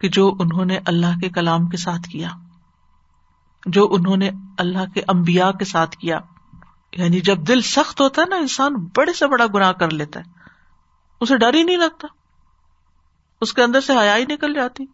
کہ 0.00 0.08
جو 0.08 0.36
انہوں 0.40 0.64
نے 0.64 0.78
اللہ 0.86 1.18
کے 1.20 1.28
کلام 1.28 1.68
کے 1.68 1.76
ساتھ 1.76 2.08
کیا، 2.08 2.28
جو 3.66 3.88
انہوں 3.90 4.16
نے 4.16 4.30
اللہ 4.58 4.92
کے 4.94 5.02
امبیا 5.08 5.52
کے 5.52 5.64
ساتھ 5.64 5.96
کیا۔ 5.96 6.18
یعنی 6.92 7.20
جب 7.20 7.48
دل 7.48 7.60
سخت 7.60 8.00
ہوتا 8.00 8.22
ہے 8.22 8.26
نا، 8.26 8.36
انسان 8.36 8.74
بڑے 8.96 9.12
سے 9.12 9.26
بڑا 9.26 9.44
گناہ 9.54 9.72
کر 9.72 9.90
لیتا 9.90 10.20
ہے۔ 10.20 10.24
اسے 11.20 11.36
ڈر 11.36 11.54
ہی 11.54 11.62
نہیں 11.62 11.76
لگتا۔ 11.76 12.06
اس 13.40 13.52
کے 13.52 13.62
اندر 13.62 13.80
سے 13.80 13.92
حیا 13.98 14.16
ہی 14.16 14.24
نکل 14.24 14.54
جاتی۔ 14.54 14.84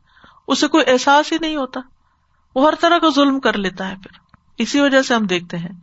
اسے 0.46 0.68
کوئی 0.68 0.84
احساس 0.86 1.32
ہی 1.32 1.36
نہیں 1.40 1.56
ہوتا۔ 1.56 1.80
وہ 2.54 2.68
ہر 2.68 2.74
طرح 2.80 2.98
کا 2.98 3.08
ظلم 3.14 3.40
کر 3.40 3.58
لیتا 3.58 3.88
ہے 3.88 3.94
پھر۔ 3.94 4.36
اسی 4.58 4.80
وجہ 4.80 5.02
سے 5.02 5.14
ہم 5.14 5.26
دیکھتے 5.26 5.58
ہیں 5.58 5.80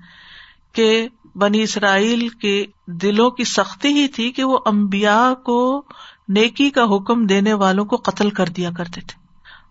کہ 0.74 1.08
بنی 1.40 1.62
اسرائیل 1.62 2.30
کے 2.30 2.66
دلوں 2.88 3.32
کی 3.32 3.44
سختی 3.44 3.88
ہی 3.88 4.08
تھی 4.08 4.32
کہ 4.32 4.44
وہ 4.44 4.60
امبیا 4.66 5.34
کو 5.46 5.84
نیکی 6.28 6.70
کا 6.70 6.84
حکم 6.84 7.26
دینے 7.26 7.54
والوں 7.54 7.86
کو 7.86 7.96
قتل 7.96 8.30
کر 8.30 8.46
دیا 8.46 8.70
کرتے 8.78 9.02
تھے۔ 9.02 9.28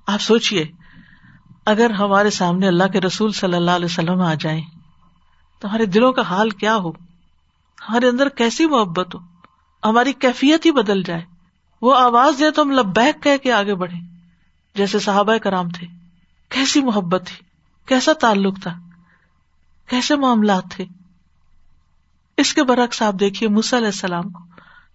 آپ 0.06 0.20
سوچیے 0.20 0.64
اگر 1.66 1.90
ہمارے 1.90 2.30
سامنے 2.30 2.68
اللہ 2.68 2.84
کے 2.92 3.00
رسول 3.00 3.32
صلی 3.32 3.54
اللہ 3.54 3.70
علیہ 3.70 3.84
وسلم 3.84 4.20
آ 4.20 4.34
جائیں، 4.34 4.62
تو 5.60 5.68
ہمارے 5.68 5.86
دلوں 5.86 6.12
کا 6.12 6.22
حال 6.22 6.50
کیا 6.50 6.76
ہو؟ 6.76 6.90
ہمارے 7.90 8.08
اندر 8.08 8.28
کیسی 8.28 8.66
محبت 8.66 9.14
ہو؟ 9.14 9.20
ہماری 9.84 10.12
کیفیت 10.12 10.66
ہی 10.66 10.70
بدل 10.70 11.02
جائے۔ 11.02 11.22
وہ 11.82 11.94
آواز 11.94 12.38
دے 12.38 12.50
تو 12.50 12.62
ہم 12.62 12.70
لبیک 12.70 13.22
کہہ 13.22 13.36
کے 13.42 13.52
آگے 13.52 13.74
بڑھے 13.74 13.96
جیسے 14.74 14.98
صحابہ 14.98 15.36
کرام 15.36 15.68
تھے۔ 15.68 15.86
کیسی 16.48 16.80
محبت 16.82 17.22
تھی، 17.26 17.44
کیسا 17.86 18.12
تعلق 18.12 18.62
تھا، 18.62 18.78
کیسے 19.90 20.16
معاملات 20.16 20.64
تھے۔ 20.70 20.84
اس 22.38 22.54
کے 22.54 22.62
برعکس 22.62 23.02
آپ 23.02 23.14
دیکھیے 23.20 23.48
علیہ 23.48 23.86
السلام 23.86 24.22
کو 24.22 24.42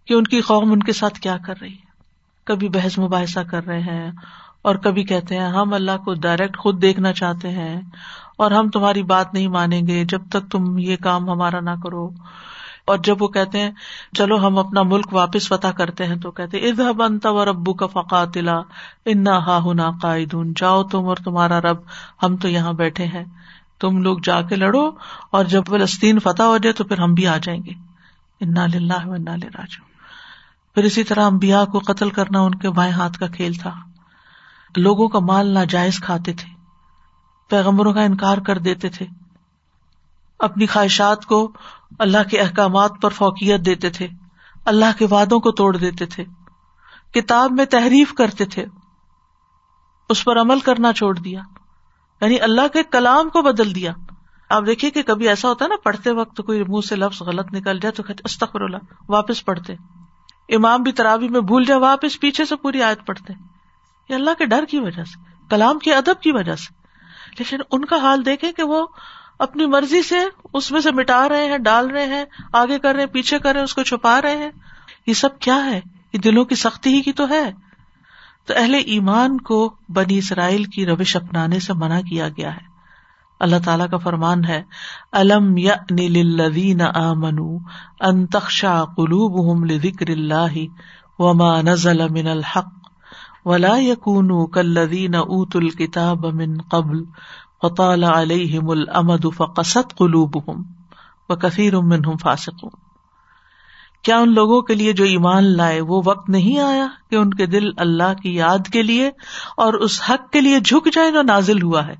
کہ 0.05 0.13
ان 0.13 0.23
کی 0.23 0.41
قوم 0.41 0.71
ان 0.71 0.79
کے 0.79 0.93
ساتھ 0.93 1.19
کیا 1.19 1.37
کر 1.45 1.53
رہی 1.61 1.73
ہے۔ 1.73 1.91
کبھی 2.45 2.69
بحث 2.69 2.99
مباحثہ 2.99 3.39
کر 3.39 3.65
رہے 3.65 3.79
ہیں 3.79 4.11
اور 4.61 4.75
کبھی 4.75 5.03
کہتے 5.03 5.37
ہیں 5.37 5.47
ہم 5.47 5.73
اللہ 5.73 5.97
کو 6.05 6.13
ڈائریکٹ 6.13 6.57
خود 6.57 6.81
دیکھنا 6.81 7.13
چاہتے 7.13 7.49
ہیں 7.49 7.81
اور 8.37 8.51
ہم 8.51 8.69
تمہاری 8.69 9.03
بات 9.03 9.33
نہیں 9.33 9.47
مانیں 9.47 9.81
گے، 9.87 10.05
جب 10.05 10.21
تک 10.29 10.51
تم 10.51 10.77
یہ 10.77 10.95
کام 10.95 11.29
ہمارا 11.29 11.59
نہ 11.59 11.69
کرو۔ 11.83 12.09
اور 12.85 12.97
جب 12.97 13.21
وہ 13.21 13.27
کہتے 13.27 13.59
ہیں 13.59 13.71
چلو 14.17 14.47
ہم 14.47 14.57
اپنا 14.57 14.81
ملک 14.83 15.13
واپس 15.13 15.47
فتح 15.47 15.67
کرتے 15.67 16.05
ہیں 16.05 16.15
تو 16.15 16.31
کہتے 16.31 16.57
ادہ 16.57 16.91
بنتا 16.93 17.29
و 17.29 17.45
ربو 17.45 17.73
کا 17.73 17.87
فقاتلا، 17.87 18.61
انا 19.05 19.37
ہا 19.37 19.59
ہنا 19.65 19.91
قائدون۔ 20.01 20.53
جاؤ 20.55 20.83
تم 20.83 21.05
اور 21.05 21.15
تمہارا 21.15 21.61
رب، 21.61 21.77
ہم 22.23 22.37
تو 22.37 22.47
یہاں 22.47 22.73
بیٹھے 22.73 23.05
ہیں۔ 23.05 23.25
تم 23.79 24.01
لوگ 24.01 24.17
جا 24.23 24.41
کے 24.41 24.55
لڑو 24.55 24.91
اور 25.31 25.45
جب 25.45 25.63
فلسطین 25.67 26.19
فتح 26.19 26.43
ہو 26.43 26.57
جائے 26.57 26.73
تو 26.73 26.83
پھر 26.83 26.99
ہم 26.99 27.13
بھی 27.13 27.27
آ 27.27 27.37
جائیں 27.37 27.63
گے۔ 27.63 27.71
انا 28.39 28.65
للہ 28.67 29.07
و 29.07 29.11
انا 29.11 29.35
راجو 29.35 29.93
پھر 30.75 30.83
اسی 30.83 31.03
طرح 31.03 31.25
امبیا 31.25 31.65
کو 31.65 31.79
قتل 31.79 32.09
کرنا 32.09 32.39
ان 32.39 32.55
کے 32.55 32.69
بائیں 32.69 32.93
ہاتھ 32.93 33.19
کا 33.19 33.27
کھیل 33.27 33.53
تھا۔ 33.53 33.75
لوگوں 34.75 35.07
کا 35.07 35.19
مال 35.19 35.47
ناجائز 35.47 35.99
کھاتے 35.99 36.33
تھے۔ 36.33 36.53
پیغمبروں 37.49 37.93
کا 37.93 38.01
انکار 38.01 38.37
کر 38.37 38.57
دیتے 38.57 38.89
تھے۔ 38.89 39.05
اپنی 40.39 40.65
خواہشات 40.65 41.25
کو 41.25 41.51
اللہ 41.99 42.29
کے 42.31 42.39
احکامات 42.39 42.91
پر 43.01 43.09
فوقیت 43.09 43.65
دیتے 43.65 43.89
تھے۔ 43.89 44.07
اللہ 44.65 44.97
کے 44.97 45.07
وادوں 45.09 45.39
کو 45.39 45.51
توڑ 45.51 45.77
دیتے 45.77 46.05
تھے۔ 46.05 46.25
کتاب 47.13 47.51
میں 47.51 47.65
تحریف 47.65 48.13
کرتے 48.13 48.45
تھے۔ 48.45 48.65
اس 50.09 50.23
پر 50.23 50.41
عمل 50.41 50.59
کرنا 50.59 50.93
چھوڑ 50.93 51.15
دیا۔ 51.15 51.41
یعنی 52.23 52.39
اللہ 52.39 52.67
کے 52.73 52.83
کلام 52.83 53.29
کو 53.29 53.41
بدل 53.41 53.75
دیا۔ 53.75 53.93
آپ 54.49 54.63
دیکھیے 54.65 54.91
کہ 54.91 55.03
کبھی 55.03 55.27
ایسا 55.27 55.47
ہوتا 55.47 55.65
ہے 55.65 55.69
نا، 55.69 55.75
پڑھتے 55.83 56.11
وقت 56.11 56.41
کوئی 56.45 56.63
منہ 56.63 56.87
سے 56.89 56.95
لفظ 56.95 57.21
غلط 57.21 57.53
نکل 57.53 57.79
جائے 57.79 57.91
تو 57.91 58.03
استخر 58.23 58.61
اللہ، 58.61 58.77
واپس 59.09 59.45
پڑھتے۔ 59.45 59.73
امام 60.55 60.83
بھی 60.83 60.91
ترابی 60.91 61.27
میں 61.27 61.41
بھول 61.41 61.65
جائے، 61.65 61.79
واپس 61.79 62.19
پیچھے 62.19 62.45
سے 62.45 62.55
پوری 62.55 62.81
آیت 62.81 63.05
پڑھتے۔ 63.05 63.33
یہ 64.09 64.15
اللہ 64.15 64.29
کے 64.37 64.45
ڈر 64.45 64.65
کی 64.65 64.79
وجہ 64.79 65.03
سے، 65.03 65.19
کلام 65.49 65.79
کے 65.79 65.95
ادب 65.95 66.21
کی 66.21 66.31
وجہ 66.31 66.55
سے۔ 66.55 66.73
لیکن 67.39 67.57
ان 67.71 67.85
کا 67.85 67.95
حال 67.95 68.25
دیکھے 68.25 68.51
کہ 68.51 68.63
وہ 68.63 68.87
اپنی 69.39 69.65
مرضی 69.65 70.01
سے 70.01 70.17
اس 70.53 70.71
میں 70.71 70.81
سے 70.81 70.91
مٹا 70.91 71.29
رہے 71.29 71.45
ہیں، 71.45 71.57
ڈال 71.57 71.89
رہے 71.89 72.05
ہیں، 72.05 72.25
آگے 72.53 72.79
کر 72.79 72.93
رہے 72.93 72.99
ہیں، 72.99 73.13
پیچھے 73.13 73.39
کر 73.39 73.51
رہے 73.51 73.59
ہیں، 73.59 73.63
اس 73.63 73.73
کو 73.73 73.83
چھپا 73.83 74.21
رہے 74.21 74.37
ہیں۔ 74.37 74.49
یہ 75.07 75.13
سب 75.13 75.39
کیا 75.39 75.65
ہے؟ 75.65 75.81
یہ 76.13 76.19
دلوں 76.19 76.45
کی 76.45 76.55
سختی 76.55 76.93
ہی 76.93 77.01
کی 77.01 77.11
تو 77.11 77.29
ہے۔ 77.29 77.51
تو 78.45 78.53
اہل 78.57 78.73
ایمان 78.85 79.41
کو 79.41 79.73
بنی 79.89 80.17
اسرائیل 80.17 80.63
کی 80.63 80.85
روش 80.85 81.15
اپنانے 81.15 81.59
سے 81.59 81.73
منع 81.73 81.99
کیا 82.09 82.29
گیا 82.29 82.55
ہے۔ 82.55 82.73
اللہ 83.39 83.55
تعالیٰ 83.65 83.89
کا 83.89 83.97
فرمان 83.97 84.45
ہے، 84.45 84.63
الم 85.11 85.57
یا 85.57 85.75
نیل 85.91 86.41
آمنو 86.95 87.57
انتخشا 87.99 88.83
قلوب 88.97 89.65
ذکر 89.83 90.09
اللہ 90.09 90.57
وما 91.19 91.61
نزل 91.61 92.09
من 92.09 92.27
الحق 92.27 92.71
ولا 93.45 93.77
یقون 93.77 94.51
کلین 94.51 95.15
اوت 95.15 95.55
الکتاب 95.55 96.25
من 96.25 96.61
قبل 96.61 97.03
وطال 97.63 98.03
علیہم 98.03 98.69
الامد 98.69 99.25
فقصت 99.37 99.97
قلوبهم 99.97 100.63
وکثیر 101.29 101.79
منهم 101.79 102.17
فاسقون۔ 102.17 102.82
کیا 104.03 104.17
ان 104.17 104.33
لوگوں 104.33 104.61
کے 104.61 104.75
لیے 104.75 104.93
جو 104.93 105.03
ایمان 105.03 105.57
لائے 105.57 105.81
وہ 105.81 106.01
وقت 106.05 106.29
نہیں 106.29 106.59
آیا 106.59 106.87
کہ 107.09 107.15
ان 107.15 107.33
کے 107.33 107.45
دل 107.45 107.69
اللہ 107.77 108.13
کی 108.13 108.35
یاد 108.35 108.67
کے 108.73 108.83
لیے 108.83 109.07
اور 109.57 109.73
اس 109.73 110.01
حق 110.09 110.31
کے 110.31 110.41
لیے 110.41 110.59
جھک 110.59 110.93
جائے 110.93 111.11
جو 111.11 111.21
نازل 111.21 111.61
ہوا 111.61 111.87
ہے؟ 111.87 111.95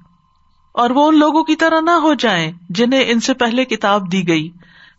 اور 0.73 0.89
وہ 0.89 1.07
ان 1.07 1.19
لوگوں 1.19 1.43
کی 1.43 1.55
طرح 1.55 1.79
نہ 1.81 1.91
ہو 1.91 2.13
جائیں 2.13 2.51
جنہیں 2.69 3.03
ان 3.07 3.19
سے 3.19 3.33
پہلے 3.33 3.65
کتاب 3.65 4.11
دی 4.11 4.27
گئی، 4.27 4.49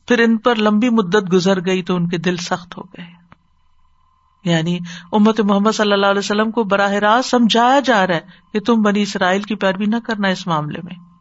پھر 0.08 0.18
ان 0.18 0.36
پر 0.36 0.56
لمبی 0.56 0.90
مدت 0.90 1.32
گزر 1.32 1.66
گئی 1.66 1.82
تو 1.82 1.96
ان 1.96 2.08
کے 2.08 2.18
دل 2.18 2.36
سخت 2.36 2.78
ہو 2.78 2.82
گئے۔ 2.82 3.24
یعنی 4.44 4.78
امت 5.12 5.40
محمد 5.40 5.70
صلی 5.70 5.92
اللہ 5.92 6.06
علیہ 6.06 6.18
وسلم 6.18 6.50
کو 6.50 6.64
براہ 6.64 6.92
راست 6.92 7.30
سمجھایا 7.30 7.80
جا 7.80 8.06
رہا 8.06 8.14
ہے 8.14 8.20
کہ 8.52 8.60
تم 8.60 8.82
بنی 8.82 9.02
اسرائیل 9.02 9.42
کی 9.42 9.54
پیروی 9.54 9.86
نہ 9.86 9.96
کرنا 10.04 10.28
اس 10.28 10.46
معاملے 10.46 10.80
میں۔ 10.84 11.13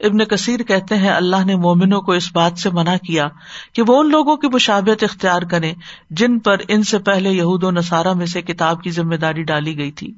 ابن 0.00 0.24
کثیر 0.24 0.62
کہتے 0.62 0.96
ہیں 0.96 1.10
اللہ 1.10 1.44
نے 1.44 1.56
مومنوں 1.56 2.00
کو 2.00 2.12
اس 2.12 2.32
بات 2.32 2.58
سے 2.58 2.70
منع 2.70 2.96
کیا 2.96 3.28
کہ 3.72 3.82
وہ 3.86 4.00
ان 4.00 4.10
لوگوں 4.10 4.36
کی 4.36 4.48
مشابت 4.48 5.02
اختیار 5.02 5.42
کرے 5.42 5.72
جن 6.10 6.38
پر 6.38 6.56
ان 6.68 6.82
سے 6.82 6.98
پہلے 6.98 7.30
یہود 7.30 7.62
و 7.62 7.70
نصارہ 7.70 8.12
میں 8.12 8.26
سے 8.26 8.42
کتاب 8.42 8.82
کی 8.82 8.90
ذمہ 8.90 9.14
داری 9.14 9.42
ڈالی 9.42 9.78
گئی 9.78 9.90
تھی۔ 9.90 10.12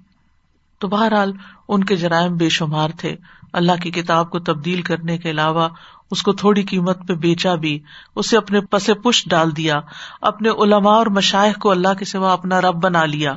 تو 0.79 0.89
بہرحال 0.89 1.33
ان 1.69 1.85
کے 1.85 1.97
جرائم 1.97 2.37
بے 2.37 2.49
شمار 2.49 2.89
تھے۔ 2.99 3.17
اللہ 3.53 3.73
کی 3.83 3.91
کتاب 3.91 4.31
کو 4.31 4.39
تبدیل 4.39 4.83
کرنے 4.83 5.19
کے 5.19 5.31
علاوہ 5.31 5.69
اس 6.11 6.23
کو 6.23 6.33
تھوڑی 6.33 6.62
قیمت 6.62 7.09
پہ 7.09 7.15
بیچا 7.15 7.55
بھی، 7.55 7.79
اسے 8.17 8.37
اپنے 8.37 8.61
پس 8.61 8.91
پش 9.05 9.29
ڈال 9.29 9.57
دیا، 9.57 9.81
اپنے 10.21 10.49
علماء 10.49 10.95
اور 10.95 11.07
مشائق 11.07 11.59
کو 11.59 11.71
اللہ 11.71 11.95
کے 11.95 12.05
سوا 12.05 12.33
اپنا 12.33 12.61
رب 12.61 12.75
بنا 12.75 13.05
لیا۔ 13.05 13.37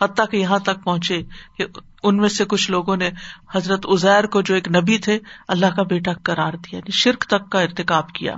حتیٰ 0.00 0.24
کہ 0.30 0.36
یہاں 0.36 0.58
تک 0.58 0.84
پہنچے 0.84 1.22
کہ 1.58 1.66
ان 2.02 2.16
میں 2.16 2.28
سے 2.28 2.44
کچھ 2.44 2.70
لوگوں 2.70 2.96
نے 2.96 3.10
حضرت 3.54 3.80
ازیر 3.84 4.26
کو 4.26 4.42
جو 4.42 4.54
ایک 4.54 4.68
نبی 4.68 4.98
تھے، 4.98 5.18
اللہ 5.48 5.66
کا 5.76 5.82
بیٹا 5.82 6.12
کرار 6.12 6.52
دیا 6.52 6.76
یعنی 6.76 6.90
شرک 6.90 7.24
تک 7.24 7.50
کا 7.50 7.60
ارتقاب 7.60 8.12
کیا۔ 8.12 8.34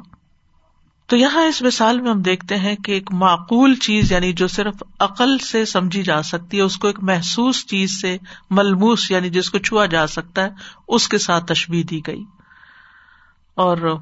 تو 1.06 1.16
یہاں 1.16 1.44
اس 1.44 1.62
مثال 1.62 2.00
میں 2.00 2.10
ہم 2.10 2.22
دیکھتے 2.22 2.56
ہیں 2.56 2.76
کہ 2.76 2.92
ایک 2.92 3.12
معقول 3.12 3.74
چیز 3.74 4.12
یعنی 4.12 4.32
جو 4.32 4.46
صرف 4.46 4.82
عقل 5.00 5.38
سے 5.38 5.64
سمجھی 5.64 6.02
جا 6.02 6.22
سکتی 6.22 6.56
ہے، 6.56 6.62
اس 6.62 6.76
کو 6.76 6.86
ایک 6.86 7.02
محسوس 7.02 7.66
چیز 7.66 8.00
سے 8.00 8.18
ملموس 8.50 9.10
یعنی 9.10 9.30
جس 9.30 9.50
کو 9.50 9.58
چھوا 9.58 9.86
جا 9.86 10.06
سکتا 10.06 10.42
ہے، 10.42 10.48
اس 10.88 11.08
کے 11.08 11.18
ساتھ 11.18 11.46
تشبیح 11.46 11.82
دی 11.90 12.00
گئی۔ 12.06 12.24
اور 13.54 13.98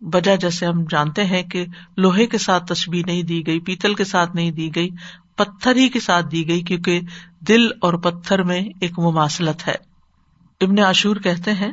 وجہ 0.00 0.36
جیسے 0.36 0.66
ہم 0.66 0.84
جانتے 0.90 1.24
ہیں 1.24 1.42
کہ 1.42 1.66
لوہے 1.96 2.26
کے 2.26 2.38
ساتھ 2.38 2.72
تشبیح 2.72 3.02
نہیں 3.06 3.22
دی 3.22 3.46
گئی، 3.46 3.60
پیتل 3.60 3.94
کے 3.94 4.04
ساتھ 4.04 4.36
نہیں 4.36 4.50
دی 4.50 4.74
گئی، 4.74 4.90
پتھر 5.36 5.76
ہی 5.76 5.88
کے 5.88 6.00
ساتھ 6.00 6.26
دی 6.32 6.48
گئی، 6.48 6.62
کیونکہ 6.62 7.00
دل 7.48 7.68
اور 7.80 7.94
پتھر 7.94 8.42
میں 8.42 8.60
ایک 8.80 8.98
مماثلت 8.98 9.68
ہے۔ 9.68 9.74
ابن 10.60 10.78
عاشور 10.78 11.16
کہتے 11.16 11.52
ہیں، 11.52 11.72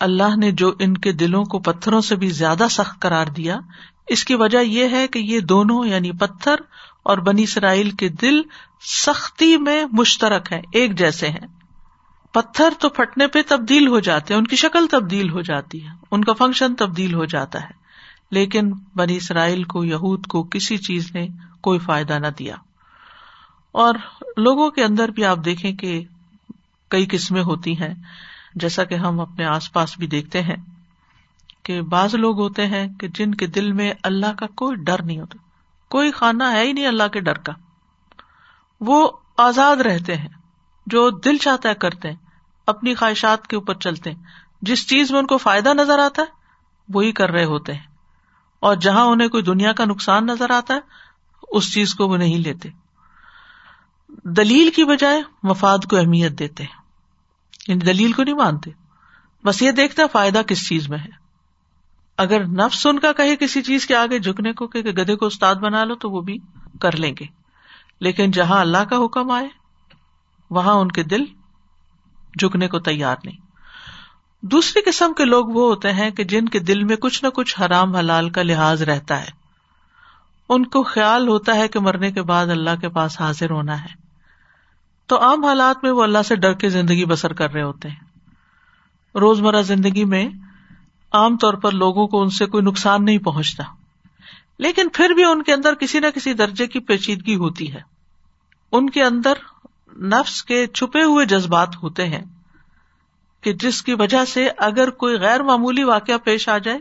اللہ 0.00 0.36
نے 0.36 0.50
جو 0.50 0.72
ان 0.78 0.96
کے 0.96 1.12
دلوں 1.12 1.44
کو 1.44 1.58
پتھروں 1.58 2.00
سے 2.00 2.16
بھی 2.16 2.28
زیادہ 2.28 2.66
سخت 2.70 3.00
قرار 3.00 3.26
دیا، 3.26 3.58
اس 4.08 4.24
کی 4.24 4.34
وجہ 4.34 4.58
یہ 4.58 4.88
ہے 4.88 5.08
کہ 5.08 5.18
یہ 5.18 5.40
دونوں 5.40 5.86
یعنی 5.86 6.12
پتھر 6.12 6.54
اور 7.02 7.18
بنی 7.18 7.42
اسرائیل 7.42 7.90
کے 7.90 8.08
دل 8.08 8.42
سختی 8.80 9.56
میں 9.56 9.84
مشترک 9.92 10.52
ہیں، 10.52 10.62
ایک 10.72 10.98
جیسے 10.98 11.28
ہیں۔ 11.28 11.57
پتھر 12.32 12.68
تو 12.80 12.88
پھٹنے 12.88 13.26
پہ 13.26 13.38
تبدیل 13.48 13.88
ہو 13.88 14.00
جاتے 14.00 14.34
ہیں، 14.34 14.38
ان 14.38 14.46
کی 14.46 14.56
شکل 14.56 14.86
تبدیل 14.90 15.30
ہو 15.30 15.40
جاتی 15.40 15.84
ہے، 15.84 15.90
ان 16.10 16.24
کا 16.24 16.32
فنکشن 16.32 16.74
تبدیل 16.74 17.14
ہو 17.14 17.24
جاتا 17.24 17.62
ہے۔ 17.62 17.88
لیکن 18.30 18.72
بنی 18.96 19.16
اسرائیل 19.16 19.62
کو، 19.62 19.84
یہود 19.84 20.26
کو 20.26 20.42
کسی 20.42 20.76
چیز 20.76 21.12
نے 21.14 21.28
کوئی 21.60 21.78
فائدہ 21.78 22.18
نہ 22.18 22.26
دیا۔ 22.38 22.54
اور 23.72 23.94
لوگوں 24.36 24.70
کے 24.70 24.84
اندر 24.84 25.08
بھی 25.08 25.24
آپ 25.24 25.38
دیکھیں 25.44 25.72
کہ 25.72 26.04
کئی 26.88 27.06
قسمیں 27.10 27.42
ہوتی 27.42 27.72
ہیں۔ 27.72 27.94
جیسا 28.54 28.84
کہ 28.84 28.94
ہم 28.94 29.20
اپنے 29.20 29.44
آس 29.44 29.72
پاس 29.72 29.98
بھی 29.98 30.06
دیکھتے 30.06 30.42
ہیں 30.42 30.56
کہ 31.62 31.80
بعض 31.80 32.14
لوگ 32.14 32.40
ہوتے 32.40 32.66
ہیں 32.66 32.88
کہ 32.94 33.08
جن 33.08 33.34
کے 33.34 33.46
دل 33.46 33.72
میں 33.72 33.92
اللہ 34.02 34.32
کا 34.38 34.46
کوئی 34.46 34.76
ڈر 34.76 35.02
نہیں 35.02 35.20
ہوتا۔ 35.20 35.38
کوئی 35.88 36.10
کھانا 36.10 36.52
ہے 36.52 36.66
ہی 36.66 36.72
نہیں 36.72 36.86
اللہ 36.86 37.08
کے 37.12 37.20
ڈر 37.20 37.38
کا۔ 37.38 37.52
وہ 38.80 39.10
آزاد 39.36 39.76
رہتے 39.76 40.16
ہیں۔ 40.16 40.28
جو 40.90 41.10
دل 41.10 41.36
چاہتا 41.38 41.68
ہے 41.68 41.74
کرتے 41.74 42.08
ہیں، 42.08 42.16
اپنی 42.66 42.94
خواہشات 42.94 43.46
کے 43.46 43.56
اوپر 43.56 43.74
چلتے 43.74 44.10
ہیں۔ 44.10 44.22
جس 44.62 44.88
چیز 44.88 45.10
میں 45.10 45.18
ان 45.18 45.26
کو 45.26 45.38
فائدہ 45.38 45.68
نظر 45.74 45.98
آتا 45.98 46.22
ہے، 46.22 46.26
وہی 46.88 47.12
کر 47.12 47.30
رہے 47.30 47.44
ہوتے 47.44 47.74
ہیں۔ 47.74 47.86
اور 48.60 48.76
جہاں 48.76 49.04
انہیں 49.04 49.28
کوئی 49.28 49.42
دنیا 49.42 49.72
کا 49.72 49.84
نقصان 49.84 50.26
نظر 50.26 50.50
آتا 50.50 50.74
ہے، 50.74 50.80
اس 51.48 51.72
چیز 51.72 51.94
کو 51.94 52.08
وہ 52.08 52.16
نہیں 52.16 52.38
لیتے۔ 52.38 52.68
دلیل 54.24 54.70
کی 54.70 54.84
بجائے 54.84 55.22
مفاد 55.42 55.78
کو 55.90 55.96
اہمیت 55.96 56.38
دیتے 56.38 56.62
ہیں۔ 56.62 56.80
یعنی 57.68 57.80
دلیل 57.80 58.12
کو 58.12 58.22
نہیں 58.22 58.34
مانتے۔ 58.34 58.70
بس 59.44 59.62
یہ 59.62 59.70
دیکھتے 59.70 60.02
فائدہ 60.12 60.42
کس 60.46 60.68
چیز 60.68 60.88
میں 60.88 60.98
ہے۔ 60.98 61.10
اگر 62.16 62.44
نفس 62.44 62.86
ان 62.86 62.98
کا 62.98 63.12
کہے 63.12 63.36
کسی 63.36 63.62
چیز 63.62 63.86
کے 63.86 63.96
آگے 63.96 64.18
جھکنے 64.18 64.52
کو 64.52 64.66
کہ 64.66 64.82
گدے 64.82 65.16
کو 65.16 65.26
استاد 65.26 65.54
بنا 65.54 65.84
لو 65.84 65.94
تو 65.94 66.10
وہ 66.10 66.20
بھی 66.20 66.38
کر 66.80 66.96
لیں 66.96 67.14
گے۔ 67.20 67.24
لیکن 68.00 68.30
جہاں 68.30 68.60
اللہ 68.60 68.84
کا 68.90 69.04
حکم 69.04 69.30
آئے 69.30 69.48
وہاں 70.50 70.74
ان 70.74 70.88
کے 70.88 71.02
دل 71.02 71.24
جھکنے 72.38 72.68
کو 72.68 72.78
تیار 72.78 73.16
نہیں۔ 73.24 73.36
دوسری 74.42 74.90
قسم 74.90 75.12
کے 75.12 75.24
لوگ 75.24 75.46
وہ 75.46 75.68
ہوتے 75.68 75.92
ہیں 75.92 76.10
کہ 76.10 76.24
جن 76.24 76.48
کے 76.48 76.58
دل 76.58 76.84
میں 76.84 76.96
کچھ 76.96 77.24
نہ 77.24 77.28
کچھ 77.28 77.60
حرام 77.60 77.96
حلال 77.96 78.30
کا 78.30 78.42
لحاظ 78.42 78.82
رہتا 78.82 79.20
ہے۔ 79.20 79.38
ان 80.48 80.66
کو 80.66 80.82
خیال 80.82 81.28
ہوتا 81.28 81.54
ہے 81.54 81.68
کہ 81.68 81.80
مرنے 81.80 82.12
کے 82.12 82.22
بعد 82.22 82.46
اللہ 82.46 82.80
کے 82.80 82.88
پاس 82.88 83.20
حاضر 83.20 83.50
ہونا 83.50 83.82
ہے۔ 83.82 84.08
تو 85.06 85.22
عام 85.22 85.44
حالات 85.44 85.76
میں 85.82 85.90
وہ 85.90 86.02
اللہ 86.02 86.22
سے 86.24 86.36
ڈر 86.36 86.52
کے 86.52 86.68
زندگی 86.68 87.04
بسر 87.04 87.32
کر 87.32 87.52
رہے 87.52 87.62
ہوتے 87.62 87.88
ہیں۔ 87.88 88.00
روزمرہ 89.18 89.62
زندگی 89.62 90.04
میں 90.04 90.28
عام 91.12 91.36
طور 91.36 91.54
پر 91.54 91.72
لوگوں 91.72 92.06
کو 92.06 92.22
ان 92.22 92.30
سے 92.30 92.46
کوئی 92.46 92.64
نقصان 92.64 93.04
نہیں 93.04 93.18
پہنچتا۔ 93.18 93.64
لیکن 94.58 94.88
پھر 94.92 95.10
بھی 95.10 95.24
ان 95.24 95.42
کے 95.42 95.52
اندر 95.52 95.74
کسی 95.74 96.00
نہ 96.00 96.06
کسی 96.14 96.32
درجے 96.32 96.66
کی 96.66 96.80
پیچیدگی 96.80 97.36
ہوتی 97.36 97.72
ہے۔ 97.72 97.80
ان 98.72 98.90
کے 98.90 99.04
اندر 99.04 99.32
نفس 99.98 100.44
کے 100.44 100.66
چھپے 100.66 101.02
ہوئے 101.02 101.26
جذبات 101.26 101.76
ہوتے 101.82 102.06
ہیں 102.06 102.24
کہ 103.40 103.52
جس 103.52 103.82
کی 103.82 103.94
وجہ 103.94 104.24
سے 104.24 104.48
اگر 104.56 104.90
کوئی 104.90 105.16
غیر 105.16 105.42
معمولی 105.42 105.84
واقعہ 105.84 106.16
پیش 106.24 106.48
آ 106.48 106.58
جائے 106.58 106.78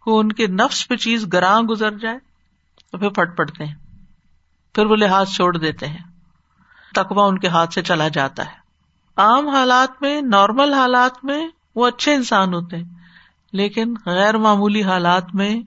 کو 0.00 0.18
ان 0.18 0.32
کے 0.32 0.46
نفس 0.46 0.88
پہ 0.88 0.96
چیز 0.96 1.26
گراں 1.32 1.62
گزر 1.62 1.90
جائے 1.90 2.18
تو 2.92 2.98
پھر 2.98 3.08
پھٹ 3.08 3.36
پڑتے 3.36 3.64
ہیں، 3.64 3.74
پھر 4.74 4.86
وہ 4.86 4.96
لحاظ 4.96 5.28
چھوڑ 5.28 5.56
دیتے 5.56 5.86
ہیں۔ 5.86 6.02
تقوا 6.94 7.26
ان 7.26 7.38
کے 7.38 7.48
ہاتھ 7.48 7.74
سے 7.74 7.82
چلا 7.82 8.08
جاتا 8.08 8.46
ہے۔ 8.46 8.56
عام 9.16 9.48
حالات 9.48 10.02
میں، 10.02 10.22
نارمل 10.22 10.72
حالات 10.72 11.24
میں 11.24 11.48
وہ 11.74 11.86
اچھے 11.86 12.14
انسان 12.14 12.54
ہوتے 12.54 12.76
ہیں، 12.76 12.84
لیکن 13.52 13.94
غیر 14.06 14.36
معمولی 14.36 14.82
حالات 14.82 15.34
میں 15.34 15.60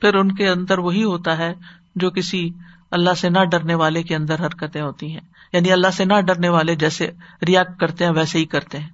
پھر 0.00 0.14
ان 0.14 0.34
کے 0.34 0.48
اندر 0.48 0.78
وہی 0.78 1.04
ہوتا 1.04 1.38
ہے 1.38 1.54
جو 1.96 2.10
کسی 2.10 2.50
اللہ 2.94 3.14
سے 3.14 3.28
نہ 3.28 3.44
ڈرنے 3.44 3.74
والے 3.74 4.02
کے 4.02 4.16
اندر 4.16 4.46
حرکتیں 4.46 4.82
ہوتی 4.82 5.12
ہیں۔ 5.12 5.20
یعنی 5.52 5.72
اللہ 5.72 5.90
سے 5.90 6.04
نہ 6.04 6.20
ڈرنے 6.20 6.48
والے 6.48 6.74
جیسے 6.74 7.10
ریاکٹ 7.46 7.80
کرتے 7.80 8.04
ہیں، 8.04 8.12
ویسے 8.12 8.38
ہی 8.38 8.44
کرتے 8.44 8.78
ہیں۔ 8.78 8.90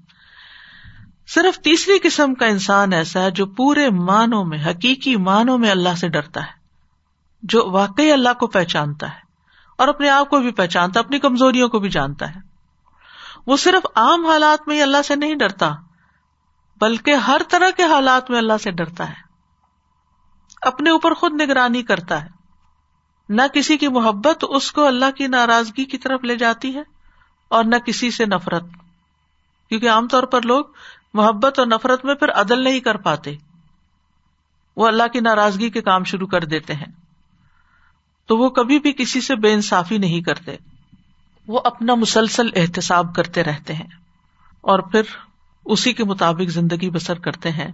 صرف 1.29 1.59
تیسری 1.59 1.99
قسم 2.03 2.35
کا 2.35 2.47
انسان 2.47 2.93
ایسا 2.93 3.23
ہے 3.23 3.31
جو 3.31 3.47
پورے 3.47 3.91
معنوں 3.91 4.45
میں، 4.45 4.59
حقیقی 4.67 5.17
معنوں 5.17 5.59
میں 5.59 5.71
اللہ 5.71 5.95
سے 6.01 6.09
ڈرتا 6.09 6.41
ہے۔ 6.41 6.61
جو 7.43 7.71
واقعی 7.71 8.13
اللہ 8.13 8.33
کو 8.41 8.47
پہچانتا 8.47 9.09
ہے 9.09 9.21
اور 9.79 9.89
اپنے 9.89 10.09
آپ 10.09 10.31
کو 10.31 10.41
بھی 10.41 10.51
پہچانتا 10.51 11.01
اپنی 11.01 11.19
کمزوریوں 11.19 11.69
کو 11.69 11.79
بھی 11.79 11.89
جانتا 11.89 12.35
ہے۔ 12.35 12.41
وہ 13.47 13.57
صرف 13.57 13.87
عام 13.95 14.27
حالات 14.27 14.69
میں 14.69 14.77
ہی 14.77 14.83
اللہ 14.83 15.03
سے 15.05 15.17
نہیں 15.17 15.35
ڈرتا، 15.35 15.71
بلکہ 16.81 17.15
ہر 17.15 17.41
طرح 17.51 17.71
کے 17.77 17.83
حالات 17.83 18.31
میں 18.31 18.39
اللہ 18.39 18.59
سے 18.63 18.71
ڈرتا 18.71 19.09
ہے۔ 19.09 19.31
اپنے 20.63 20.91
اوپر 20.91 21.15
خود 21.15 21.41
نگرانی 21.41 21.83
کرتا 21.83 22.25
ہے۔ 22.25 22.40
نہ 23.31 23.43
کسی 23.55 23.77
کی 23.77 23.89
محبت 23.89 24.45
اس 24.49 24.73
کو 24.73 24.87
اللہ 24.87 25.11
کی 25.11 25.27
ناراضگی 25.27 25.85
کی 25.85 25.99
طرف 25.99 26.25
لے 26.25 26.37
جاتی 26.37 26.75
ہے 26.75 26.83
اور 27.49 27.65
نہ 27.65 27.77
کسی 27.77 28.11
سے 28.11 28.25
نفرت۔ 28.25 28.63
کیونکہ 29.69 29.91
عام 29.91 30.09
طور 30.09 30.23
پر 30.23 30.43
لوگ 30.43 30.65
محبت 31.15 31.59
اور 31.59 31.67
نفرت 31.67 32.05
میں 32.05 32.15
پھر 32.15 32.31
عدل 32.31 32.65
نہیں 32.65 32.81
کر 32.81 32.97
پاتے۔ 32.97 33.37
وہ 34.77 34.87
اللہ 34.87 35.03
کی 35.13 35.21
ناراضگی 35.21 35.71
کے 35.71 35.83
کام 35.83 36.05
شروع 36.05 36.27
کر 36.27 36.45
دیتے 36.45 36.75
ہیں۔ 36.75 36.93
تو 38.27 38.39
وہ 38.39 38.49
کبھی 38.49 38.79
بھی 38.79 38.93
کسی 38.93 39.21
سے 39.21 39.37
بے 39.37 39.53
انصافی 39.53 39.99
نہیں 39.99 40.21
کرتے۔ 40.21 40.57
وہ 41.47 41.61
اپنا 41.65 41.95
مسلسل 41.95 42.47
احتساب 42.57 43.15
کرتے 43.15 43.45
رہتے 43.45 43.75
ہیں۔ 43.75 43.89
اور 44.61 44.79
پھر 44.79 45.03
اسی 45.65 45.93
کے 45.93 46.05
مطابق 46.05 46.51
زندگی 46.51 46.91
بسر 46.91 47.19
کرتے 47.19 47.51
ہیں 47.51 47.73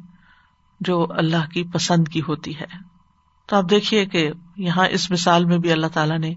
جو 0.80 1.06
اللہ 1.10 1.50
کی 1.52 1.64
پسند 1.64 2.08
کی 2.08 2.20
ہوتی 2.28 2.60
ہے۔ 2.60 2.95
تو 3.46 3.56
آپ 3.56 3.64
دیکھیے 3.70 4.06
کہ 4.06 4.30
یہاں 4.56 4.86
اس 4.90 5.10
مثال 5.10 5.44
میں 5.44 5.58
بھی 5.58 5.72
اللہ 5.72 5.86
تعالیٰ 5.86 6.18
نے 6.18 6.34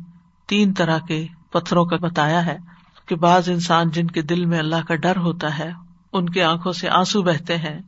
تین 0.48 0.74
طرح 0.74 1.00
کے 1.00 1.28
پتھروں 1.52 1.86
کا 1.86 1.96
بتایا 1.96 2.46
ہے 2.46 2.58
کہ 3.06 3.16
بعض 3.16 3.50
انسان 3.50 3.90
جن 3.90 4.08
کے 4.08 4.22
دل 4.22 4.46
میں 4.46 4.60
اللہ 4.60 4.76
کا 4.88 4.96
ڈر 4.96 5.18
ہوتا 5.18 5.58
ہے، 5.58 5.72
ان 6.14 6.30
کی 6.30 6.42
آنکھوں 6.42 6.72
سے 6.72 6.90
آنسو 6.90 7.24
بہتے 7.24 7.58
ہیں، 7.58 7.80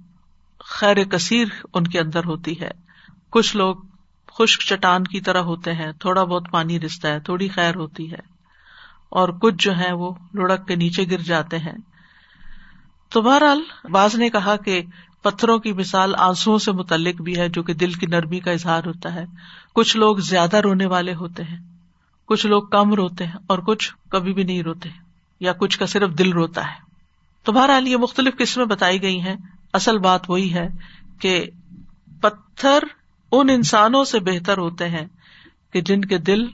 خیر 0.60 1.04
کثیر 1.04 1.48
ان 1.74 1.88
کے 1.88 2.00
اندر 2.00 2.26
ہوتی 2.26 2.62
ہے۔ 2.62 2.72
کچھ 3.30 3.56
لوگ 3.56 3.76
خشک 4.34 4.62
چٹان 4.62 5.04
کی 5.04 5.22
طرح 5.22 5.42
ہوتے 5.42 5.74
ہیں، 5.74 5.92
تھوڑا 5.92 6.24
بہت 6.24 6.48
پانی 6.52 6.80
رستا 6.80 7.10
ہے، 7.10 7.20
تھوڑی 7.20 7.48
خیر 7.48 7.76
ہوتی 7.76 8.12
ہے۔ 8.12 8.32
اور 9.10 9.30
کچھ 9.30 9.56
جو 9.58 9.78
ہے 9.78 9.94
وہ 9.94 10.14
لڑک 10.34 10.68
کے 10.68 10.76
نیچے 10.76 11.04
گر 11.12 11.18
جاتے 11.18 11.58
ہیں۔ 11.58 11.78
تو 13.10 13.22
بہرحال 13.22 13.62
باز 13.92 14.16
نے 14.16 14.30
کہا 14.30 14.56
کہ 14.56 14.84
پتھروں 15.22 15.60
کی 15.60 15.74
مثال 15.74 16.16
آنسو 16.18 16.58
سے 16.58 16.72
متعلق 16.72 17.22
بھی 17.22 17.38
ہے 17.38 17.50
جو 17.50 17.64
کہ 17.64 17.74
دل 17.74 17.94
کی 17.94 18.06
نرمی 18.06 18.40
کا 18.40 18.52
اظہار 18.52 18.82
ہوتا 18.86 19.16
ہے۔ 19.16 19.26
کچھ 19.74 19.98
لوگ 19.98 20.18
زیادہ 20.18 20.58
رونے 20.58 20.86
والے 20.86 21.14
ہوتے 21.14 21.44
ہیں، 21.44 21.60
کچھ 22.26 22.46
لوگ 22.46 22.64
کم 22.64 22.94
روتے 22.94 23.26
ہیں 23.26 23.36
اور 23.48 23.60
کچھ 23.60 23.96
کبھی 24.10 24.34
بھی 24.34 24.44
نہیں 24.44 24.64
روتے، 24.64 24.90
یا 25.40 25.54
کچھ 25.54 25.80
کا 25.80 25.86
صرف 25.86 26.18
دل 26.18 26.34
روتا 26.34 26.68
ہے۔ 26.68 26.92
تو 27.44 27.52
بہرحال 27.52 27.88
یہ 27.88 27.98
مختلف 27.98 28.38
قسمیں 28.38 28.66
بتائی 28.66 29.02
گئی 29.02 29.22
ہیں۔ 29.22 29.36
اصل 29.74 29.98
بات 29.98 30.30
وہی 30.30 30.54
ہے 30.54 30.68
کہ 31.20 31.50
پتھر 32.22 32.80
ان 33.32 33.50
انسانوں 33.50 34.04
سے 34.04 34.20
بہتر 34.20 34.58
ہوتے 34.58 34.90
ہیں 34.90 35.06
کہ 35.74 35.82
جن 35.82 36.02
کے 36.02 36.18
دل 36.18 36.46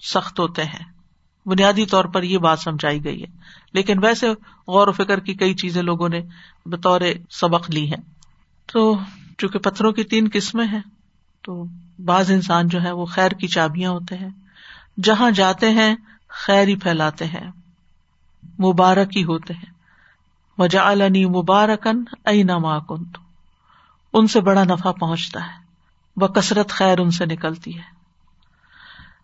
سخت 0.00 0.40
ہوتے 0.40 0.64
ہیں۔ 0.64 0.84
بنیادی 1.46 1.86
طور 1.86 2.04
پر 2.04 2.22
یہ 2.22 2.38
بات 2.38 2.58
سمجھائی 2.58 3.04
گئی 3.04 3.22
ہے۔ 3.22 3.26
لیکن 3.72 4.04
ویسے 4.04 4.28
غور 4.68 4.88
و 4.88 4.92
فکر 4.92 5.20
کی 5.20 5.34
کئی 5.34 5.54
چیزیں 5.54 5.82
لوگوں 5.82 6.08
نے 6.08 6.20
بطور 6.66 7.00
سبق 7.30 7.70
لی 7.70 7.90
ہیں۔ 7.90 8.13
تو 8.66 8.98
چونکہ 9.38 9.58
پتھروں 9.58 9.92
کی 9.92 10.04
تین 10.04 10.28
قسمیں 10.32 10.66
ہیں، 10.66 10.82
تو 11.42 11.64
بعض 12.04 12.30
انسان 12.30 12.68
جو 12.68 12.82
ہے 12.82 12.90
وہ 12.90 13.06
خیر 13.06 13.30
کی 13.30 13.48
چابیاں 13.48 13.90
ہوتے 13.90 14.18
ہیں۔ 14.18 14.28
جہاں 15.02 15.30
جاتے 15.30 15.70
ہیں، 15.70 15.96
خیر 16.28 16.68
ہی 16.68 16.76
پھیلاتے 16.76 17.24
ہیں، 17.24 17.50
مبارک 18.58 19.16
ہی 19.16 19.24
ہوتے 19.24 19.54
ہیں۔ 19.54 19.74
وجا 20.58 20.92
علنی 20.92 21.26
مبارکن 21.26 22.04
ائی 22.24 22.42
نما 22.42 22.78
کن 22.78 23.02
ان 24.12 24.26
سے 24.26 24.40
بڑا 24.40 24.64
نفع 24.64 24.92
پہنچتا 24.92 25.40
ہے 25.40 25.64
وہ 26.16 26.26
کثرت 26.26 26.70
خیر 26.70 26.98
ان 26.98 27.10
سے 27.10 27.26
نکلتی 27.26 27.76
ہے۔ 27.76 27.94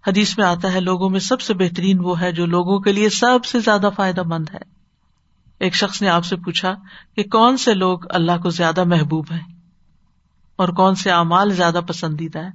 حدیث 0.07 0.39
میں 0.39 0.47
آتا 0.47 0.73
ہے، 0.73 0.81
لوگوں 0.81 1.11
میں 1.11 1.21
سب 1.21 1.41
سے 1.41 1.55
بہترین 1.55 1.99
وہ 2.01 2.21
ہے 2.21 2.33
جو 2.33 2.47
لوگوں 2.47 2.81
کے 2.81 2.93
لیے 2.93 3.09
سب 3.09 3.45
سے 3.45 3.61
زیادہ 3.61 3.91
فائدہ 3.97 4.23
مند 4.23 4.49
ہے۔ 4.55 4.80
ایک 5.61 5.75
شخص 5.75 6.03
نے 6.03 6.09
آپ 6.09 6.25
سے 6.25 6.37
پوچھا 6.37 6.75
کہ 7.17 7.23
کون 7.23 7.57
سے 7.57 7.75
لوگ 7.75 7.99
اللہ 8.11 8.43
کو 8.43 8.51
زیادہ 8.51 8.85
محبوب 8.85 9.27
ہیں 9.31 9.55
اور 10.57 10.69
کون 10.69 10.95
سے 10.95 11.11
اعمال 11.11 11.51
زیادہ 11.51 11.81
پسندیدہ 11.87 12.39
ہے 12.39 12.49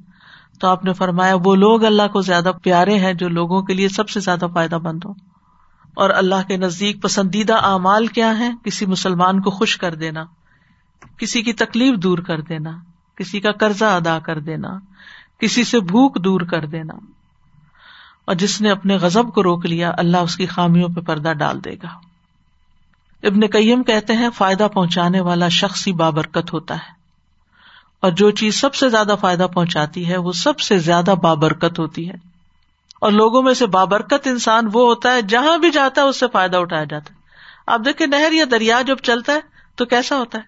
تو 0.59 0.67
آپ 0.67 0.85
نے 0.85 0.93
فرمایا، 0.93 1.35
وہ 1.45 1.55
لوگ 1.55 1.83
اللہ 1.83 2.07
کو 2.07 2.21
زیادہ 2.21 2.51
پیارے 2.63 2.99
ہیں 2.99 3.13
جو 3.13 3.29
لوگوں 3.29 3.61
کے 3.61 3.73
لیے 3.73 3.89
سب 3.89 4.09
سے 4.09 4.19
زیادہ 4.19 4.45
فائدہ 4.53 4.77
مند 4.77 4.99
ہو 5.05 5.11
اور 5.95 6.09
اللہ 6.09 6.47
کے 6.47 6.57
نزدیک 6.57 7.01
پسندیدہ 7.01 7.53
اعمال 7.53 8.07
کیا 8.07 8.39
ہے 8.39 8.51
کسی 8.63 8.85
مسلمان 8.85 9.41
کو 9.41 9.49
خوش 9.49 9.77
کر 9.77 9.95
دینا، 9.95 10.23
کسی 11.17 11.41
کی 11.41 11.53
تکلیف 11.53 11.97
دور 11.97 12.17
کر 12.17 12.41
دینا، 12.41 12.71
کسی 13.15 13.39
کا 13.39 13.51
قرضہ 13.51 13.85
ادا 13.85 14.19
کر 14.19 14.39
دینا، 14.39 14.79
کسی 15.39 15.63
سے 15.63 15.79
بھوک 15.79 16.23
دور 16.23 16.41
کر 16.41 16.65
دینا۔ 16.65 16.93
اور 18.25 18.35
جس 18.35 18.61
نے 18.61 18.69
اپنے 18.71 18.95
غزب 18.95 19.33
کو 19.33 19.43
روک 19.43 19.65
لیا، 19.65 19.91
اللہ 19.97 20.17
اس 20.17 20.35
کی 20.35 20.45
خامیوں 20.45 20.89
پہ 20.89 21.01
پردہ 21.01 21.33
ڈال 21.33 21.63
دے 21.63 21.73
گا۔ 21.73 22.14
ابن 23.23 23.47
کئیم 23.47 23.83
کہتے 23.83 24.13
ہیں 24.13 24.29
فائدہ 24.37 24.67
پہنچانے 24.73 25.21
والا 25.21 25.47
شخص 25.47 25.87
ہی 25.87 25.93
بابرکت 25.93 26.53
ہوتا 26.53 26.75
ہے۔ 26.75 26.91
اور 27.99 28.11
جو 28.11 28.31
چیز 28.31 28.61
سب 28.61 28.75
سے 28.75 28.89
زیادہ 28.89 29.15
فائدہ 29.21 29.47
پہنچاتی 29.53 30.09
ہے 30.09 30.17
وہ 30.17 30.31
سب 30.31 30.59
سے 30.59 30.77
زیادہ 30.77 31.15
بابرکت 31.21 31.79
ہوتی 31.79 32.09
ہے۔ 32.09 32.13
اور 33.01 33.11
لوگوں 33.11 33.43
میں 33.43 33.53
سے 33.53 33.65
بابرکت 33.65 34.27
انسان 34.27 34.65
وہ 34.73 34.87
ہوتا 34.87 35.13
ہے 35.13 35.21
جہاں 35.21 35.57
بھی 35.57 35.71
جاتا 35.71 36.01
ہے 36.01 36.07
اس 36.07 36.19
سے 36.19 36.25
فائدہ 36.33 36.57
اٹھایا 36.57 36.83
جاتا 36.83 37.13
ہے۔ 37.13 37.19
آپ 37.67 37.81
دیکھیں 37.85 38.07
نہر 38.07 38.31
یا 38.31 38.45
دریا 38.51 38.81
جب 38.81 38.97
چلتا 38.97 39.33
ہے 39.33 39.39
تو 39.75 39.85
کیسا 39.85 40.17
ہوتا 40.17 40.37
ہے؟ 40.37 40.43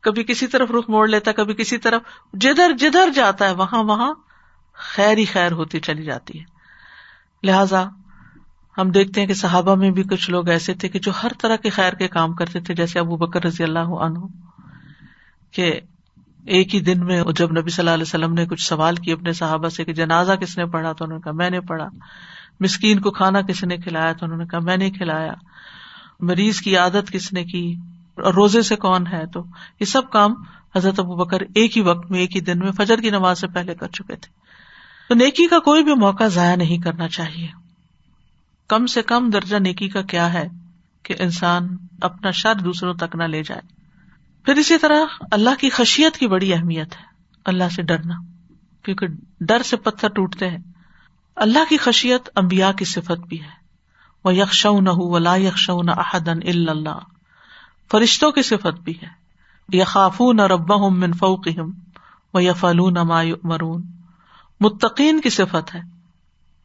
کبھی 0.00 0.24
کسی 0.24 0.46
طرف 0.46 0.70
رخ 0.70 0.84
موڑ 0.88 1.08
لیتا 1.08 1.30
ہے، 1.30 1.34
کبھی 1.34 1.54
کسی 1.54 1.78
طرف 1.78 2.02
جدھر 2.32 2.72
جدھر 2.72 3.08
جاتا 3.14 3.46
ہے، 3.46 3.52
وہاں 3.52 3.82
وہاں 3.82 4.14
خیر 4.72 5.18
ہی 5.18 5.24
خیر 5.24 5.52
ہوتی 5.52 5.80
چلی 5.80 6.02
جاتی 6.02 6.40
ہے۔ 6.40 6.44
لہذا 7.42 7.84
ہم 8.78 8.90
دیکھتے 8.90 9.20
ہیں 9.20 9.28
کہ 9.28 9.34
صحابہ 9.34 9.74
میں 9.74 9.90
بھی 9.90 10.02
کچھ 10.02 10.30
لوگ 10.30 10.48
ایسے 10.48 10.74
تھے 10.74 10.88
کہ 10.88 10.98
جو 10.98 11.12
ہر 11.22 11.28
طرح 11.40 11.56
کے 11.56 11.70
خیر 11.70 11.92
کے 11.92 12.08
کام 12.08 12.32
کرتے 12.32 12.60
تھے، 12.60 12.74
جیسے 12.74 12.98
ابو 12.98 13.16
بکر 13.16 13.44
رضی 13.44 13.62
اللہ 13.62 13.78
عنہ، 13.78 14.18
کہ 15.50 15.80
ایک 16.46 16.74
ہی 16.74 16.80
دن 16.80 17.06
میں 17.06 17.22
جب 17.36 17.52
نبی 17.52 17.70
صلی 17.70 17.82
اللہ 17.82 17.94
علیہ 17.94 18.02
وسلم 18.02 18.34
نے 18.34 18.46
کچھ 18.46 18.68
سوال 18.68 18.94
کیے 18.94 19.14
اپنے 19.14 19.32
صحابہ 19.32 19.68
سے 19.68 19.84
کہ 19.84 19.92
جنازہ 19.92 20.32
کس 20.32 20.58
نے 20.58 20.66
پڑھا 20.66 20.92
تو 20.92 21.04
انہوں 21.04 21.18
نے 21.18 21.22
کہا، 21.22 21.32
میں 21.32 21.50
نے 21.50 21.60
پڑھا۔ 21.60 21.88
مسکین 22.60 23.00
کو 23.00 23.10
کھانا 23.10 23.40
کس 23.40 23.64
نے 23.64 23.76
کھلایا 23.76 24.12
تو 24.12 24.26
انہوں 24.26 24.38
نے 24.38 24.46
کہا، 24.46 24.58
میں 24.58 24.76
نے 24.76 24.90
کھلایا۔ 24.90 25.32
مریض 26.20 26.60
کی 26.60 26.76
عادت 26.76 27.10
کس 27.12 27.32
نے 27.32 27.44
کی؟ 27.44 27.74
اور 28.16 28.34
روزے 28.34 28.62
سے 28.62 28.76
کون 28.76 29.06
ہے؟ 29.06 29.26
تو 29.26 29.44
یہ 29.80 29.84
سب 29.84 30.10
کام 30.10 30.34
حضرت 30.76 31.00
ابو 31.00 31.16
بکر 31.16 31.40
ایک 31.40 31.76
ہی 31.76 31.82
وقت 31.82 32.10
میں، 32.10 32.18
ایک 32.18 32.36
ہی 32.36 32.40
دن 32.40 32.58
میں 32.58 32.72
فجر 32.72 33.00
کی 33.00 33.10
نماز 33.10 33.40
سے 33.40 33.46
پہلے 33.46 33.74
کر 33.74 33.88
چکے 33.88 34.16
تھے۔ 34.16 34.32
تو 35.08 35.14
نیکی 35.14 35.46
کا 35.46 35.58
کوئی 35.58 35.82
بھی 35.82 35.94
موقع 35.94 36.24
ضائع 36.24 36.56
نہیں 36.56 36.78
کرنا 36.78 37.08
چاہیے۔ 37.08 37.48
کم 38.68 38.86
سے 38.86 39.02
کم 39.02 39.30
درجہ 39.30 39.56
نیکی 39.56 39.88
کا 39.88 40.02
کیا 40.02 40.32
ہے 40.32 40.48
کہ 41.02 41.14
انسان 41.18 41.76
اپنا 42.02 42.30
شر 42.30 42.54
دوسروں 42.54 42.94
تک 42.94 43.16
نہ 43.16 43.22
لے 43.22 43.42
جائے؟ 43.42 43.60
پھر 44.44 44.54
اسی 44.54 44.78
طرح 44.78 45.04
اللہ 45.30 45.50
کی 45.60 45.70
خشیت 45.70 46.16
کی 46.16 46.26
بڑی 46.26 46.54
اہمیت 46.54 46.96
ہے، 46.96 47.02
اللہ 47.44 47.68
سے 47.76 47.82
ڈرنا، 47.82 48.14
کیونکہ 48.82 49.06
ڈر 49.40 49.62
سے 49.62 49.76
پتھر 49.76 50.08
ٹوٹتے 50.08 50.50
ہیں۔ 50.50 50.58
اللہ 51.36 51.58
کی 51.68 51.76
خشیت 51.76 52.28
امبیا 52.34 52.72
کی 52.72 52.84
صفت 52.84 53.26
بھی 53.28 53.42
ہے۔ 53.42 53.58
وہ 54.24 54.34
یکش 54.34 54.66
نہ 54.66 54.90
ولا 54.92 55.36
یکش 55.36 55.70
نہ 55.84 55.90
احدن 55.90 56.68
اللہ 56.68 56.98
فرشتوں 57.90 58.32
کی 58.32 58.42
صفت 58.42 58.80
بھی 58.80 58.94
ہے۔ 59.02 59.28
یخاف 59.72 60.20
نہ 60.20 60.42
رب 60.42 60.72
من 60.72 61.12
فوقہم 61.12 61.72
و 62.34 62.40
یفلون 62.40 62.96
مرون 63.42 63.82
متقین 64.60 65.20
کی 65.20 65.30
صفت 65.30 65.74
ہے۔ 65.74 65.97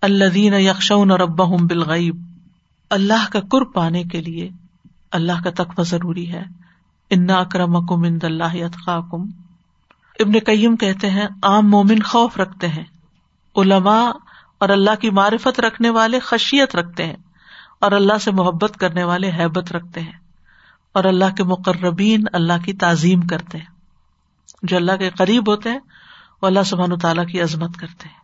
اللہ 0.04 0.26
دین 0.26 0.54
یکشون 0.54 1.12
رب 1.12 1.40
بالغیب۔ 1.62 2.24
اللہ 2.90 3.32
کا 3.32 3.40
کر 3.40 3.64
پانے 3.66 4.04
کے 4.04 4.22
لیے 4.22 4.50
اللہ 5.12 5.32
کا 5.44 5.50
تقوی 5.50 5.84
ضروری 5.84 6.32
ہے۔ 6.32 6.44
انا 7.10 7.36
اکرم 7.36 7.86
کم 7.86 8.04
ان 8.04 8.20
اللہ 8.24 8.70
کم 8.86 9.22
ابن 10.20 10.32
کئیم 10.32 10.76
کہتے 10.76 11.10
ہیں، 11.10 11.28
عام 11.44 11.70
مومن 11.70 12.02
خوف 12.02 12.38
رکھتے 12.38 12.68
ہیں۔ 12.68 12.84
علماء 13.56 14.12
اور 14.58 14.70
اللہ 14.70 14.96
کی 15.02 15.10
معرفت 15.10 15.60
رکھنے 15.60 15.90
والے 15.90 16.20
خشیت 16.20 16.76
رکھتے 16.76 17.06
ہیں۔ 17.06 17.18
اور 17.80 17.92
اللہ 17.92 18.18
سے 18.18 18.32
محبت 18.32 18.78
کرنے 18.80 19.04
والے 19.04 19.30
حیبت 19.30 19.72
رکھتے 19.72 20.02
ہیں۔ 20.02 20.20
اور 20.94 21.04
اللہ 21.04 21.36
کے 21.38 21.44
مقربین 21.44 22.24
اللہ 22.34 22.64
کی 22.66 22.74
تعظیم 22.74 23.22
کرتے 23.22 23.58
ہیں۔ 23.58 23.76
جو 24.64 24.78
اللہ 24.78 24.92
کے 25.00 25.10
قریب 25.10 25.50
ہوتے 25.50 25.70
ہیں، 25.70 25.80
وہ 26.42 26.48
اللہ 26.48 26.64
سبحان 26.66 26.98
تعالیٰ 26.98 27.28
کی 27.28 27.42
عظمت 27.42 27.78
کرتے 27.78 28.08
ہیں۔ 28.08 28.23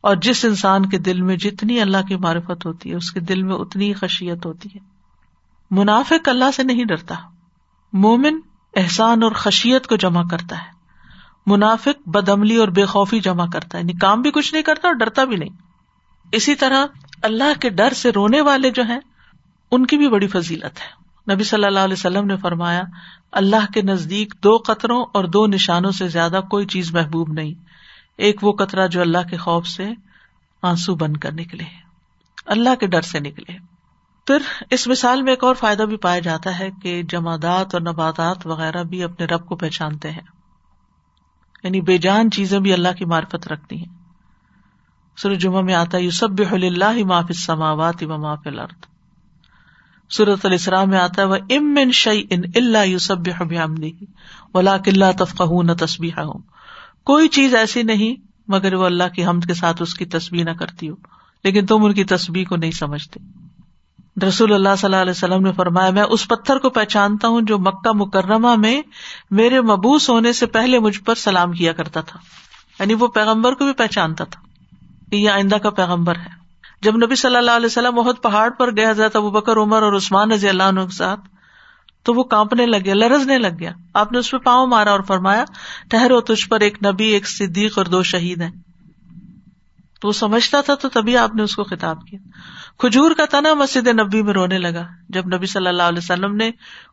اور 0.00 0.16
جس 0.16 0.44
انسان 0.44 0.88
کے 0.88 0.98
دل 0.98 1.22
میں 1.22 1.36
جتنی 1.36 1.80
اللہ 1.80 2.06
کی 2.08 2.16
معرفت 2.16 2.66
ہوتی 2.66 2.90
ہے، 2.90 2.94
اس 2.94 3.12
کے 3.12 3.20
دل 3.20 3.42
میں 3.42 3.54
اتنی 3.54 3.92
خشیت 3.92 4.46
ہوتی 4.46 4.68
ہے۔ 4.74 4.80
منافق 5.70 6.28
اللہ 6.28 6.50
سے 6.54 6.62
نہیں 6.62 6.84
ڈرتا۔ 6.84 7.14
مومن 7.92 8.40
احسان 8.76 9.22
اور 9.22 9.32
خشیت 9.32 9.86
کو 9.86 9.96
جمع 9.96 10.22
کرتا 10.30 10.58
ہے۔ 10.58 10.78
منافق 11.46 12.08
بدملی 12.08 12.56
اور 12.56 12.68
بے 12.68 12.84
خوفی 12.84 13.20
جمع 13.20 13.46
کرتا 13.52 13.78
ہے۔ 13.78 13.82
یعنی 13.82 13.92
کام 13.92 14.22
بھی 14.22 14.30
کچھ 14.30 14.54
نہیں 14.54 14.62
کرتا 14.62 14.88
اور 14.88 14.94
ڈرتا 14.94 15.24
بھی 15.24 15.36
نہیں۔ 15.36 15.48
اسی 16.32 16.54
طرح 16.54 16.86
اللہ 17.22 17.60
کے 17.60 17.68
ڈر 17.70 17.92
سے 17.92 18.10
رونے 18.10 18.40
والے 18.40 18.70
جو 18.70 18.82
ہیں، 18.82 19.00
ان 19.70 19.86
کی 19.86 19.96
بھی 19.96 20.08
بڑی 20.08 20.26
فضیلت 20.26 20.80
ہے۔ 20.80 21.08
نبی 21.34 21.44
صلی 21.44 21.64
اللہ 21.64 21.78
علیہ 21.78 21.92
وسلم 21.92 22.26
نے 22.26 22.36
فرمایا، 22.36 22.82
اللہ 23.32 23.72
کے 23.74 23.82
نزدیک 23.82 24.34
دو 24.44 24.56
قطروں 24.56 25.04
اور 25.14 25.24
دو 25.24 25.46
نشانوں 25.46 25.90
سے 25.90 26.08
زیادہ 26.08 26.40
کوئی 26.50 26.66
چیز 26.66 26.94
محبوب 26.94 27.32
نہیں۔ 27.32 27.67
ایک 28.18 28.44
وہ 28.44 28.52
قطرہ 28.52 28.86
جو 28.86 29.00
اللہ 29.00 29.28
کے 29.30 29.36
خوف 29.36 29.66
سے 29.66 29.88
آنسو 30.62 30.94
بن 30.94 31.16
کر 31.16 31.32
نکلے، 31.32 31.64
اللہ 32.46 32.74
کے 32.80 32.86
ڈر 32.86 33.00
سے 33.00 33.20
نکلے۔ 33.20 33.58
پھر 34.26 34.42
اس 34.70 34.86
مثال 34.86 35.22
میں 35.22 35.32
ایک 35.32 35.44
اور 35.44 35.54
فائدہ 35.54 35.82
بھی 35.82 35.96
پایا 35.96 36.18
جاتا 36.18 36.58
ہے 36.58 36.68
کہ 36.82 37.02
جمادات 37.02 37.74
اور 37.74 37.80
نباتات 37.80 38.46
وغیرہ 38.46 38.82
بھی 38.82 39.02
اپنے 39.02 39.26
رب 39.26 39.46
کو 39.46 39.56
پہچانتے 39.56 40.10
ہیں۔ 40.10 40.20
یعنی 41.62 41.80
بے 41.80 41.98
جان 41.98 42.30
چیزیں 42.30 42.58
بھی 42.58 42.72
اللہ 42.72 42.88
کی 42.98 43.04
معرفت 43.04 43.48
رکھتی 43.48 43.76
ہیں۔ 43.76 43.98
سر 45.16 45.34
جمعہ 45.34 45.60
میں 45.60 45.74
آتا 45.74 45.98
یوسب 45.98 46.42
اللہ 46.50 47.04
معاف 47.04 47.32
سماوات 47.34 48.02
و 48.02 48.18
معاف 48.18 48.40
الارض۔ 48.44 48.84
سورت 50.10 50.46
السلام 50.46 50.90
میں 50.90 50.98
آتا 50.98 51.22
ہے 51.22 51.26
وہ 51.26 51.36
ام 51.50 51.74
ان 51.82 51.92
شعی 51.92 52.24
ان 52.30 52.42
اللہ 52.54 52.86
یوسب 52.86 53.28
ولا 54.54 54.78
کلّہ 54.78 55.24
تفقہ 55.24 55.62
نہ 55.62 55.72
تصبیح 55.72 56.12
ہوں 56.16 56.38
کوئی 57.08 57.28
چیز 57.28 57.54
ایسی 57.54 57.82
نہیں 57.82 58.14
مگر 58.48 58.74
وہ 58.74 58.84
اللہ 58.84 59.04
کی 59.14 59.26
حمد 59.26 59.46
کے 59.46 59.54
ساتھ 59.54 59.82
اس 59.82 59.94
کی 59.94 60.04
تصویر 60.04 60.44
نہ 60.44 60.50
کرتی 60.50 60.88
ہو۔ 60.88 60.94
لیکن 61.44 61.66
تم 61.66 61.84
ان 61.84 61.92
کی 61.92 62.04
تصویر 62.04 62.44
کو 62.44 62.56
نہیں 62.56 62.70
سمجھتے۔ 62.70 63.20
رسول 64.26 64.52
اللہ 64.52 64.68
صلی 64.78 64.86
اللہ 64.86 64.96
علیہ 64.96 65.10
وسلم 65.10 65.42
نے 65.42 65.52
فرمایا، 65.52 65.90
میں 65.90 66.02
اس 66.02 66.28
پتھر 66.28 66.58
کو 66.58 66.70
پہچانتا 66.70 67.28
ہوں 67.28 67.40
جو 67.40 67.58
مکہ 67.58 67.92
مکرمہ 67.94 68.54
میں 68.54 68.82
میرے 69.30 69.60
مبوس 69.60 70.10
ہونے 70.10 70.32
سے 70.32 70.46
پہلے 70.46 70.78
مجھ 70.78 71.00
پر 71.00 71.14
سلام 71.14 71.52
کیا 71.52 71.72
کرتا 71.72 72.00
تھا۔ 72.00 72.18
یعنی 72.80 72.94
وہ 72.94 73.06
پیغمبر 73.06 73.52
کو 73.52 73.64
بھی 73.64 73.72
پہچانتا 73.72 74.24
تھا 74.24 74.40
کہ 75.10 75.16
یہ 75.16 75.30
آئندہ 75.30 75.56
کا 75.56 75.70
پیغمبر 75.70 76.16
ہے۔ 76.16 76.30
جب 76.82 76.96
نبی 76.96 77.14
صلی 77.14 77.36
اللہ 77.36 77.50
علیہ 77.50 77.66
وسلم 77.66 77.94
بہت 77.94 78.22
پہاڑ 78.22 78.50
پر 78.50 78.76
گیا 78.76 78.92
جاتا 78.92 79.18
ابو 79.18 79.30
بکر، 79.30 79.56
عمر 79.56 79.82
اور 79.82 79.92
عثمان 79.92 80.32
رضی 80.32 80.48
اللہ 80.48 80.62
عنہ 80.62 80.80
کے 80.80 80.94
ساتھ 80.94 81.20
تو 82.08 82.14
وہ 82.14 82.24
کانپنے 82.24 82.66
لگ 82.66 82.76
گیا، 82.84 82.94
لرزنے 82.94 83.38
لگ 83.38 83.58
گیا۔ 83.60 83.72
آپ 83.94 84.12
نے 84.12 84.18
اس 84.18 84.30
پہ 84.30 84.36
پاؤں 84.36 84.66
مارا 84.66 84.90
اور 84.90 85.00
فرمایا 85.00 85.44
ٹہرو 85.90 86.20
تجھ 86.20 86.48
پر 86.48 86.60
ایک 86.60 86.86
نبی، 86.86 87.04
ایک 87.04 87.28
صدیق 87.28 87.78
اور 87.78 87.86
دو 87.86 88.02
شہید 88.02 88.40
ہیں۔ 88.40 88.50
تو 90.00 90.08
وہ 90.08 90.12
سمجھتا 90.12 90.60
تھا 90.60 90.74
تو 90.74 90.88
تبھی 90.88 91.16
آپ 91.16 91.34
نے 91.34 91.42
اس 91.42 91.56
کو 91.56 91.64
خطاب 91.64 92.06
کیا۔ 92.06 92.18
کھجور 92.78 93.10
کا 93.10 93.24
تنا 93.30 93.54
مسجد 93.54 93.86
نبی 93.86 94.22
میں 94.22 94.32
رونے 94.32 94.58
لگا، 94.58 94.86
جب 95.08 95.26
نبی 95.26 95.46
صلی 95.46 95.66
اللہ 95.66 95.82
علیہ 95.82 95.98
وسلم 95.98 96.36
نے 96.36 96.50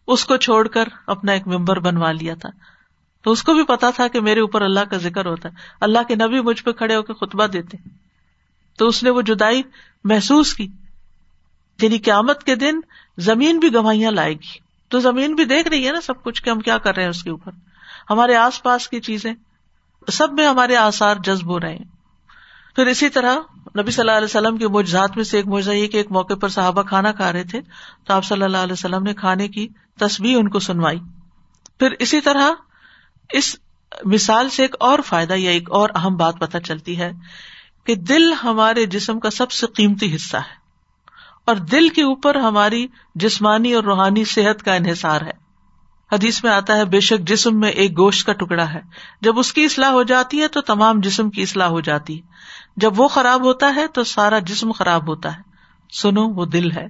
اس 0.07 0.25
کو 0.25 0.37
چھوڑ 0.37 0.67
کر 0.67 0.83
اپنا 1.07 1.31
ایک 1.31 1.47
ممبر 1.47 1.79
بنوا 1.79 2.11
لیا 2.11 2.35
تھا۔ 2.35 2.49
تو 3.23 3.31
اس 3.31 3.43
کو 3.43 3.53
بھی 3.53 3.63
پتا 3.63 3.89
تھا 3.89 4.07
کہ 4.07 4.21
میرے 4.21 4.39
اوپر 4.39 4.61
اللہ 4.61 4.79
کا 4.79 4.97
ذکر 4.97 5.25
ہوتا 5.25 5.49
ہے۔ 5.49 5.53
اللہ 5.81 5.99
کے 6.07 6.15
نبی 6.15 6.41
مجھ 6.41 6.63
پہ 6.63 6.71
کھڑے 6.71 6.95
ہو 6.95 7.01
کے 7.01 7.13
خطبہ 7.13 7.47
دیتے۔ 7.47 7.77
تو 8.77 8.87
اس 8.87 9.03
نے 9.03 9.09
وہ 9.09 9.21
جدائی 9.21 9.61
محسوس 10.03 10.53
کی 10.53 10.67
یعنی 11.81 11.97
قیامت 11.97 12.43
کے 12.43 12.55
دن 12.55 12.79
زمین 13.17 13.59
بھی 13.59 13.73
گواہیاں 13.73 14.11
لائے 14.11 14.33
گی۔ 14.33 14.64
تو 14.89 14.99
زمین 14.99 15.35
بھی 15.35 15.45
دیکھ 15.45 15.67
رہی 15.67 15.87
ہے 15.87 15.91
نا 15.91 16.01
سب 16.01 16.23
کچھ 16.23 16.43
کہ 16.43 16.49
ہم 16.49 16.59
کیا 16.59 16.77
کر 16.77 16.95
رہے 16.95 17.03
ہیں 17.03 17.09
اس 17.09 17.23
کے 17.23 17.29
اوپر۔ 17.29 17.51
ہمارے 18.09 18.35
آس 18.35 18.63
پاس 18.63 18.87
کی 18.87 18.99
چیزیں، 18.99 19.33
سب 20.11 20.33
میں 20.33 20.47
ہمارے 20.47 20.75
آسار 20.75 21.15
جذب 21.23 21.49
ہو 21.49 21.59
رہے 21.59 21.75
ہیں۔ 21.75 21.85
پھر 22.75 22.85
اسی 22.85 23.09
طرح 23.09 23.35
نبی 23.79 23.91
صلی 23.91 24.01
اللہ 24.01 24.11
علیہ 24.11 24.25
وسلم 24.25 24.57
کے 24.57 24.67
مجھات 24.67 25.15
میں 25.15 25.23
سے 25.23 25.37
ایک 25.37 25.47
موضاء 25.47 25.73
یہ 25.73 25.87
کہ 25.87 25.97
ایک 25.97 26.11
موقع 26.11 26.33
پر 26.33 26.49
صحابہ 26.49 26.81
کھانا 26.81 27.11
کھا 27.11 27.33
رہے 27.33 27.43
تھے، 27.43 27.61
تو 28.05 28.13
آپ 28.13 28.25
صلی 28.25 28.43
اللہ 28.43 28.57
علیہ 28.57 28.73
وسلم 28.73 29.03
نے 29.03 29.13
کھانے 29.13 29.47
کی 29.47 29.67
تصویر 29.99 30.37
ان 30.37 30.49
کو 30.49 30.59
سنوائی۔ 30.59 30.99
پھر 31.79 31.91
اسی 31.99 32.21
طرح 32.21 32.51
اس 33.29 33.55
مثال 34.05 34.49
سے 34.49 34.61
ایک 34.61 34.75
اور 34.79 34.99
فائدہ 34.99 35.33
یا 35.33 35.51
ایک 35.51 35.71
اور 35.71 35.89
اہم 35.95 36.15
بات 36.15 36.39
پتہ 36.39 36.57
چلتی 36.57 36.99
ہے 36.99 37.11
کہ 37.85 37.95
دل 37.95 38.33
ہمارے 38.33 38.85
جسم 38.85 39.19
کا 39.19 39.29
سب 39.29 39.51
سے 39.51 39.67
قیمتی 39.67 40.15
حصہ 40.15 40.37
ہے۔ 40.37 40.64
اور 41.45 41.55
دل 41.55 41.89
کے 41.89 42.03
اوپر 42.03 42.35
ہماری 42.35 42.87
جسمانی 43.15 43.73
اور 43.73 43.83
روحانی 43.83 44.23
صحت 44.23 44.63
کا 44.63 44.73
انحصار 44.73 45.21
ہے۔ 45.21 45.45
حدیث 46.11 46.43
میں 46.43 46.51
آتا 46.51 46.77
ہے، 46.77 46.85
بے 46.85 46.99
شک 46.99 47.27
جسم 47.27 47.59
میں 47.59 47.69
ایک 47.69 47.97
گوشت 47.97 48.25
کا 48.25 48.33
ٹکڑا 48.33 48.73
ہے۔ 48.73 48.81
جب 49.21 49.39
اس 49.39 49.53
کی 49.53 49.65
اصلاح 49.65 49.89
ہو 49.89 50.03
جاتی 50.03 50.41
ہے 50.41 50.47
تو 50.47 50.61
تمام 50.61 50.99
جسم 50.99 51.29
کی 51.29 51.41
اصلاح 51.41 51.67
ہو 51.67 51.81
جاتی 51.81 52.15
ہے۔ 52.15 52.27
جب 52.77 52.99
وہ 52.99 53.07
خراب 53.07 53.43
ہوتا 53.43 53.75
ہے 53.75 53.87
تو 53.87 54.03
سارا 54.03 54.39
جسم 54.39 54.71
خراب 54.71 55.07
ہوتا 55.07 55.37
ہے۔ 55.37 55.41
سنو، 55.93 56.27
وہ 56.27 56.45
دل 56.45 56.71
ہے۔ 56.71 56.87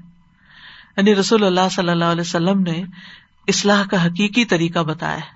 یعنی 0.97 1.15
رسول 1.15 1.43
اللہ 1.43 1.69
صلی 1.71 1.89
اللہ 1.89 2.05
علیہ 2.05 2.21
وسلم 2.21 2.59
نے 2.59 2.83
اصلاح 3.47 3.83
کا 3.91 4.05
حقیقی 4.05 4.45
طریقہ 4.45 4.79
بتایا 4.79 5.17
ہے 5.17 5.35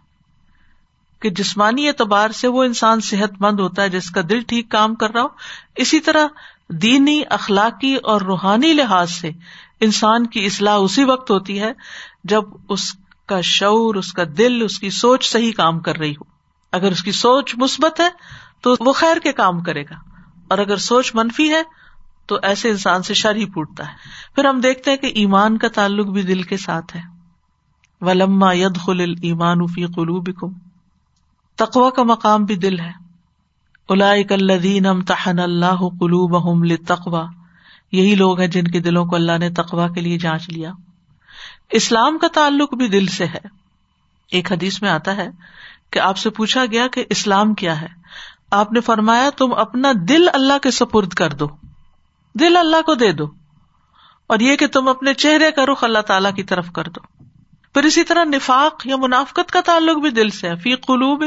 کہ 1.20 1.30
جسمانی 1.30 1.88
اعتبار 1.88 2.30
سے 2.30 2.48
وہ 2.48 2.64
انسان 2.64 3.00
صحت 3.00 3.32
مند 3.40 3.60
ہوتا 3.60 3.82
ہے، 3.82 3.90
جس 3.90 4.12
کا 4.12 4.22
دل 4.30 4.40
ٹھیک 4.40 4.70
کام 4.70 4.96
کر 4.96 5.12
رہا 5.12 5.22
ہو۔ 5.22 5.28
اسی 5.76 6.00
طرح 6.00 6.28
دینی 6.70 7.22
اخلاقی 7.30 7.96
اور 7.96 8.22
روحانی 8.22 8.74
لحاظ 8.74 9.12
سے 9.12 9.32
انسان 9.82 10.28
کی 10.28 10.46
اصلاح 10.46 10.76
اسی 10.76 11.04
وقت 11.04 11.32
ہوتی 11.32 11.62
ہے 11.62 11.72
جب 12.24 12.44
اس 12.70 12.94
کا 13.26 13.42
شعور، 13.42 13.96
اس 13.96 14.14
کا 14.14 14.24
دل، 14.38 14.62
اس 14.64 14.80
کی 14.80 14.90
سوچ 14.90 15.32
صحیح 15.32 15.52
کام 15.52 15.80
کر 15.80 15.98
رہی 15.98 16.12
ہو۔ 16.12 16.24
اگر 16.72 16.92
اس 16.92 17.04
کی 17.04 17.12
سوچ 17.12 17.56
مثبت 17.58 18.00
ہے 18.00 18.10
تو 18.62 18.76
وہ 18.80 18.94
خیر 18.94 19.18
کے 19.18 19.34
کام 19.34 19.60
کرے 19.60 19.84
گا۔ 19.84 19.96
اور 20.48 20.58
اگر 20.58 20.78
سوچ 20.78 21.16
منفی 21.16 21.50
ہے 21.50 21.62
تو 22.26 22.38
ایسے 22.44 22.70
انسان 22.70 23.04
سے 23.04 23.14
شر 23.14 23.36
ہی 23.36 23.46
پوٹتا 23.46 23.88
ہے۔ 23.88 23.94
پھر 24.36 24.46
ہم 24.46 24.60
دیکھتے 24.60 24.92
ہیں 24.92 24.98
کہ 24.98 25.08
ایمان 25.08 25.58
کا 25.58 25.68
تعلق 25.68 26.08
بھی 26.08 26.22
دل 26.22 26.44
کے 26.44 26.58
ساتھ 26.58 26.96
ہے۔ 26.96 27.02
ولما 28.02 28.54
ید 28.54 28.78
خل 28.78 29.00
ایمان 29.00 29.68
فی 29.68 29.86
قلوب 29.86 30.30
تقوا 31.56 31.90
کا 31.90 32.04
مقام 32.04 32.46
بھی 32.46 32.56
دل 32.56 32.80
ہے۔ 32.80 33.09
امتحن 33.92 35.40
اللہ 35.40 35.76
قلوب 35.76 36.66
تقوا 36.88 37.26
یہی 37.92 38.16
لوگ 38.16 38.40
ہیں 38.40 38.48
جن 38.48 38.64
کے 38.64 38.80
دلوں 38.80 39.06
کو 39.06 39.16
اللہ 39.16 39.38
نے 39.38 39.50
تقوا 39.50 39.88
کے 39.88 40.02
لیے 40.02 40.18
جانچ 40.18 40.50
لیا۔ 40.50 40.72
اسلام 41.70 42.18
کا 42.18 42.28
تعلق 42.34 42.74
بھی 42.74 42.88
دل 42.88 43.08
سے 43.08 43.26
ہے۔ 43.26 43.48
ایک 44.32 44.52
حدیث 44.52 44.82
میں 44.82 44.90
آتا 44.90 45.16
ہے 45.16 45.30
کہ 45.92 46.00
آپ 46.00 46.18
سے 46.18 46.30
پوچھا 46.30 46.66
گیا 46.66 46.88
کہ 46.88 47.06
اسلام 47.10 47.54
کیا 47.54 47.82
ہے۔ 47.82 47.88
آپ 48.52 48.72
نے 48.72 48.82
فرمایا، 48.82 49.30
تم 49.38 49.54
اپنا 49.54 49.92
دل 50.10 50.30
اللہ 50.34 50.58
کے 50.58 50.72
سپرد 50.72 51.10
کر 51.10 51.34
دو۔ 51.34 51.48
دل 52.40 52.58
اللہ 52.58 52.82
کو 52.82 52.94
دے 52.94 53.12
دو۔ 53.12 53.26
اور 54.28 54.40
یہ 54.40 54.56
کہ 54.56 54.68
تم 54.68 54.88
اپنے 54.88 55.14
چہرے 55.14 55.52
کا 55.52 55.66
رخ 55.66 55.84
اللہ 55.84 56.00
تعالی 56.00 56.30
کی 56.36 56.44
طرف 56.44 56.72
کر 56.72 56.84
دو۔ 56.84 57.24
پھر 57.74 57.84
اسی 57.84 58.04
طرح 58.04 58.24
نفاق 58.24 58.88
یا 58.88 58.96
منافقت 58.96 59.52
کا 59.52 59.62
تعلق 59.66 60.02
بھی 60.02 60.10
دل 60.10 60.30
سے 60.30 60.50
ہے۔ 60.50 60.56
فی 60.56 60.76
قلوب 60.76 61.24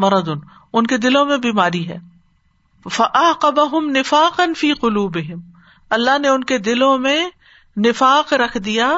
مرد 0.00 0.28
ان 0.72 0.86
کے 0.86 0.96
دلوں 0.96 1.24
میں 1.26 1.36
بیماری 1.36 1.88
ہے۔ 1.88 1.98
نفاق 3.90 4.40
فی 4.56 4.72
قلوب 4.72 5.18
اللہ 5.90 6.18
نے 6.18 6.28
ان 6.28 6.44
کے 6.44 6.58
دلوں 6.58 6.98
میں 6.98 7.28
نفاق 7.76 8.32
رکھ 8.32 8.58
دیا 8.58 8.88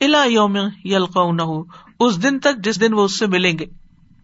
الا 0.00 0.24
یوم 0.24 0.56
یلقون 0.84 1.40
اس 2.00 2.22
دن 2.22 2.38
تک 2.38 2.64
جس 2.64 2.80
دن 2.80 2.94
وہ 2.94 3.04
اس 3.04 3.18
سے 3.18 3.26
ملیں 3.26 3.58
گے۔ 3.58 3.66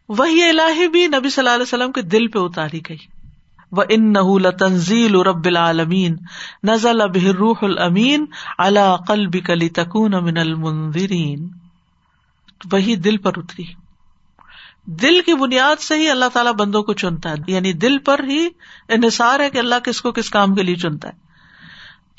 وہی 0.08 0.42
الہی 0.48 0.88
بھی 0.88 1.06
نبی 1.06 1.30
صلی 1.30 1.42
اللہ 1.42 1.54
علیہ 1.54 1.62
وسلم 1.62 1.92
کے 1.92 2.02
دل 2.02 2.26
پہ 2.28 2.38
اتاری 2.38 2.80
گئی۔ 2.88 2.96
وہ 3.72 3.82
ان 3.88 4.12
نہ 4.12 4.50
تنزیل 4.58 5.14
رب 5.20 5.44
العالمین 5.44 6.16
نزل 6.64 7.00
اب 7.00 7.16
روح 7.38 7.58
المین 7.62 8.24
اللہ 8.58 8.96
قلب 9.06 9.36
کلی 9.46 9.68
تکون 9.68 10.14
من 10.24 10.38
المنظرین 10.38 11.48
وہی 12.72 12.96
دل 12.96 13.16
پر 13.16 13.32
اتری۔ 13.36 13.85
دل 14.86 15.20
کی 15.20 15.34
بنیاد 15.34 15.80
سے 15.80 15.94
ہی 15.94 16.08
اللہ 16.08 16.24
تعالیٰ 16.32 16.52
بندوں 16.52 16.82
کو 16.82 16.92
چنتا 16.92 17.30
ہے۔ 17.30 17.34
یعنی 17.46 17.72
دل 17.72 17.98
پر 17.98 18.20
ہی 18.24 18.48
انحصار 18.88 19.40
ہے 19.40 19.50
کہ 19.50 19.58
اللہ 19.58 19.74
کس 19.84 20.00
کو 20.00 20.12
کس 20.12 20.30
کام 20.30 20.54
کے 20.54 20.62
لیے 20.62 20.76
چنتا 20.76 21.08
ہے۔ 21.08 21.26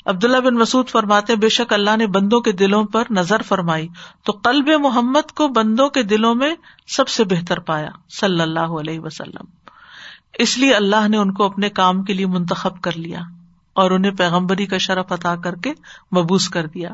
عبداللہ 0.06 0.36
بن 0.36 0.54
مسعد 0.54 0.88
فرماتے 0.88 1.36
بے 1.36 1.48
شک 1.48 1.72
اللہ 1.72 1.96
نے 1.96 2.06
بندوں 2.06 2.40
کے 2.40 2.52
دلوں 2.52 2.84
پر 2.84 3.04
نظر 3.10 3.42
فرمائی۔ 3.42 3.88
تو 4.24 4.32
قلب 4.32 4.68
محمد 4.68 5.30
کو 5.30 5.48
بندوں 5.48 5.88
کے 5.88 6.02
دلوں 6.02 6.34
میں 6.34 6.54
سب 6.86 7.08
سے 7.08 7.24
بہتر 7.24 7.58
پایا، 7.58 7.88
صلی 8.08 8.40
اللہ 8.40 8.60
علیہ 8.60 9.00
وسلم۔ 9.00 9.44
اس 10.38 10.58
لیے 10.58 10.74
اللہ 10.74 11.08
نے 11.08 11.16
ان 11.16 11.32
کو 11.32 11.44
اپنے 11.44 11.70
کام 11.70 12.02
کے 12.02 12.12
لیے 12.12 12.26
منتخب 12.26 12.80
کر 12.80 12.96
لیا 12.96 13.20
اور 13.72 13.90
انہیں 13.90 14.12
پیغمبری 14.12 14.66
کا 14.66 14.78
شرف 14.78 15.12
عطا 15.12 15.36
کر 15.36 15.54
کے 15.54 15.70
مبوس 16.16 16.48
کر 16.48 16.66
دیا۔ 16.66 16.90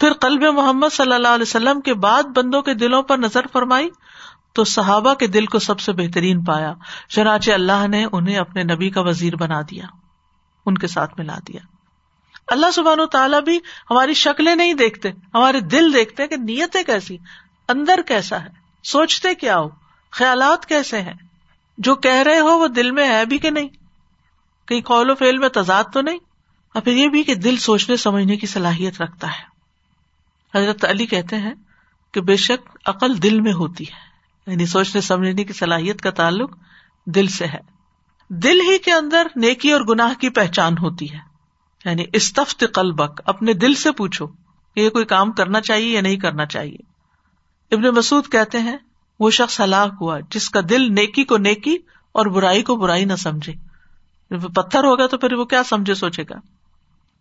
پھر 0.00 0.12
قلب 0.12 0.42
محمد 0.42 0.94
صلی 0.94 1.14
اللہ 1.14 1.28
علیہ 1.28 1.42
وسلم 1.42 1.80
کے 1.80 1.94
بعد 1.94 2.22
بندوں 2.22 2.62
کے 2.62 2.74
دلوں 2.74 3.02
پر 3.02 3.18
نظر 3.18 3.46
فرمائی۔ 3.52 3.88
تو 4.56 4.64
صحابہ 4.64 5.14
کے 5.14 5.26
دل 5.26 5.46
کو 5.46 5.58
سب 5.58 5.80
سے 5.80 5.92
بہترین 5.92 6.42
پایا، 6.44 6.72
چنانچہ 7.08 7.50
اللہ 7.50 7.86
نے 7.88 8.04
انہیں 8.12 8.36
اپنے 8.36 8.62
نبی 8.62 8.90
کا 8.90 9.00
وزیر 9.00 9.36
بنا 9.36 9.60
دیا، 9.60 9.86
ان 10.66 10.78
کے 10.78 10.86
ساتھ 10.86 11.14
ملا 11.18 11.38
دیا۔ 11.48 11.60
اللہ 12.48 12.70
سبحان 12.70 13.00
و 13.00 13.06
تعالیٰ 13.06 13.40
بھی 13.42 13.58
ہماری 13.90 14.14
شکلیں 14.14 14.54
نہیں 14.56 14.74
دیکھتے، 14.74 15.10
ہمارے 15.34 15.60
دل 15.60 15.92
دیکھتے 15.94 16.26
کہ 16.26 16.36
نیتیں 16.36 16.82
کیسی، 16.82 17.16
اندر 17.68 18.00
کیسا 18.08 18.42
ہے، 18.42 18.48
سوچتے 18.84 19.34
کیا 19.34 19.58
ہو، 19.58 19.68
خیالات 20.12 20.66
کیسے 20.66 21.00
ہیں، 21.00 21.14
جو 21.78 21.94
کہہ 21.94 22.22
رہے 22.22 22.38
ہو 22.38 22.58
وہ 22.58 22.68
دل 22.68 22.90
میں 22.90 23.08
ہے 23.08 23.24
بھی 23.24 23.38
کہ 23.38 23.50
نہیں۔ 23.50 23.68
کہیں 24.68 24.80
قول 24.80 25.10
و 25.10 25.14
فیل 25.14 25.38
میں 25.38 25.48
تضاد 25.48 25.84
تو 25.92 26.00
نہیں، 26.00 26.18
اور 26.74 26.82
پھر 26.82 26.92
یہ 26.92 27.08
بھی 27.08 27.22
کہ 27.22 27.34
دل 27.34 27.56
سوچنے، 27.56 27.96
سمجھنے 27.96 28.36
کی 28.36 28.46
صلاحیت 28.46 29.00
رکھتا 29.02 29.28
ہے۔ 29.28 30.58
حضرت 30.58 30.84
علی 30.84 31.06
کہتے 31.06 31.36
ہیں 31.36 31.54
کہ 32.14 32.20
بے 32.20 32.36
شک 32.36 32.76
عقل 32.86 33.22
دل 33.22 33.40
میں 33.40 33.52
ہوتی 33.52 33.84
ہے۔ 33.84 34.13
یعنی 34.46 34.66
سوچنے 34.66 35.00
سمجھنے 35.00 35.44
کی 35.44 35.52
صلاحیت 35.52 36.00
کا 36.00 36.10
تعلق 36.10 36.56
دل 37.06 37.26
سے 37.26 37.46
ہے۔ 37.46 37.60
دل 38.28 38.60
ہی 38.60 38.78
کے 38.78 38.92
اندر 38.92 39.26
نیکی 39.36 39.72
اور 39.72 39.80
گناہ 39.80 40.14
کی 40.14 40.30
پہچان 40.30 40.78
ہوتی 40.78 41.12
ہے۔ 41.12 41.18
یعنی 41.84 42.04
استفت 42.12 42.64
قلبک، 42.74 43.20
اپنے 43.24 43.52
دل 43.52 43.74
سے 43.74 43.92
پوچھو 43.92 44.26
کہ 44.74 44.80
یہ 44.80 44.90
کوئی 44.90 45.04
کام 45.04 45.32
کرنا 45.32 45.60
چاہیے 45.60 45.88
یا 45.88 46.00
نہیں 46.00 46.16
کرنا 46.16 46.46
چاہیے؟ 46.46 46.76
ابن 47.74 47.82
مسعود 47.82 48.28
کہتے 48.32 48.58
ہیں، 48.58 48.76
وہ 49.20 49.30
شخص 49.30 49.60
ہلاک 49.60 49.92
ہوا، 50.00 50.18
جس 50.30 50.50
کا 50.50 50.60
دل 50.68 50.94
نیکی 50.94 51.24
کو 51.24 51.36
نیکی 51.36 51.76
اور 52.12 52.26
برائی 52.26 52.62
کو 52.62 52.76
برائی 52.76 53.04
نہ 53.04 53.16
سمجھے۔ 53.16 53.52
پتھر 54.54 54.84
ہوگا 54.84 55.06
تو 55.06 55.18
پھر 55.18 55.32
وہ 55.32 55.44
کیا 55.44 55.62
سمجھے 55.62 55.94
سوچے 55.94 56.22
گا؟ 56.22 56.34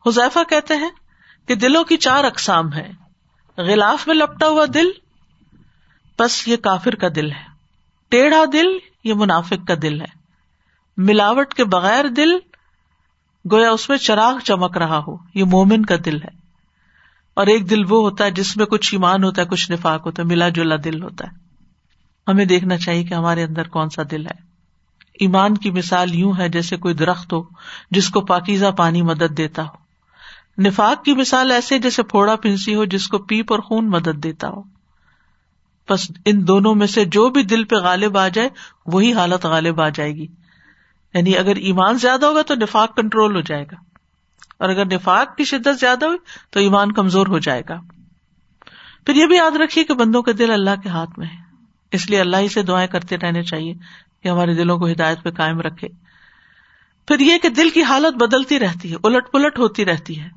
حذیفہ 0.09 0.39
کہتے 0.49 0.75
ہیں 0.75 0.89
کہ 1.47 1.55
دلوں 1.55 1.83
کی 1.83 1.97
چار 1.97 2.23
اقسام 2.23 2.73
ہے 2.73 2.91
غلاف 3.57 4.07
میں 4.07 4.15
لپٹا 4.15 4.47
ہوا 4.47 4.65
دل 4.73 4.91
بس 6.19 6.47
یہ 6.47 6.57
کافر 6.57 6.95
کا 6.95 7.07
دل 7.15 7.31
ہے۔ 7.31 7.53
ٹیڑھا 8.09 8.43
دل 8.53 8.67
یہ 9.03 9.13
منافق 9.13 9.67
کا 9.67 9.73
دل 9.81 10.01
ہے۔ 10.01 10.23
ملاوٹ 10.97 11.53
کے 11.53 11.63
بغیر 11.63 12.07
دل 12.07 12.29
گویا 13.51 13.71
اس 13.71 13.89
میں 13.89 13.97
چراغ 13.97 14.39
چمک 14.39 14.77
رہا 14.77 15.01
ہو، 15.07 15.17
یہ 15.35 15.43
مومن 15.43 15.85
کا 15.85 15.95
دل 16.05 16.21
ہے۔ 16.21 16.43
اور 17.33 17.47
ایک 17.47 17.69
دل 17.69 17.83
وہ 17.83 18.09
ہوتا 18.09 18.23
ہے 18.23 18.31
جس 18.31 18.57
میں 18.57 18.65
کچھ 18.65 18.95
ایمان 18.95 19.23
ہوتا 19.23 19.41
ہے، 19.41 19.47
کچھ 19.47 19.71
نفاق 19.71 20.05
ہوتا 20.05 20.21
ہے، 20.21 20.27
ملا 20.27 20.49
جلا 20.49 20.75
دل 20.83 21.03
ہوتا 21.03 21.25
ہے۔ 21.27 21.37
ہمیں 22.27 22.45
دیکھنا 22.45 22.77
چاہیے 22.77 23.03
کہ 23.03 23.13
ہمارے 23.13 23.43
اندر 23.43 23.67
کون 23.67 23.89
سا 23.89 24.01
دل 24.11 24.25
ہے۔ 24.25 24.53
ایمان 25.13 25.57
کی 25.57 25.71
مثال 25.71 26.15
یوں 26.15 26.33
ہے 26.37 26.49
جیسے 26.49 26.77
کوئی 26.77 26.93
درخت 26.93 27.33
ہو، 27.33 27.43
جس 27.91 28.09
کو 28.09 28.21
پاکیزہ 28.21 28.71
پانی 28.77 29.01
مدد 29.01 29.37
دیتا 29.37 29.63
ہو۔ 29.63 29.83
نفاق 30.61 31.03
کی 31.03 31.13
مثال 31.13 31.51
ایسے 31.51 31.79
جیسے 31.79 32.03
پھوڑا 32.03 32.35
پھنسی 32.35 32.75
ہو، 32.75 32.85
جس 32.85 33.07
کو 33.07 33.17
پیپ 33.17 33.53
اور 33.53 33.59
خون 33.59 33.89
مدد 33.89 34.23
دیتا 34.23 34.49
ہو۔ 34.49 34.72
بس 35.89 36.11
ان 36.25 36.47
دونوں 36.47 36.75
میں 36.75 36.87
سے 36.87 37.05
جو 37.05 37.29
بھی 37.29 37.43
دل 37.43 37.63
پہ 37.63 37.75
غالب 37.75 38.17
آ 38.17 38.27
جائے، 38.27 38.49
وہی 38.85 39.13
حالت 39.13 39.45
غالب 39.45 39.81
آ 39.81 39.89
جائے 39.89 40.11
گی۔ 40.11 40.27
یعنی 41.13 41.37
اگر 41.37 41.55
ایمان 41.55 41.97
زیادہ 41.97 42.25
ہوگا 42.25 42.41
تو 42.41 42.55
نفاق 42.55 42.95
کنٹرول 42.95 43.35
ہو 43.35 43.41
جائے 43.41 43.63
گا۔ 43.63 43.75
اور 44.57 44.69
اگر 44.69 44.85
نفاق 44.85 45.37
کی 45.37 45.43
شدت 45.43 45.79
زیادہ 45.79 46.05
ہوئی 46.05 46.17
تو 46.49 46.59
ایمان 46.59 46.91
کمزور 46.91 47.27
ہو 47.27 47.39
جائے 47.39 47.61
گا۔ 47.69 47.79
پھر 49.05 49.15
یہ 49.15 49.25
بھی 49.25 49.35
یاد 49.35 49.55
رکھیے 49.55 49.83
کہ 49.83 49.93
بندوں 49.93 50.21
کے 50.21 50.33
دل 50.33 50.51
اللہ 50.51 50.81
کے 50.83 50.89
ہاتھ 50.89 51.19
میں 51.19 51.27
ہے۔ 51.27 51.55
اس 51.91 52.09
لیے 52.09 52.19
اللہ 52.19 52.37
ہی 52.37 52.47
سے 52.47 52.61
دعائیں 52.61 52.87
کرتے 52.87 53.17
رہنے 53.17 53.43
چاہیے 53.43 53.73
کہ 54.23 54.27
ہمارے 54.27 54.53
دلوں 54.53 54.79
کو 54.79 54.87
ہدایت 54.87 55.23
پہ 55.23 55.31
قائم 55.31 55.61
رکھے۔ 55.61 55.87
پھر 57.07 57.19
یہ 57.19 57.37
کہ 57.37 57.49
دل 57.49 57.69
کی 57.69 57.83
حالت 57.83 58.23
بدلتی 58.23 58.59
رہتی 58.59 58.91
ہے، 58.91 58.97
الٹ 59.03 59.31
پلٹ 59.31 59.59
ہوتی 59.59 59.85
رہتی 59.85 60.21
ہے۔ 60.21 60.29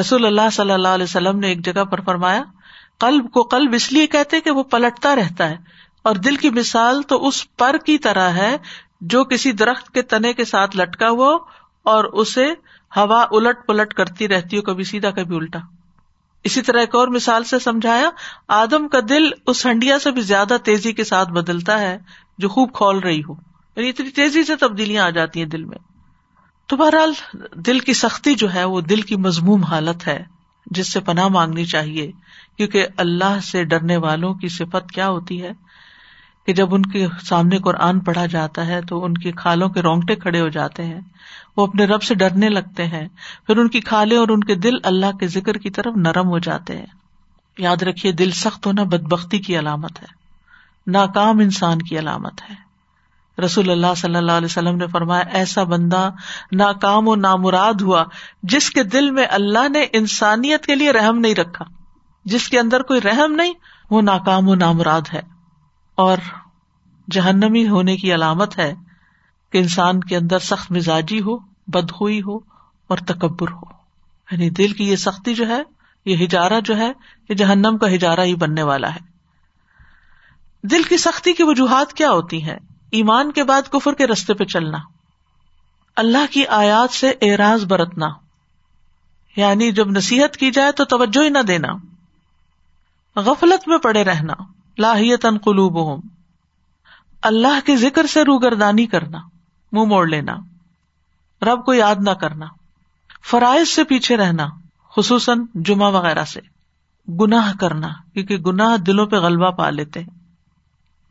رسول 0.00 0.26
اللہ 0.26 0.50
صلی 0.52 0.70
اللہ 0.70 0.88
علیہ 0.88 1.04
وسلم 1.04 1.38
نے 1.38 1.48
ایک 1.48 1.64
جگہ 1.64 1.84
پر 1.84 2.00
فرمایا 2.00 2.42
قلب 2.98 3.30
کو 3.32 3.42
قلب 3.42 3.72
اس 3.72 3.92
لیے 3.92 4.06
کہتے 4.06 4.40
کہ 4.40 4.50
وہ 4.50 4.62
پلٹتا 4.62 5.16
رہتا 5.16 5.50
ہے۔ 5.50 5.56
اور 6.02 6.14
دل 6.14 6.36
کی 6.36 6.50
مثال 6.50 7.02
تو 7.02 7.28
اس 7.28 7.56
پر 7.56 7.76
کی 7.86 7.98
طرح 7.98 8.28
ہے 8.30 8.56
جو 9.00 9.24
کسی 9.24 9.52
درخت 9.52 9.90
کے 9.90 10.02
تنے 10.02 10.32
کے 10.32 10.44
ساتھ 10.44 10.76
لٹکا 10.76 11.08
ہوا 11.08 11.38
اور 11.82 12.04
اسے 12.04 12.50
ہوا 12.96 13.26
الٹ 13.30 13.66
پلٹ 13.66 13.94
کرتی 13.94 14.28
رہتی 14.28 14.56
ہو، 14.56 14.62
کبھی 14.62 14.84
سیدھا، 14.84 15.10
کبھی 15.10 15.36
الٹا۔ 15.36 15.58
اسی 16.44 16.62
طرح 16.62 16.80
ایک 16.80 16.94
اور 16.94 17.08
مثال 17.08 17.44
سے 17.44 17.58
سمجھایا، 17.58 18.10
آدم 18.48 18.88
کا 18.88 18.98
دل 19.08 19.30
اس 19.46 19.66
ہنڈیا 19.66 19.98
سے 19.98 20.10
بھی 20.10 20.22
زیادہ 20.22 20.56
تیزی 20.64 20.92
کے 20.92 21.04
ساتھ 21.04 21.28
بدلتا 21.28 21.78
ہے 21.78 21.98
جو 22.38 22.48
خوب 22.48 22.74
کھول 22.74 22.98
رہی 22.98 23.20
ہو۔ 23.20 23.34
یعنی 23.76 23.88
اتنی 23.88 24.10
تیزی 24.10 24.44
سے 24.44 24.56
تبدیلیاں 24.56 25.04
آ 25.04 25.10
جاتی 25.10 25.40
ہیں 25.40 25.46
دل 25.46 25.64
میں۔ 25.64 25.78
تو 26.66 26.76
بہرحال 26.76 27.12
دل 27.54 27.78
کی 27.78 27.92
سختی 27.92 28.34
جو 28.34 28.54
ہے، 28.54 28.64
وہ 28.64 28.80
دل 28.80 29.00
کی 29.00 29.16
مضموم 29.16 29.62
حالت 29.62 30.06
ہے۔ 30.06 30.24
جس 30.66 30.92
سے 30.92 31.00
پناہ 31.00 31.28
مانگنی 31.28 31.64
چاہیے، 31.64 32.12
کیونکہ 32.56 32.86
اللہ 32.96 33.40
سے 33.40 33.64
ڈرنے 33.64 33.96
والوں 33.96 34.34
کی 34.34 34.48
صفت 34.48 34.90
کیا 34.90 35.08
ہوتی 35.08 35.42
ہے؟ 35.42 35.52
کہ 36.46 36.52
جب 36.52 36.74
ان 36.74 36.82
کے 36.82 37.06
سامنے 37.22 37.58
قرآن 37.58 38.00
پڑھا 38.00 38.26
جاتا 38.26 38.66
ہے 38.66 38.80
تو 38.82 39.04
ان 39.04 39.14
کی 39.14 39.32
کھالوں 39.32 39.68
کے 39.68 39.82
رونگٹے 39.82 40.16
کھڑے 40.16 40.40
ہو 40.40 40.48
جاتے 40.48 40.84
ہیں۔ 40.84 41.00
وہ 41.56 41.66
اپنے 41.66 41.84
رب 41.84 42.02
سے 42.02 42.14
ڈرنے 42.14 42.48
لگتے 42.48 42.86
ہیں۔ 42.86 43.08
پھر 43.46 43.56
ان 43.56 43.68
کی 43.68 43.80
کھالیں 43.80 44.16
اور 44.16 44.28
ان 44.28 44.40
کے 44.40 44.54
دل 44.54 44.74
اللہ 44.82 45.16
کے 45.20 45.26
ذکر 45.26 45.54
کی 45.54 45.70
طرف 45.70 45.96
نرم 45.96 46.28
ہو 46.28 46.38
جاتے 46.38 46.78
ہیں۔ 46.78 46.86
یاد 47.58 47.82
رکھیے، 47.82 48.12
دل 48.12 48.30
سخت 48.30 48.66
ہونا 48.66 48.82
بد 48.82 49.02
بختی 49.02 49.38
کی 49.38 49.58
علامت 49.58 50.02
ہے۔ 50.02 50.06
ناکام 50.86 51.38
انسان 51.38 51.78
کی 51.78 51.98
علامت 51.98 52.42
ہے۔ 52.50 52.61
رسول 53.38 53.70
اللہ 53.70 53.94
صلی 53.96 54.16
اللہ 54.16 54.32
علیہ 54.32 54.44
وسلم 54.44 54.76
نے 54.76 54.86
فرمایا، 54.86 55.24
ایسا 55.32 55.62
بندہ 55.62 56.10
ناکام 56.52 57.08
و 57.08 57.14
نامراد 57.14 57.80
ہوا 57.80 58.04
جس 58.42 58.70
کے 58.70 58.82
دل 58.82 59.10
میں 59.10 59.26
اللہ 59.30 59.68
نے 59.68 59.86
انسانیت 59.92 60.66
کے 60.66 60.74
لیے 60.74 60.90
رحم 60.90 61.18
نہیں 61.18 61.34
رکھا۔ 61.34 61.64
جس 62.24 62.48
کے 62.48 62.58
اندر 62.58 62.82
کوئی 62.82 63.00
رحم 63.00 63.32
نہیں، 63.32 63.52
وہ 63.90 64.02
ناکام 64.02 64.48
و 64.48 64.54
نامراد 64.54 65.00
ہے۔ 65.12 65.20
اور 65.94 66.18
جہنمی 67.10 67.68
ہونے 67.68 67.96
کی 67.96 68.14
علامت 68.14 68.58
ہے 68.58 68.74
کہ 69.52 69.58
انسان 69.58 70.00
کے 70.00 70.16
اندر 70.16 70.38
سخت 70.38 70.72
مزاجی 70.72 71.20
ہو، 71.20 71.38
بدخوئی 71.66 72.22
ہو 72.22 72.36
اور 72.86 72.98
تکبر 72.98 73.52
ہو۔ 73.52 73.72
یعنی 74.30 74.50
دل 74.50 74.72
کی 74.72 74.88
یہ 74.90 74.96
سختی 74.96 75.34
جو 75.34 75.48
ہے، 75.48 75.62
یہ 76.04 76.24
ہجارہ 76.24 76.60
جو 76.64 76.76
ہے، 76.76 76.92
یہ 77.28 77.34
جہنم 77.34 77.78
کا 77.80 77.94
ہجارہ 77.94 78.20
ہی 78.20 78.34
بننے 78.34 78.62
والا 78.62 78.94
ہے۔ 78.94 79.00
دل 80.62 80.82
کی 80.82 80.96
سختی 80.96 81.32
کی 81.32 81.42
وجوہات 81.42 81.92
کیا 81.92 82.10
ہوتی 82.10 82.42
ہیں؟ 82.42 82.58
ایمان 82.92 83.30
کے 83.32 83.44
بعد 83.44 83.70
کفر 83.70 83.94
کے 83.94 84.06
رستے 84.06 84.34
پہ 84.34 84.44
چلنا، 84.44 84.78
اللہ 85.96 86.32
کی 86.32 86.46
آیات 86.46 86.94
سے 86.94 87.12
اعراض 87.22 87.64
برتنا 87.64 88.08
یعنی 89.36 89.70
جب 89.72 89.90
نصیحت 89.90 90.36
کی 90.36 90.50
جائے 90.50 90.72
تو 90.72 90.84
توجہ 90.84 91.22
ہی 91.22 91.28
نہ 91.28 91.42
دینا، 91.48 91.72
غفلت 93.16 93.68
میں 93.68 93.78
پڑے 93.78 94.04
رہنا 94.04 94.34
لاہیت 94.78 95.26
قلوب 95.44 95.78
اللہ 97.22 97.66
کے 97.66 97.76
ذکر 97.76 98.06
سے 98.06 98.22
روگردانی 98.22 98.86
کرنا، 98.86 99.18
منہ 99.72 99.84
موڑ 99.84 100.06
لینا، 100.08 100.36
رب 101.42 101.64
کو 101.64 101.74
یاد 101.74 101.96
نہ 102.00 102.10
کرنا، 102.10 102.46
فرائض 103.30 103.68
سے 103.68 103.84
پیچھے 103.84 104.16
رہنا، 104.16 104.46
خصوصاً 104.96 105.44
جمعہ 105.54 105.90
وغیرہ 105.92 106.24
سے، 106.24 106.40
گناہ 107.08 107.52
کرنا، 107.60 107.88
کیونکہ 108.14 108.36
گناہ 108.36 108.76
دلوں 108.76 109.06
پہ 109.06 109.16
غلبہ 109.16 109.50
پا 109.50 109.70
لیتے 109.70 110.00
ہیں۔ 110.00 110.21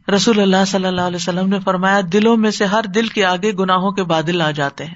رسول 0.08 0.40
اللہ 0.40 0.66
صلی 0.68 0.86
اللہ 0.86 1.02
علیہ 1.02 1.16
وسلم 1.16 1.50
نے 1.50 1.60
فرمایا، 1.60 2.00
دلوں 2.14 2.38
میں 2.38 2.52
سے 2.52 2.66
ہر 2.66 2.84
دل 2.84 3.08
کے 3.08 3.26
آگے 3.26 3.52
گناہوں 3.52 3.92
کے 3.92 4.04
بادل 4.04 4.42
آ 4.42 4.52
جاتے 4.52 4.86
ہیں۔ 4.86 4.96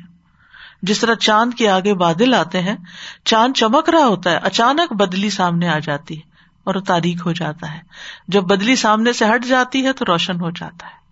جس 0.82 1.00
طرح 1.00 1.16
چاند 1.16 1.54
کے 1.54 1.70
آگے 1.70 1.94
بادل 1.94 2.34
آتے 2.34 2.62
ہیں، 2.62 2.76
چاند 3.24 3.54
چمک 3.54 3.90
رہا 3.90 4.06
ہوتا 4.06 4.32
ہے، 4.32 4.36
اچانک 4.36 4.94
بدلی 4.94 5.30
سامنے 5.30 5.70
آ 5.70 5.80
جاتی 5.80 6.18
ہے 6.18 6.22
اور 6.64 6.76
تاریخ 6.88 7.26
ہو 7.26 7.32
جاتا 7.32 7.74
ہے۔ 7.74 7.80
جب 8.28 8.42
بدلی 8.42 8.76
سامنے 8.76 9.14
سے 9.14 9.26
ہٹ 9.26 9.46
جاتی 9.46 9.86
ہے 9.86 9.94
تو 9.94 10.06
روشن 10.08 10.42
ہو 10.42 10.50
جاتا 10.50 10.88
ہے۔ 10.88 11.06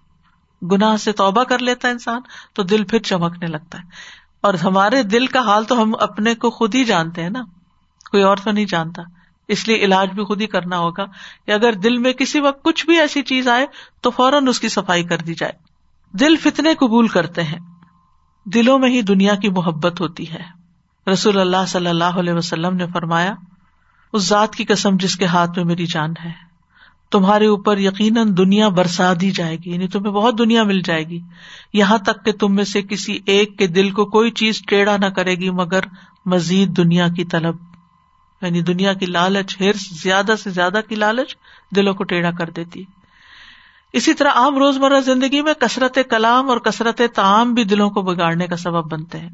گناہ 0.72 0.98
سے 0.98 1.12
توبہ 1.12 1.44
کر 1.44 1.60
لیتا 1.60 1.88
ہے 1.88 1.94
انسان 1.94 2.22
تو 2.54 2.64
دل 2.64 2.84
پھر 2.84 3.00
چمکنے 3.00 3.48
لگتا 3.48 3.78
ہے۔ 3.78 3.84
اور 4.42 4.54
ہمارے 4.54 5.04
دل 5.04 5.28
کا 5.28 5.40
حال 5.40 5.64
تو 5.64 5.82
ہم 5.82 5.92
اپنے 6.00 6.36
کو 6.36 6.50
خود 6.50 6.76
ہی 6.76 6.84
جانتے 6.84 7.24
ہیں 7.24 7.30
نا، 7.30 7.42
کوئی 8.12 8.24
اور 8.24 8.38
تو 8.38 8.52
نہیں 8.52 8.66
جانتا۔ 8.66 9.02
اس 9.48 9.68
لیے 9.68 9.78
علاج 9.78 10.10
بھی 10.10 10.24
خود 10.24 10.42
ہی 10.42 10.48
کرنا 10.48 10.78
ہوگا 10.78 11.06
کہ 11.46 11.52
اگر 11.52 11.74
دل 11.74 11.98
میں 11.98 12.14
کسی 12.14 12.40
وقت 12.40 12.64
کچھ 12.64 12.86
بھی 12.86 13.00
ایسی 13.00 13.22
چیز 13.22 13.48
آئے 13.48 13.66
تو 14.02 14.12
فوراً 14.12 14.48
اس 14.48 14.60
کی 14.60 14.70
صفائی 14.70 15.04
کر 15.04 15.18
دی 15.18 15.34
جائے۔ 15.34 15.54
دل 16.12 16.36
فتنے 16.36 16.76
قبول 16.76 17.08
کرتے 17.08 17.44
ہیں۔ 17.44 17.60
دلوں 18.46 18.80
میں 18.80 18.90
ہی 18.90 19.02
دنیا 19.02 19.36
کی 19.36 19.50
محبت 19.50 20.02
ہوتی 20.02 20.32
ہے۔ 20.32 20.64
رسول 21.12 21.40
اللہ 21.40 21.66
صلی 21.68 21.88
اللہ 21.88 22.04
علیہ 22.04 22.34
وسلم 22.34 22.76
نے 22.76 22.86
فرمایا، 22.94 23.34
اس 24.14 24.28
ذات 24.28 24.56
کی 24.56 24.66
قسم 24.66 24.98
جس 24.98 25.16
کے 25.16 25.26
ہاتھ 25.26 25.52
میں 25.56 25.66
میری 25.66 25.86
جان 25.86 26.14
ہے۔ 26.26 26.32
تمہارے 27.12 27.46
اوپر 27.46 27.78
یقیناً 27.78 28.38
دنیا 28.38 28.68
برسا 28.68 29.14
دی 29.22 29.32
جائے 29.32 29.56
گی 29.56 29.72
یعنی 29.72 29.88
تمہیں 29.88 30.14
بہت 30.14 30.38
دنیا 30.38 30.64
مل 30.64 30.82
جائے 30.82 31.04
گی۔ 31.04 31.20
یہاں 31.74 31.98
تک 31.98 32.26
کہ 32.26 32.32
تم 32.32 32.56
میں 32.56 32.64
سے 32.64 32.82
کسی 32.82 33.20
ایک 33.26 33.58
کے 33.58 33.68
دل 33.68 33.92
کو 33.92 34.06
کوئی 34.06 34.32
چیز 34.32 34.62
ٹیڑھا 34.68 34.98
نہ 34.98 35.06
کرے 35.06 35.36
گی، 35.36 35.50
مگر 35.50 35.80
مزید 36.26 36.78
دنیا 36.78 37.08
کی 37.08 37.26
طلب۔ 37.26 37.73
یعنی 38.46 38.62
دنیا 38.62 38.94
کی 38.94 39.06
لالچ 39.06 39.58
ہر 39.60 39.74
زیادہ 39.74 40.36
سے 40.44 40.50
زیادہ 40.50 40.80
کی 40.90 40.96
لالچ 40.96 41.36
دلوں 41.76 41.94
کو 41.94 42.04
ٹیڑھا 42.04 42.32
کر 42.32 42.50
دیتی۔ 42.50 42.84
اسی 43.94 44.14
طرح 44.14 44.30
عام 44.30 44.58
روزمرہ 44.58 45.00
زندگی 45.00 45.42
میں 45.42 45.54
کثرت 45.54 45.98
کلام 46.10 46.50
اور 46.50 46.58
کثرت 46.58 47.02
تعام 47.16 47.54
بھی 47.54 47.64
دلوں 47.64 47.90
کو 47.90 48.02
بگاڑنے 48.02 48.48
کا 48.48 48.58
سبب 48.58 48.92
بنتے 48.92 49.20
ہیں۔ 49.20 49.30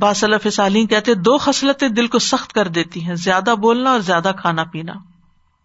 باصلف 0.00 0.46
سالین 0.52 0.86
کہتے 0.86 1.14
دو 1.14 1.38
خصلتیں 1.38 1.88
دل 1.88 2.06
کو 2.06 2.18
سخت 2.18 2.52
کر 2.52 2.68
دیتی 2.68 3.04
ہیں، 3.04 3.14
زیادہ 3.14 3.54
بولنا 3.60 3.90
اور 3.90 4.00
زیادہ 4.00 4.32
کھانا 4.38 4.64
پینا۔ 4.64 4.92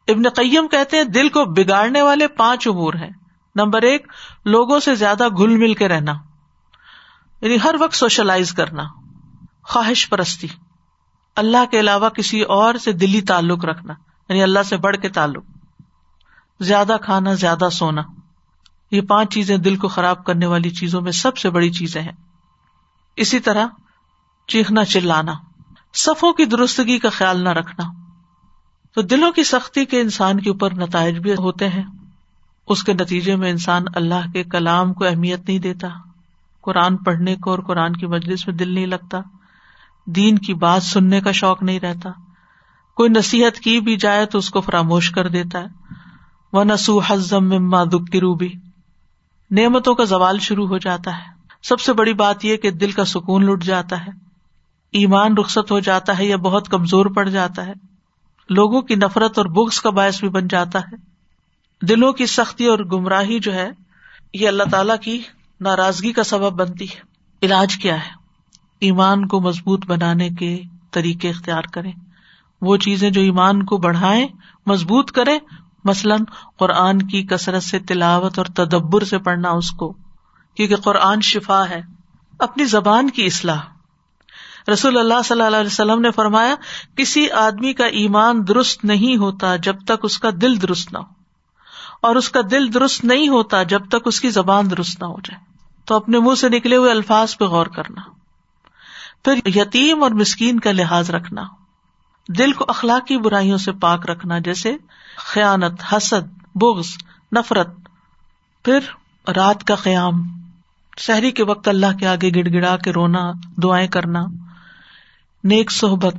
ابن 0.07 0.29
قیم 0.29 0.67
کہتے 0.67 0.97
ہیں، 0.97 1.03
دل 1.03 1.29
کو 1.29 1.45
بگاڑنے 1.45 2.01
والے 2.01 2.27
پانچ 2.27 2.67
امور 2.67 2.93
ہیں۔ 2.93 3.09
نمبر 3.55 3.82
ایک، 3.82 4.07
لوگوں 4.45 4.79
سے 4.79 4.95
زیادہ 4.95 5.29
گل 5.29 5.57
مل 5.57 5.73
کے 5.73 5.88
رہنا۔ 5.88 6.13
یعنی 7.41 7.57
ہر 7.63 7.75
وقت 7.79 7.95
سوشلائز 7.95 8.53
کرنا۔ 8.53 8.84
خواہش 9.63 10.09
پرستی۔ 10.09 10.47
اللہ 11.36 11.65
کے 11.71 11.79
علاوہ 11.79 12.09
کسی 12.09 12.41
اور 12.41 12.75
سے 12.75 12.91
دلی 12.91 13.21
تعلق 13.21 13.65
رکھنا 13.65 13.93
یعنی 14.29 14.43
اللہ 14.43 14.63
سے 14.63 14.77
بڑھ 14.77 14.97
کے 14.97 15.09
تعلق۔ 15.09 15.43
زیادہ 16.59 16.97
کھانا، 17.01 17.34
زیادہ 17.34 17.69
سونا۔ 17.71 18.01
یہ 18.91 19.01
پانچ 19.01 19.34
چیزیں 19.34 19.57
دل 19.57 19.75
کو 19.75 19.88
خراب 19.88 20.25
کرنے 20.25 20.45
والی 20.45 20.69
چیزوں 20.69 21.01
میں 21.01 21.11
سب 21.11 21.38
سے 21.38 21.49
بڑی 21.49 21.69
چیزیں 21.69 22.01
ہیں۔ 22.01 22.11
اسی 23.15 23.39
طرح 23.39 23.65
چیخنا، 24.47 24.86
چلانا۔ 24.86 25.34
صفوں 25.93 26.34
کی 26.34 26.45
درستگی 26.45 26.99
کا 26.99 27.09
خیال 27.09 27.43
نہ 27.43 27.49
رکھنا۔ 27.49 27.91
تو 28.95 29.01
دلوں 29.01 29.32
کی 29.32 29.43
سختی 29.43 29.86
کے 29.86 30.01
انسان 30.01 30.39
کے 30.39 30.49
اوپر 30.49 30.73
نتائج 30.73 31.17
بھی 31.17 31.34
ہوتے 31.34 31.69
ہیں۔ 31.69 31.84
اس 32.67 32.84
کے 32.84 32.93
نتیجے 32.93 33.36
میں 33.36 33.49
انسان 33.49 33.84
اللہ 33.95 34.32
کے 34.34 34.43
کلام 34.43 34.93
کو 34.93 35.05
اہمیت 35.05 35.47
نہیں 35.47 35.59
دیتا۔ 35.59 35.88
قرآن 36.61 36.97
پڑھنے 36.97 37.36
کو 37.36 37.49
اور 37.49 37.59
قرآن 37.59 37.95
کی 37.95 38.05
مجلس 38.05 38.47
میں 38.47 38.55
دل 38.55 38.73
نہیں 38.73 38.86
لگتا۔ 38.86 39.17
دین 40.16 40.38
کی 40.38 40.53
بات 40.53 40.84
سننے 40.84 41.22
کا 41.22 41.32
شوق 41.32 41.64
نہیں 41.64 41.80
رہتا۔ 41.80 42.09
کوئی 42.95 43.09
نصیحت 43.09 43.59
کی 43.59 43.80
بھی 43.80 43.95
جائے 43.95 44.26
تو 44.26 44.38
اس 44.38 44.49
کو 44.49 44.62
فراموش 44.62 45.12
کر 45.12 45.28
دیتا 45.28 45.59
ہے۔ 45.59 45.66
وہ 46.53 46.64
نسو 46.64 46.99
حزم 46.99 47.49
مما 47.49 47.84
دکھ 47.84 48.16
روبی 48.16 48.49
نعمتوں 49.51 49.95
کا 49.95 50.03
زوال 50.03 50.39
شروع 50.39 50.68
ہو 50.68 50.78
جاتا 50.78 51.18
ہے۔ 51.18 51.24
سب 51.64 51.80
سے 51.80 51.93
بڑی 51.93 52.14
بات 52.14 52.45
یہ 52.45 52.57
کہ 52.57 52.72
دل 52.72 52.91
کا 52.91 53.05
سکون 53.05 53.45
لٹ 53.45 53.64
جاتا 53.64 54.05
ہے۔ 54.05 54.12
ایمان 54.91 55.38
رخصت 55.38 55.72
ہو 55.72 55.80
جاتا 55.80 56.18
ہے 56.18 56.26
یا 56.26 56.36
بہت 56.36 56.70
کمزور 56.70 57.05
پڑ 57.05 57.30
جاتا 57.30 57.66
ہے۔ 57.66 57.74
لوگوں 58.49 58.82
کی 58.82 58.95
نفرت 58.95 59.38
اور 59.38 59.45
بکس 59.45 59.82
کا 59.82 59.89
باعث 59.89 60.20
بھی 60.20 60.30
بن 60.30 60.47
جاتا 60.47 60.80
ہے۔ 60.80 60.95
دلوں 61.86 62.14
کی 62.14 62.26
سختی 62.26 62.66
اور 62.66 62.80
گمراہی 62.80 63.39
جو 63.39 63.53
ہے، 63.53 63.70
یہ 64.34 64.47
اللہ 64.47 64.64
تعالی 64.72 64.93
کی 65.01 65.22
ناراضگی 65.62 66.14
کا 66.14 66.24
سبب 66.24 66.53
بنتی 66.53 66.86
ہے۔ 66.86 67.01
علاج 67.41 67.78
کیا 67.78 67.95
ہے؟ 67.95 68.20
ایمان 68.82 69.27
کو 69.27 69.41
مضبوط 69.41 69.86
بنانے 69.86 70.29
کے 70.29 70.61
طریقے 70.91 71.29
اختیار 71.29 71.61
کریں۔ 71.61 71.91
وہ 72.61 72.77
چیزیں 72.77 73.09
جو 73.09 73.21
ایمان 73.21 73.63
کو 73.63 73.77
بڑھائیں، 73.77 74.27
مضبوط 74.65 75.11
کرے 75.11 75.39
مثلاً 75.84 76.19
قرآن 76.57 77.01
کی 77.01 77.23
کثرت 77.23 77.63
سے 77.63 77.79
تلاوت 77.79 78.38
اور 78.38 78.45
تدبر 78.45 79.03
سے 79.03 79.17
پڑھنا 79.17 79.49
اس 79.49 79.71
کو، 79.71 79.95
کیونکہ 80.55 80.75
قرآن 80.75 81.21
شفا 81.21 81.69
ہے۔ 81.69 81.82
اپنی 82.39 82.63
زبان 82.63 83.09
کی 83.09 83.25
اصلاح۔ 83.25 83.59
رسول 84.71 84.97
اللہ 84.97 85.21
صلی 85.25 85.41
اللہ 85.41 85.57
علیہ 85.57 85.67
وسلم 85.67 86.01
نے 86.01 86.11
فرمایا، 86.11 86.55
کسی 86.95 87.29
آدمی 87.29 87.73
کا 87.73 87.86
ایمان 87.86 88.47
درست 88.47 88.86
نہیں 88.86 89.17
ہوتا 89.17 89.55
جب 89.55 89.75
تک 89.86 89.99
اس 90.03 90.19
کا 90.19 90.29
دل 90.41 90.61
درست 90.61 90.93
نہ 90.93 90.97
ہو۔ 90.97 91.21
اور 92.01 92.15
اس 92.15 92.29
کا 92.29 92.39
دل 92.51 92.73
درست 92.73 93.05
نہیں 93.05 93.27
ہوتا 93.27 93.63
جب 93.63 93.88
تک 93.88 93.97
اس 94.05 94.21
کی 94.21 94.29
زبان 94.29 94.69
درست 94.71 95.01
نہ 95.01 95.07
ہو 95.07 95.19
جائے۔ 95.19 95.43
تو 95.86 95.95
اپنے 95.95 96.19
منہ 96.19 96.36
سے 96.36 96.49
نکلے 96.49 96.75
ہوئے 96.75 96.91
الفاظ 96.91 97.38
پہ 97.38 97.45
غور 97.45 97.65
کرنا۔ 97.65 98.01
پھر 99.26 99.47
یتیم 99.55 100.03
اور 100.03 100.11
مسکین 100.11 100.59
کا 100.59 100.72
لحاظ 100.72 101.09
رکھنا، 101.09 101.43
دل 102.30 102.51
کو 102.51 102.65
اخلاقی 102.67 103.17
برائیوں 103.17 103.57
سے 103.57 103.72
پاک 103.72 104.09
رکھنا، 104.09 104.39
جیسے 104.39 104.76
خیانت، 105.17 105.82
حسد، 105.93 106.28
بغض، 106.55 106.88
نفرت، 107.32 107.69
پھر 108.65 108.80
رات 109.36 109.63
کا 109.63 109.76
قیام، 109.76 110.22
شہری 110.97 111.32
کے 111.32 111.43
وقت 111.43 111.67
اللہ 111.67 111.97
کے 111.99 112.07
آگے 112.07 112.30
گڑ 112.36 112.53
گڑا 112.53 112.78
کے 112.78 112.91
رونا، 112.91 113.32
دعائیں 113.63 113.88
کرنا، 113.88 114.24
نیک 115.43 115.72
صحبت، 115.72 116.15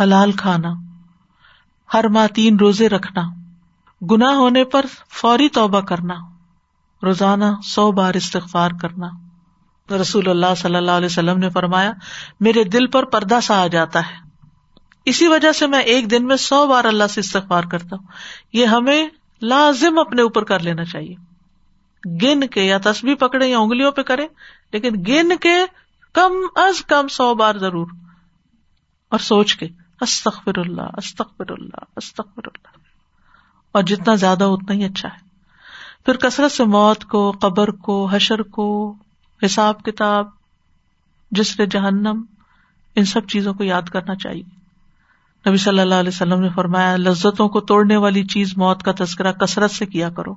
حلال 0.00 0.32
کھانا، 0.32 0.72
ہر 1.94 2.08
ماہ 2.08 2.26
تین 2.26 2.56
روزے 2.56 2.88
رکھنا 2.88 3.22
گنا 4.10 4.30
ہونے 4.30 4.64
پر 4.64 4.86
فوری 5.08 5.48
توبہ 5.48 5.80
کرنا، 5.80 6.14
روزانہ 7.02 7.44
سو 7.64 7.92
بار 7.92 8.14
استغفار 8.14 8.70
کرنا۔ 8.80 9.06
رسول 9.90 10.28
اللہ 10.28 10.54
صلی 10.56 10.76
اللہ 10.76 10.90
علیہ 10.90 11.06
وسلم 11.06 11.38
نے 11.38 11.50
فرمایا، 11.50 11.92
میرے 12.40 12.64
دل 12.64 12.86
پر 12.86 13.04
پردہ 13.04 13.38
سا 13.42 13.62
آ 13.62 13.66
جاتا 13.66 14.00
ہے۔ 14.00 14.26
اسی 15.04 15.26
وجہ 15.26 15.52
سے 15.52 15.66
میں 15.66 15.80
ایک 15.80 16.10
دن 16.10 16.26
میں 16.26 16.36
سو 16.36 16.66
بار 16.66 16.84
اللہ 16.84 17.06
سے 17.06 17.20
استغفار 17.20 17.64
کرتا 17.64 17.96
ہوں۔ 17.96 18.06
یہ 18.52 18.66
ہمیں 18.66 19.08
لازم 19.42 19.98
اپنے 19.98 20.22
اوپر 20.22 20.44
کر 20.44 20.60
لینا 20.60 20.84
چاہیے۔ 20.84 21.14
گن 22.22 22.46
کے 22.46 22.62
یا 22.62 22.78
تصویر 22.84 23.14
پکڑے 23.14 23.46
یا 23.46 23.58
انگلیوں 23.58 23.92
پہ 23.92 24.02
کرے، 24.02 24.26
لیکن 24.72 24.94
گن 25.08 25.36
کے 25.36 25.54
کم 26.12 26.32
از 26.54 26.82
کم 26.82 27.08
سو 27.08 27.34
بار 27.34 27.54
ضرور۔ 27.54 27.86
اور 29.08 29.18
سوچ 29.18 29.56
کے 29.56 29.68
استخر 30.00 30.58
اللہ 30.58 30.90
استخر 30.96 31.44
اللہ 31.48 31.84
استخر 31.96 32.42
اللہ۔ 32.44 32.78
اور 33.72 33.82
جتنا 33.82 34.14
زیادہ 34.14 34.44
اتنا 34.44 34.74
ہی 34.74 34.84
اچھا 34.84 35.08
ہے۔ 35.08 35.18
پھر 36.04 36.16
کثرت 36.16 36.52
سے 36.52 36.64
موت 36.64 37.04
کو، 37.04 37.30
قبر 37.30 37.70
کو، 37.70 38.08
حشر 38.12 38.42
کو 38.42 38.94
حساب 39.44 39.82
کتاب، 39.82 40.26
جسر 41.30 41.66
جہنم، 41.66 42.22
ان 42.94 43.04
سب 43.04 43.26
چیزوں 43.28 43.54
کو 43.54 43.64
یاد 43.64 43.82
کرنا 43.82 44.14
چاہیے۔ 44.14 44.56
نبی 45.48 45.56
صلی 45.56 45.80
اللہ 45.80 45.94
علیہ 45.94 46.08
وسلم 46.08 46.40
نے 46.40 46.48
فرمایا، 46.48 46.96
لذتوں 46.96 47.48
کو 47.48 47.60
توڑنے 47.60 47.96
والی 47.96 48.24
چیز 48.24 48.52
موت 48.56 48.82
کا 48.82 48.92
تذکرہ 48.98 49.32
کثرت 49.32 49.70
سے 49.70 49.86
کیا 49.86 50.10
کرو۔ 50.10 50.34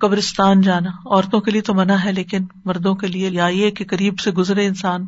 قبرستان 0.00 0.60
جانا، 0.60 0.90
عورتوں 0.90 1.40
کے 1.40 1.50
لیے 1.50 1.60
تو 1.60 1.74
منع 1.74 1.94
ہے، 2.04 2.12
لیکن 2.12 2.44
مردوں 2.64 2.94
کے 2.94 3.06
لیے 3.06 3.30
یا 3.30 3.46
یہ 3.46 3.70
کہ 3.70 3.84
قریب 3.90 4.18
سے 4.18 4.30
گزرے 4.30 4.66
انسان، 4.66 5.06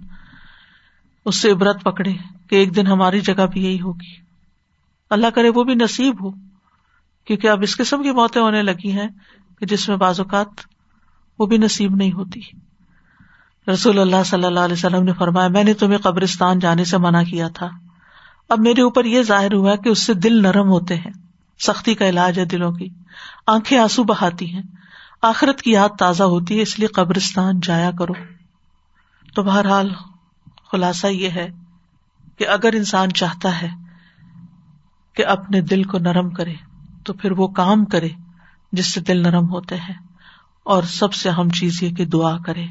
اس 1.25 1.37
سے 1.37 1.53
عبرت 1.53 1.83
پکڑے 1.83 2.13
کہ 2.51 2.57
ایک 2.57 2.77
دن 2.77 2.87
ہماری 2.87 3.21
جگہ 3.21 3.47
بھی 3.47 3.65
یہی 3.65 3.81
ہوگی۔ 3.81 4.23
اللہ 5.11 5.27
کرے 5.27 5.49
وہ 5.49 5.65
بھی 5.65 5.75
نصیب 5.75 6.25
ہو، 6.25 6.31
کیونکہ 7.25 7.49
اب 7.49 7.63
اس 7.63 7.77
قسم 7.77 8.03
کی 8.03 8.11
موتیں 8.11 8.43
ہونے 8.43 8.63
لگی 8.63 8.93
ہیں 8.93 9.09
کہ 9.59 9.67
جس 9.67 9.89
میں 9.89 9.97
بعض 9.97 10.21
اوقات 10.21 10.49
وہ 11.39 11.47
بھی 11.47 11.57
نصیب 11.57 11.97
نہیں 11.97 12.13
ہوتی۔ 12.13 12.41
رسول 13.69 13.99
اللہ 13.99 14.23
صلی 14.27 14.45
اللہ 14.45 14.61
علیہ 14.61 14.73
وسلم 14.73 15.03
نے 15.03 15.13
فرمایا، 15.13 15.49
میں 15.49 15.65
نے 15.65 15.75
تمہیں 15.75 15.99
قبرستان 15.99 16.59
جانے 16.59 16.85
سے 16.85 16.99
منع 16.99 17.23
کیا 17.23 17.49
تھا۔ 17.49 17.71
اب 18.49 18.59
میرے 18.61 18.83
اوپر 18.83 19.05
یہ 19.05 19.23
ظاہر 19.23 19.53
ہوا 19.55 19.77
کہ 19.77 19.89
اس 19.89 19.99
سے 19.99 20.15
دل 20.15 20.43
نرم 20.43 20.69
ہوتے 20.69 20.97
ہیں۔ 20.97 21.11
سختی 21.67 21.95
کا 21.95 22.09
علاج 22.09 22.39
ہے 22.39 22.45
دلوں 22.45 22.73
کی۔ 22.73 22.89
آنکھیں 23.47 23.79
آنسو 23.79 24.05
بہاتی 24.05 24.55
ہیں۔ 24.55 24.63
آخرت 25.23 25.63
کی 25.63 25.71
یاد 25.71 25.89
تازہ 25.99 26.23
ہوتی 26.23 26.57
ہے، 26.57 26.63
اس 26.63 26.79
لیے 26.79 26.89
قبرستان 26.89 27.61
جایا 27.61 27.91
کرو۔ 27.91 28.13
تو 29.35 29.43
بہرحال 29.43 29.91
خلاصہ 30.73 31.07
یہ 31.07 31.31
ہے 31.31 31.49
کہ 32.39 32.49
اگر 32.49 32.73
انسان 32.73 33.13
چاہتا 33.13 33.63
ہے 33.63 33.69
کہ 35.17 35.27
اپنے 35.27 35.61
دل 35.61 35.83
کو 35.83 35.99
نرم 35.99 36.31
کرے، 36.31 36.55
تو 37.05 37.13
پھر 37.13 37.33
وہ 37.33 37.49
کام 37.49 37.85
کرے 37.85 38.09
جس 38.73 38.95
سے 38.95 39.01
دل 39.01 39.23
نرم 39.23 39.51
ہوتے 39.51 39.77
ہیں۔ 39.77 39.95
اور 40.65 40.83
سب 40.83 41.15
سے 41.15 41.29
اہم 41.29 41.49
چیز 41.49 41.83
یہ 41.83 41.91
کہ 41.91 42.05
دعا 42.05 42.39
کرے۔ 42.39 42.67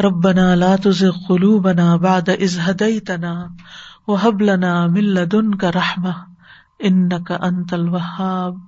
رب 0.00 0.20
بنا 0.20 0.56
لا 0.56 0.76
تزغ 0.76 1.16
قلوبنا 1.28 1.96
بعد 1.96 2.30
از 2.30 2.58
هديتنا 2.58 3.50
وهب 4.06 4.42
لنا 4.42 4.86
من 4.86 5.00
لدنك 5.00 5.64
رحمة 5.64 6.26
انك 6.84 7.32
انت 7.32 7.74
الوهاب. 7.74 8.58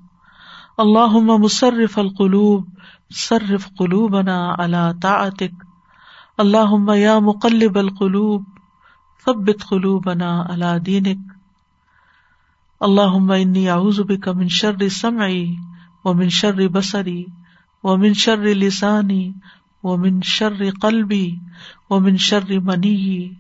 اللهم 0.81 1.41
مصرف 1.41 1.99
القلوب، 1.99 2.69
صرف 3.11 3.69
قلوبنا 3.79 4.57
على 4.59 4.95
طاعتك. 5.03 5.53
اللهم 6.41 6.91
يا 6.91 7.19
مقلب 7.19 7.79
القلوب، 7.79 8.45
ثبت 9.27 9.63
قلوبنا 9.63 10.47
على 10.51 10.79
دينك. 10.79 11.19
اللهم 12.83 13.33
اني 13.33 13.71
اعوذ 13.71 14.03
بك 14.05 14.29
من 14.29 14.49
شر 14.49 14.89
سمعي 14.89 15.59
ومن 16.05 16.29
شر 16.31 16.67
بصري 16.67 17.29
ومن 17.83 18.15
شر 18.15 18.43
لساني 18.43 19.35
ومن 19.89 20.23
شر 20.23 20.55
قلبی 20.55 20.71
قلبي 20.87 21.27
ومن 21.91 22.17
شر 22.29 22.61
مني 22.71 23.37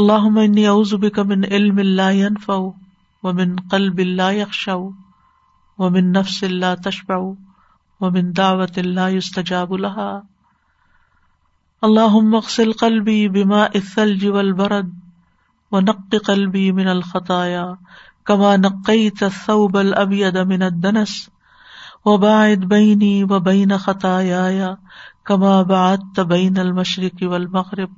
اللهم 0.00 0.38
اني 0.38 0.66
اعوذ 0.68 0.92
بك 1.06 1.18
من 1.32 1.44
علم 1.54 1.80
لا 1.80 2.10
ينفع 2.18 2.58
ومن 3.22 3.56
قلب 3.74 4.00
لا 4.00 4.30
يخشع 4.30 4.76
ومن 5.78 6.12
نفس 6.12 6.44
لا 6.44 6.74
تشبع 6.74 7.18
ومن 8.00 8.32
دعوة 8.32 8.78
لا 9.00 9.08
يستجاب 9.08 9.74
لها 9.86 10.24
اللهم 11.88 12.34
اغسل 12.34 12.72
قلبي 12.72 13.28
بماء 13.28 13.76
الثلج 13.76 14.26
والبرد 14.26 14.92
ونق 15.72 16.16
قلبي 16.30 16.72
من 16.72 16.88
الخطايا 16.88 17.76
كما 18.26 18.56
نقيت 18.56 19.22
الثوب 19.22 19.76
الأبيض 19.76 20.36
من 20.38 20.62
الدنس۔ 20.62 21.30
وباعد 22.04 22.60
بینی 22.60 22.68
بيني 22.68 23.24
وبين 23.24 23.78
خطاياي 23.78 24.76
كما 25.26 25.62
بعدت 25.62 26.20
بين 26.20 26.58
المشرق 26.58 27.12
والمغرب. 27.22 27.90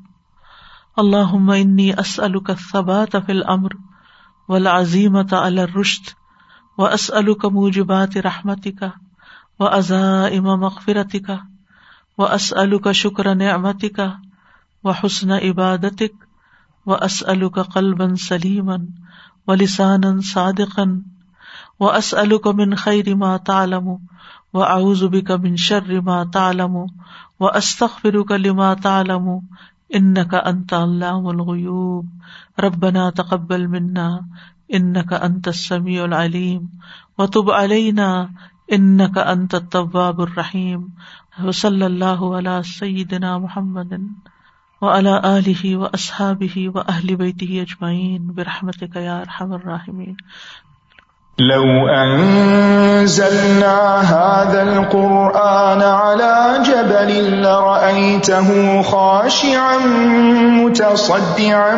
اللهم 0.98 1.50
إني 1.50 2.00
أسألك 2.00 2.50
الثبات 2.50 3.16
في 3.16 3.32
الأمر 3.32 3.76
والعزيمة 4.48 5.28
على 5.32 5.64
الرشد 5.64 6.02
وأسألك 6.78 7.44
موجبات 7.44 8.18
رحمتك 8.18 8.92
وأزائم 9.60 10.44
مغفرتك 10.44 11.40
وأسألك 12.18 12.92
شكر 12.92 13.34
نعمتك 13.34 14.16
وحسن 14.84 15.30
عبادتك 15.30 16.14
و 16.86 16.94
اسل 16.94 17.48
کا 17.48 17.62
قلبن 17.62 18.16
سلیمن 18.16 18.86
و 21.80 21.90
لسان 21.90 22.32
من 22.54 22.74
خیر 22.76 23.14
ما 23.14 23.36
تعلم 23.46 23.88
و 24.52 24.62
اعوذ 24.62 25.04
کا 25.26 25.36
من 25.36 25.56
شر 25.56 26.00
ما 26.00 26.22
تعلم 26.32 26.76
و 27.40 27.46
استغفر 27.54 28.22
کا 28.22 28.36
لما 28.36 28.72
تعلم 28.82 29.28
ان 29.90 30.14
کا 30.28 30.38
انت 30.44 30.72
علام 30.72 31.26
الغیوب 31.26 32.60
ربنا 32.60 33.08
تقبل 33.10 33.66
منا 33.66 34.08
ان 34.68 34.92
کا 35.02 35.16
انت 35.22 35.48
السمیع 35.48 36.02
العلیم 36.02 36.66
و 37.18 37.26
تب 37.26 37.50
علینا 37.52 38.10
ان 38.68 39.12
کا 39.12 39.22
انت 39.30 39.54
التواب 39.54 40.20
الرحیم 40.20 40.86
و 41.44 41.52
صلی 41.52 41.82
اللہ 41.82 42.22
علی 42.38 42.62
سیدنا 42.78 43.36
محمد 43.38 43.92
و 44.82 44.88
الا 44.88 45.16
علیہ 45.24 45.76
و 45.76 45.84
اصحاب 45.84 46.42
ہی 46.56 46.66
و 46.68 46.78
اہل 46.78 47.14
بیتی 47.14 47.60
اجمعین 47.60 48.26
برحمت 48.26 48.82
کا 48.92 49.00
یا 49.00 49.22
الراحمین 49.40 50.14
لو 51.38 51.88
أنزلنا 51.88 54.00
هذا 54.00 54.62
القرآن 54.62 55.82
على 55.82 56.62
جبل 56.66 57.42
لرأيته 57.42 58.82
خاشعا 58.82 59.78
متصدعا 60.62 61.74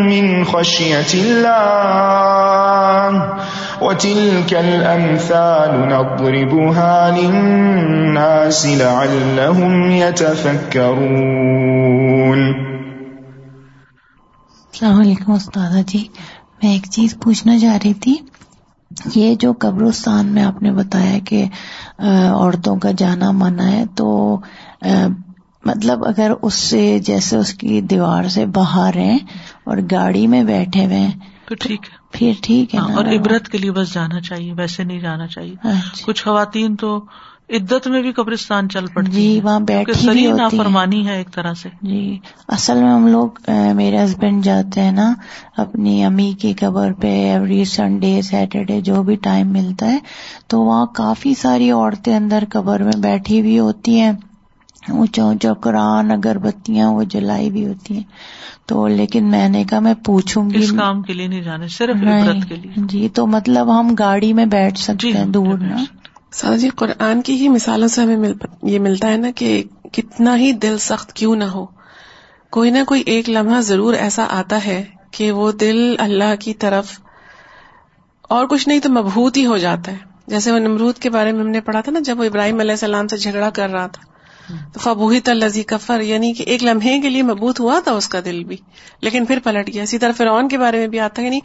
من 0.00 0.44
خشية 0.44 1.14
الله 1.14 3.36
وتلك 3.80 4.54
الأمثال 4.54 5.88
نضربها 5.88 7.16
للناس 7.16 8.66
لعلهم 8.66 9.90
يتفكرون. 9.90 12.52
السلام 14.72 15.00
علیکم 15.00 15.32
استاذہ 15.32 15.78
جی 15.86 16.08
میں 16.62 16.72
ایک 16.72 16.90
چیز 16.90 17.20
پوچھنا 17.20 17.58
چاہ 17.58 17.78
رہی 17.84 17.94
تھی۔ 17.94 18.16
یہ 19.14 19.34
جو 19.34 19.52
قبرستان 19.58 20.26
میں 20.26 20.42
آپ 20.42 20.62
نے 20.62 20.72
بتایا 20.72 21.18
کہ 21.24 21.44
عورتوں 21.98 22.76
کا 22.76 22.90
جانا 22.98 23.30
منع 23.30 23.66
ہے 23.66 23.84
تو 23.94 24.08
مطلب 25.64 26.04
اگر 26.06 26.32
اس 26.42 26.54
سے 26.54 26.98
جیسے 26.98 27.36
اس 27.36 27.52
کی 27.54 27.80
دیوار 27.80 28.28
سے 28.28 28.46
باہر 28.46 28.96
ہیں 28.96 29.18
اور 29.64 29.78
گاڑی 29.90 30.26
میں 30.26 30.42
بیٹھے 30.42 30.84
ہوئے 30.84 30.98
ہیں 30.98 31.12
تو 31.46 31.54
ٹھیک 31.54 31.84
ہے 31.84 31.96
پھر 32.12 32.32
ٹھیک 32.42 32.74
ہے 32.74 32.80
ہاں،؟ 32.80 32.94
اور 32.96 33.04
عبرت 33.06 33.48
کے 33.48 33.58
لیے 33.58 33.70
بس 33.70 33.92
جانا 33.94 34.20
چاہیے 34.20 34.52
ویسے 34.52 34.84
نہیں 34.84 35.00
جانا 35.00 35.26
چاہیے 35.26 35.54
اچھا۔ 35.62 36.06
کچھ 36.06 36.22
خواتین 36.24 36.76
تو 36.76 36.98
عدت 37.48 37.86
میں 37.88 38.02
بھی 38.02 38.12
قبرستان 38.12 38.68
چل 38.68 38.86
پڑتی 38.86 39.10
جی، 39.10 39.34
ہیں، 39.34 39.44
وہاں 39.44 39.60
بھی 39.60 39.74
سری 39.94 40.26
ہیں۔ 40.26 40.32
نافرمانی 40.34 41.06
ہے 41.06 41.16
ایک 41.16 41.30
طرح 41.32 41.54
سے۔ 41.54 41.68
جی 41.82 42.18
اصل 42.48 42.82
میں 42.82 42.90
ہم 42.90 43.06
لوگ 43.06 43.50
میرے 43.74 44.04
ہسبینڈ 44.04 44.44
جاتے 44.44 44.80
ہیں 44.80 44.92
نا 44.92 45.12
اپنی 45.56 46.04
امی 46.04 46.32
کی 46.32 46.52
قبر 46.52 46.92
پہ 46.92 47.32
ایوری 47.32 47.64
سنڈے 47.64 48.22
سیٹرڈے 48.22 48.80
جو 48.80 49.02
بھی 49.02 49.16
ٹائم 49.16 49.48
ملتا 49.48 49.90
ہے 49.92 49.98
تو 50.48 50.60
وہاں 50.60 50.86
کافی 50.86 51.34
ساری 51.34 51.70
عورتیں 51.70 52.16
اندر 52.16 52.44
قبر 52.50 52.82
میں 52.82 53.00
بیٹھی 53.00 53.40
ہوئی 53.40 53.58
ہوتی 53.58 54.00
ہیں۔ 54.00 54.12
اونچا 54.88 55.22
اونچا 55.22 55.52
قرآن 55.54 56.10
اگر 56.10 56.38
بتیاں 56.38 56.90
وہ 56.90 57.02
جلائی 57.04 57.50
بھی 57.50 57.66
ہوتی 57.66 57.96
ہیں۔ 57.96 58.04
تو 58.66 58.86
لیکن 58.86 59.30
میں 59.30 59.48
نے 59.48 59.64
کہا 59.64 59.80
میں 59.80 59.94
پوچھوں 60.04 60.50
گی۔ 60.50 60.58
اس 60.58 60.72
کام 60.72 61.02
کے 61.02 61.12
لیے 61.12 61.26
نہیں 61.26 61.42
جانے 61.42 61.68
صرف 61.68 61.96
عبرت 62.02 62.48
کے 62.48 62.56
لیے۔ 62.56 62.72
جی 62.76 63.08
تو 63.08 63.26
مطلب 63.26 63.80
ہم 63.80 63.94
گاڑی 63.98 64.32
میں 64.32 64.46
بیٹھ 64.46 64.78
سکتے 64.78 64.96
جی 64.98 65.12
ہیں 65.12 65.24
ہاں، 65.24 65.32
دور 65.32 65.58
بیٹھ 65.58 65.70
نا۔ 65.70 65.76
سکتے۔ 65.76 66.07
سادہ 66.40 66.56
جی 66.56 66.68
قرآن 66.68 67.22
کی 67.22 67.34
ہی 67.34 67.48
مثالوں 67.48 67.88
سے 67.88 68.02
ہمیں 68.02 68.16
مل 68.16 68.32
یہ 68.62 68.78
ملتا 68.78 69.08
ہے 69.08 69.16
نا 69.16 69.28
کہ 69.36 69.64
کتنا 69.92 70.38
ہی 70.38 70.52
دل 70.52 70.78
سخت 70.78 71.12
کیوں 71.12 71.36
نہ 71.36 71.44
ہو۔ 71.44 71.66
کوئی 72.50 72.70
نہ 72.70 72.78
کوئی 72.86 73.02
ایک 73.06 73.30
لمحہ 73.30 73.60
ضرور 73.60 73.94
ایسا 73.94 74.26
آتا 74.30 74.64
ہے 74.64 74.84
کہ 75.10 75.30
وہ 75.30 75.52
دل 75.52 75.94
اللہ 75.98 76.34
کی 76.40 76.54
طرف 76.54 77.00
اور 78.22 78.46
کچھ 78.46 78.68
نہیں 78.68 78.80
تو 78.80 78.90
مبہوت 78.90 79.36
ہی 79.36 79.46
ہو 79.46 79.58
جاتا 79.58 79.92
ہے۔ 79.92 79.96
جیسے 80.26 80.52
وہ 80.52 80.58
نمرود 80.58 80.94
کے 80.94 81.10
بارے 81.10 81.32
میں 81.32 81.40
ہم 81.40 81.48
نے 81.48 81.60
پڑھا 81.60 81.80
تھا 81.80 81.92
نا، 81.92 82.00
جب 82.00 82.20
وہ 82.20 82.24
ابراہیم 82.24 82.60
علیہ 82.60 82.70
السلام 82.70 83.08
سے 83.08 83.16
جھگڑا 83.16 83.50
کر 83.50 83.70
رہا 83.70 83.86
تھا۔ 83.86 84.07
تو 84.72 85.08
الزی 85.26 85.62
کفر 85.62 86.00
یعنی 86.00 86.32
کہ 86.32 86.42
ایک 86.42 86.64
لمحے 86.64 87.00
کے 87.00 87.10
لیے 87.10 87.22
مبوط 87.22 87.60
ہوا 87.60 87.80
تھا 87.84 87.92
اس 87.92 88.08
کا 88.08 88.20
دل 88.24 88.44
بھی، 88.44 88.56
لیکن 89.00 89.24
پھر 89.24 89.38
پلٹ 89.44 89.66
گیا۔ 89.66 89.82
اسی 89.82 89.98
طرح 89.98 90.12
فرعون 90.12 90.48
کے 90.48 90.58
بارے 90.58 90.78
میں 90.78 90.86
بھی 90.86 91.00
آتا 91.00 91.22
ہے 91.22 91.26
یعنی 91.26 91.40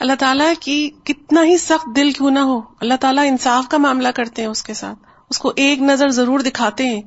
اللہ 0.00 0.12
تعالیٰ 0.18 0.52
کی 0.60 0.90
کتنا 1.04 1.44
ہی 1.44 1.56
سخت 1.56 1.96
دل 1.96 2.10
کیوں 2.10 2.30
نہ 2.30 2.38
ہو، 2.38 2.60
اللہ 2.80 2.94
تعالیٰ 3.00 3.24
انصاف 3.26 3.68
کا 3.68 3.78
معاملہ 3.78 4.08
کرتے 4.08 4.42
ہیں 4.42 4.48
اس 4.48 4.62
کے 4.62 4.74
ساتھ۔ 4.74 4.98
اس 5.30 5.38
کو 5.38 5.52
ایک 5.56 5.82
نظر 5.82 6.08
ضرور 6.08 6.40
دکھاتے 6.40 6.86
ہیں۔ 6.86 7.02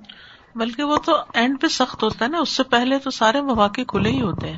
بلکہ 0.56 0.84
وہ 0.84 0.97
تو 0.97 1.12
اینڈ 1.34 1.62
پہ 1.62 1.68
سخت 1.68 2.04
ہوتا 2.04 2.26
ہے 2.26 2.30
نا، 2.30 2.38
اس 2.38 2.49
سے 2.49 2.64
پہلے 2.64 2.97
تو 2.97 3.12
سارے 3.12 3.41
مواقع 3.41 3.82
کھلے 3.88 4.10
ہی 4.10 4.22
ہوتے 4.22 4.49
ہیں۔ 4.49 4.58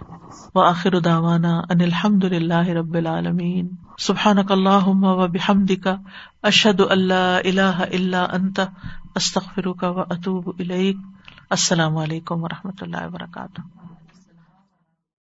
وہ 0.55 0.65
آخر 0.65 0.99
داوانا 0.99 1.59
ان 1.59 1.81
الحمد 1.81 2.23
للہ 2.23 2.67
رب 2.67 2.93
العالمین۔ 2.93 3.69
سبحان 3.97 4.37
اللہ 4.49 4.87
و 4.87 5.27
بحمد 5.27 5.71
کا 5.83 5.95
اشد 6.43 6.81
اللہ 6.89 7.39
اللہ 7.45 7.83
اللہ 7.93 8.15
انت 8.15 8.59
استخر 9.15 9.71
کا 9.73 9.89
و 9.89 9.99
اطوب 9.99 10.49
السلام 11.49 11.97
علیکم 11.97 12.43
و 12.43 12.47
رحمۃ 12.47 12.81
اللہ 12.81 13.07
وبرکاتہ. 13.07 13.61